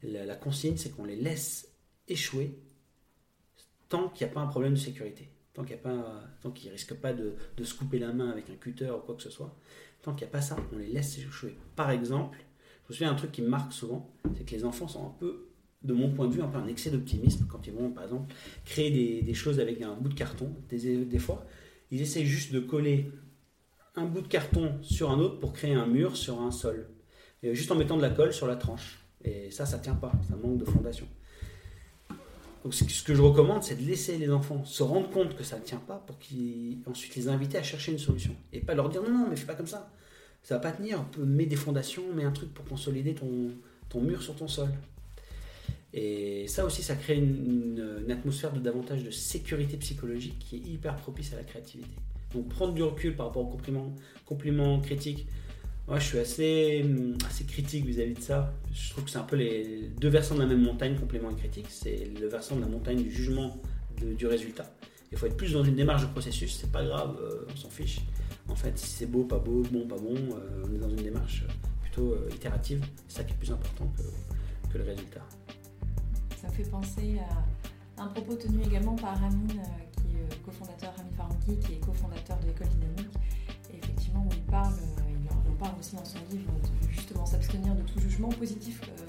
la, 0.02 0.34
consigne, 0.34 0.76
c'est 0.76 0.90
qu'on 0.90 1.04
les 1.04 1.16
laisse 1.16 1.68
échouer 2.08 2.58
tant 3.88 4.08
qu'il 4.08 4.26
n'y 4.26 4.32
a 4.32 4.34
pas 4.34 4.40
un 4.40 4.46
problème 4.46 4.74
de 4.74 4.78
sécurité. 4.78 5.28
Tant 5.54 5.64
qu'il 5.64 6.68
ne 6.68 6.72
risquent 6.72 6.94
pas 6.94 7.14
de, 7.14 7.34
se 7.62 7.74
couper 7.74 7.98
la 7.98 8.12
main 8.12 8.28
avec 8.28 8.50
un 8.50 8.56
cutter 8.56 8.90
ou 8.90 8.98
quoi 8.98 9.14
que 9.14 9.22
ce 9.22 9.30
soit. 9.30 9.56
Tant 10.02 10.12
qu'il 10.14 10.26
n'y 10.26 10.30
a 10.30 10.32
pas 10.32 10.42
ça, 10.42 10.56
on 10.72 10.78
les 10.78 10.88
laisse 10.88 11.18
échouer. 11.18 11.56
Par 11.74 11.90
exemple, 11.90 12.38
je 12.84 12.92
me 12.92 12.94
souviens 12.94 13.10
un 13.10 13.14
truc 13.14 13.32
qui 13.32 13.42
me 13.42 13.48
marque 13.48 13.72
souvent, 13.72 14.12
c'est 14.36 14.44
que 14.44 14.50
les 14.50 14.64
enfants 14.64 14.86
sont 14.86 15.06
un 15.06 15.14
peu, 15.18 15.48
de 15.82 15.92
mon 15.92 16.10
point 16.10 16.26
de 16.26 16.34
vue, 16.34 16.42
un 16.42 16.48
peu 16.48 16.58
un 16.58 16.66
excès 16.66 16.90
d'optimisme 16.90 17.46
quand 17.48 17.66
ils 17.66 17.72
vont, 17.72 17.90
par 17.90 18.04
exemple, 18.04 18.34
créer 18.64 19.22
des, 19.22 19.34
choses 19.34 19.60
avec 19.60 19.80
un 19.82 19.94
bout 19.94 20.08
de 20.08 20.14
carton. 20.14 20.52
Des, 20.68 21.18
fois, 21.18 21.46
ils 21.90 22.00
essaient 22.00 22.26
juste 22.26 22.52
de 22.52 22.60
coller 22.60 23.10
un 23.94 24.04
bout 24.04 24.20
de 24.20 24.28
carton 24.28 24.74
sur 24.82 25.10
un 25.10 25.18
autre 25.18 25.38
pour 25.38 25.52
créer 25.52 25.74
un 25.74 25.86
mur 25.86 26.16
sur 26.16 26.42
un 26.42 26.50
sol. 26.50 26.88
Juste 27.42 27.70
en 27.70 27.76
mettant 27.76 27.96
de 27.96 28.02
la 28.02 28.10
colle 28.10 28.32
sur 28.32 28.46
la 28.46 28.56
tranche. 28.56 28.98
Et 29.24 29.50
ça, 29.50 29.64
ça 29.64 29.78
tient 29.78 29.94
pas, 29.94 30.12
ça 30.28 30.36
manque 30.36 30.58
de 30.58 30.64
fondation. 30.64 31.06
Donc 32.66 32.74
ce 32.74 33.04
que 33.04 33.14
je 33.14 33.22
recommande, 33.22 33.62
c'est 33.62 33.76
de 33.76 33.88
laisser 33.88 34.18
les 34.18 34.28
enfants 34.28 34.64
se 34.64 34.82
rendre 34.82 35.08
compte 35.10 35.36
que 35.36 35.44
ça 35.44 35.56
ne 35.56 35.62
tient 35.62 35.78
pas 35.78 36.02
pour 36.04 36.18
qu'ils 36.18 36.78
ensuite 36.86 37.14
les 37.14 37.28
inviter 37.28 37.58
à 37.58 37.62
chercher 37.62 37.92
une 37.92 37.98
solution. 38.00 38.34
Et 38.52 38.58
pas 38.58 38.74
leur 38.74 38.88
dire 38.88 39.04
non, 39.04 39.10
non, 39.16 39.26
mais 39.30 39.36
fais 39.36 39.46
pas 39.46 39.54
comme 39.54 39.68
ça. 39.68 39.88
Ça 40.42 40.56
va 40.56 40.60
pas 40.60 40.72
tenir. 40.72 41.06
Mets 41.16 41.46
des 41.46 41.54
fondations, 41.54 42.02
mets 42.12 42.24
un 42.24 42.32
truc 42.32 42.52
pour 42.52 42.64
consolider 42.64 43.14
ton, 43.14 43.52
ton 43.88 44.00
mur 44.00 44.20
sur 44.20 44.34
ton 44.34 44.48
sol. 44.48 44.70
Et 45.94 46.48
ça 46.48 46.66
aussi, 46.66 46.82
ça 46.82 46.96
crée 46.96 47.18
une, 47.18 48.10
atmosphère 48.10 48.52
de 48.52 48.58
davantage 48.58 49.04
de 49.04 49.12
sécurité 49.12 49.76
psychologique 49.76 50.36
qui 50.40 50.56
est 50.56 50.68
hyper 50.68 50.96
propice 50.96 51.34
à 51.34 51.36
la 51.36 51.44
créativité. 51.44 51.94
Donc 52.34 52.48
prendre 52.48 52.74
du 52.74 52.82
recul 52.82 53.14
par 53.14 53.26
rapport 53.26 53.42
aux 53.42 53.50
compliments, 53.50 53.94
compliments 54.24 54.80
critiques, 54.80 55.28
moi, 55.88 55.98
je 56.00 56.04
suis 56.04 56.18
assez, 56.18 56.84
assez 57.26 57.44
critique 57.44 57.86
vis-à-vis 57.86 58.14
de 58.14 58.20
ça. 58.20 58.52
Je 58.72 58.90
trouve 58.90 59.04
que 59.04 59.10
c'est 59.10 59.18
un 59.18 59.22
peu 59.22 59.36
les 59.36 59.90
deux 60.00 60.08
versants 60.08 60.34
de 60.34 60.40
la 60.40 60.46
même 60.46 60.62
montagne, 60.62 60.96
complément 60.98 61.30
et 61.30 61.36
critique. 61.36 61.66
C'est 61.68 62.10
le 62.20 62.26
versant 62.26 62.56
de 62.56 62.62
la 62.62 62.66
montagne 62.66 63.02
du 63.02 63.10
jugement 63.10 63.56
du 64.00 64.26
résultat. 64.26 64.66
Il 65.12 65.18
faut 65.18 65.26
être 65.26 65.36
plus 65.36 65.52
dans 65.52 65.64
une 65.64 65.76
démarche 65.76 66.02
de 66.02 66.08
processus, 66.08 66.58
c'est 66.60 66.72
pas 66.72 66.84
grave, 66.84 67.16
euh, 67.20 67.46
on 67.52 67.56
s'en 67.56 67.70
fiche. 67.70 68.00
En 68.48 68.56
fait, 68.56 68.76
si 68.76 68.88
c'est 68.88 69.06
beau, 69.06 69.24
pas 69.24 69.38
beau, 69.38 69.62
bon, 69.70 69.86
pas 69.86 69.96
bon, 69.96 70.14
euh, 70.14 70.64
on 70.64 70.74
est 70.74 70.78
dans 70.78 70.90
une 70.90 70.96
démarche 70.96 71.44
plutôt 71.82 72.12
euh, 72.12 72.28
itérative. 72.34 72.84
C'est 73.06 73.18
ça 73.18 73.24
qui 73.24 73.32
est 73.32 73.36
plus 73.36 73.52
important 73.52 73.86
que, 73.96 74.72
que, 74.72 74.78
le 74.78 74.84
résultat. 74.84 75.22
Ça 76.40 76.48
me 76.48 76.52
fait 76.52 76.68
penser 76.68 77.18
à 77.96 78.02
un 78.02 78.08
propos 78.08 78.34
tenu 78.34 78.62
également 78.64 78.96
par 78.96 79.18
Ramin, 79.18 79.46
qui 79.46 80.16
est 80.16 80.42
cofondateur, 80.44 80.92
Ramin 80.96 81.10
Farouki, 81.16 81.58
qui 81.60 81.74
est 81.74 81.80
cofondateur 81.80 82.38
de 82.40 82.46
l'école 82.48 82.68
dynamique. 82.68 83.14
Et 83.72 83.78
effectivement, 83.78 84.26
où 84.28 84.32
il 84.32 84.42
parle 84.42 84.74
parle 85.58 85.74
aussi 85.78 85.96
dans 85.96 86.04
son 86.04 86.18
livre 86.30 86.50
de 86.62 86.88
justement 86.90 87.26
s'abstenir 87.26 87.74
de 87.74 87.82
tout 87.82 88.00
jugement 88.00 88.28
positif 88.28 88.80
euh, 88.84 89.02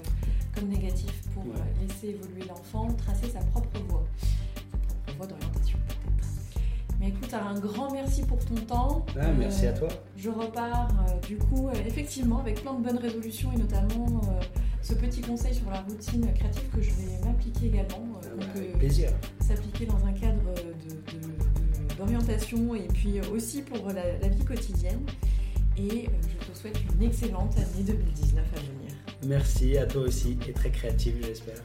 comme 0.54 0.68
négatif 0.68 1.12
pour 1.34 1.44
euh, 1.44 1.58
laisser 1.80 2.08
évoluer 2.08 2.44
l'enfant, 2.48 2.88
tracer 2.94 3.30
sa 3.30 3.40
propre 3.40 3.78
voie, 3.88 4.04
sa 4.20 4.78
propre 4.86 5.16
voie 5.16 5.26
d'orientation 5.26 5.78
peut-être. 5.86 6.62
Mais 7.00 7.08
écoute, 7.08 7.32
un 7.32 7.54
grand 7.60 7.92
merci 7.92 8.22
pour 8.22 8.44
ton 8.44 8.56
temps. 8.56 9.06
Ah, 9.20 9.30
merci 9.38 9.66
à 9.66 9.72
toi. 9.72 9.88
Je 10.16 10.30
repars 10.30 10.88
du 11.28 11.38
coup 11.38 11.70
effectivement 11.86 12.40
avec 12.40 12.60
plein 12.60 12.74
de 12.74 12.82
bonnes 12.82 12.98
résolutions 12.98 13.52
et 13.52 13.56
notamment 13.56 14.20
ce 14.82 14.94
petit 14.94 15.20
conseil 15.20 15.54
sur 15.54 15.70
la 15.70 15.80
routine 15.82 16.26
créative 16.34 16.68
que 16.74 16.82
je 16.82 16.90
vais 16.90 17.24
m'appliquer 17.24 17.66
également. 17.66 18.04
Ah, 18.20 18.28
donc, 18.34 18.56
avec 18.56 18.78
plaisir. 18.78 19.10
S'appliquer 19.40 19.86
dans 19.86 20.04
un 20.04 20.12
cadre 20.12 20.42
d'orientation 21.96 22.74
et 22.74 22.88
puis 22.88 23.20
aussi 23.32 23.62
pour 23.62 23.90
la 23.92 24.28
vie 24.28 24.44
quotidienne 24.44 25.04
et 25.78 26.06
euh, 26.06 26.10
je 26.40 26.46
te 26.52 26.56
souhaite 26.56 26.78
une 26.94 27.06
excellente 27.06 27.56
année 27.56 27.84
2019 27.84 28.44
à 28.52 28.60
venir. 28.60 28.92
Merci 29.26 29.78
à 29.78 29.86
toi 29.86 30.02
aussi 30.02 30.36
et 30.48 30.52
très 30.52 30.70
créative 30.70 31.16
j'espère. 31.22 31.62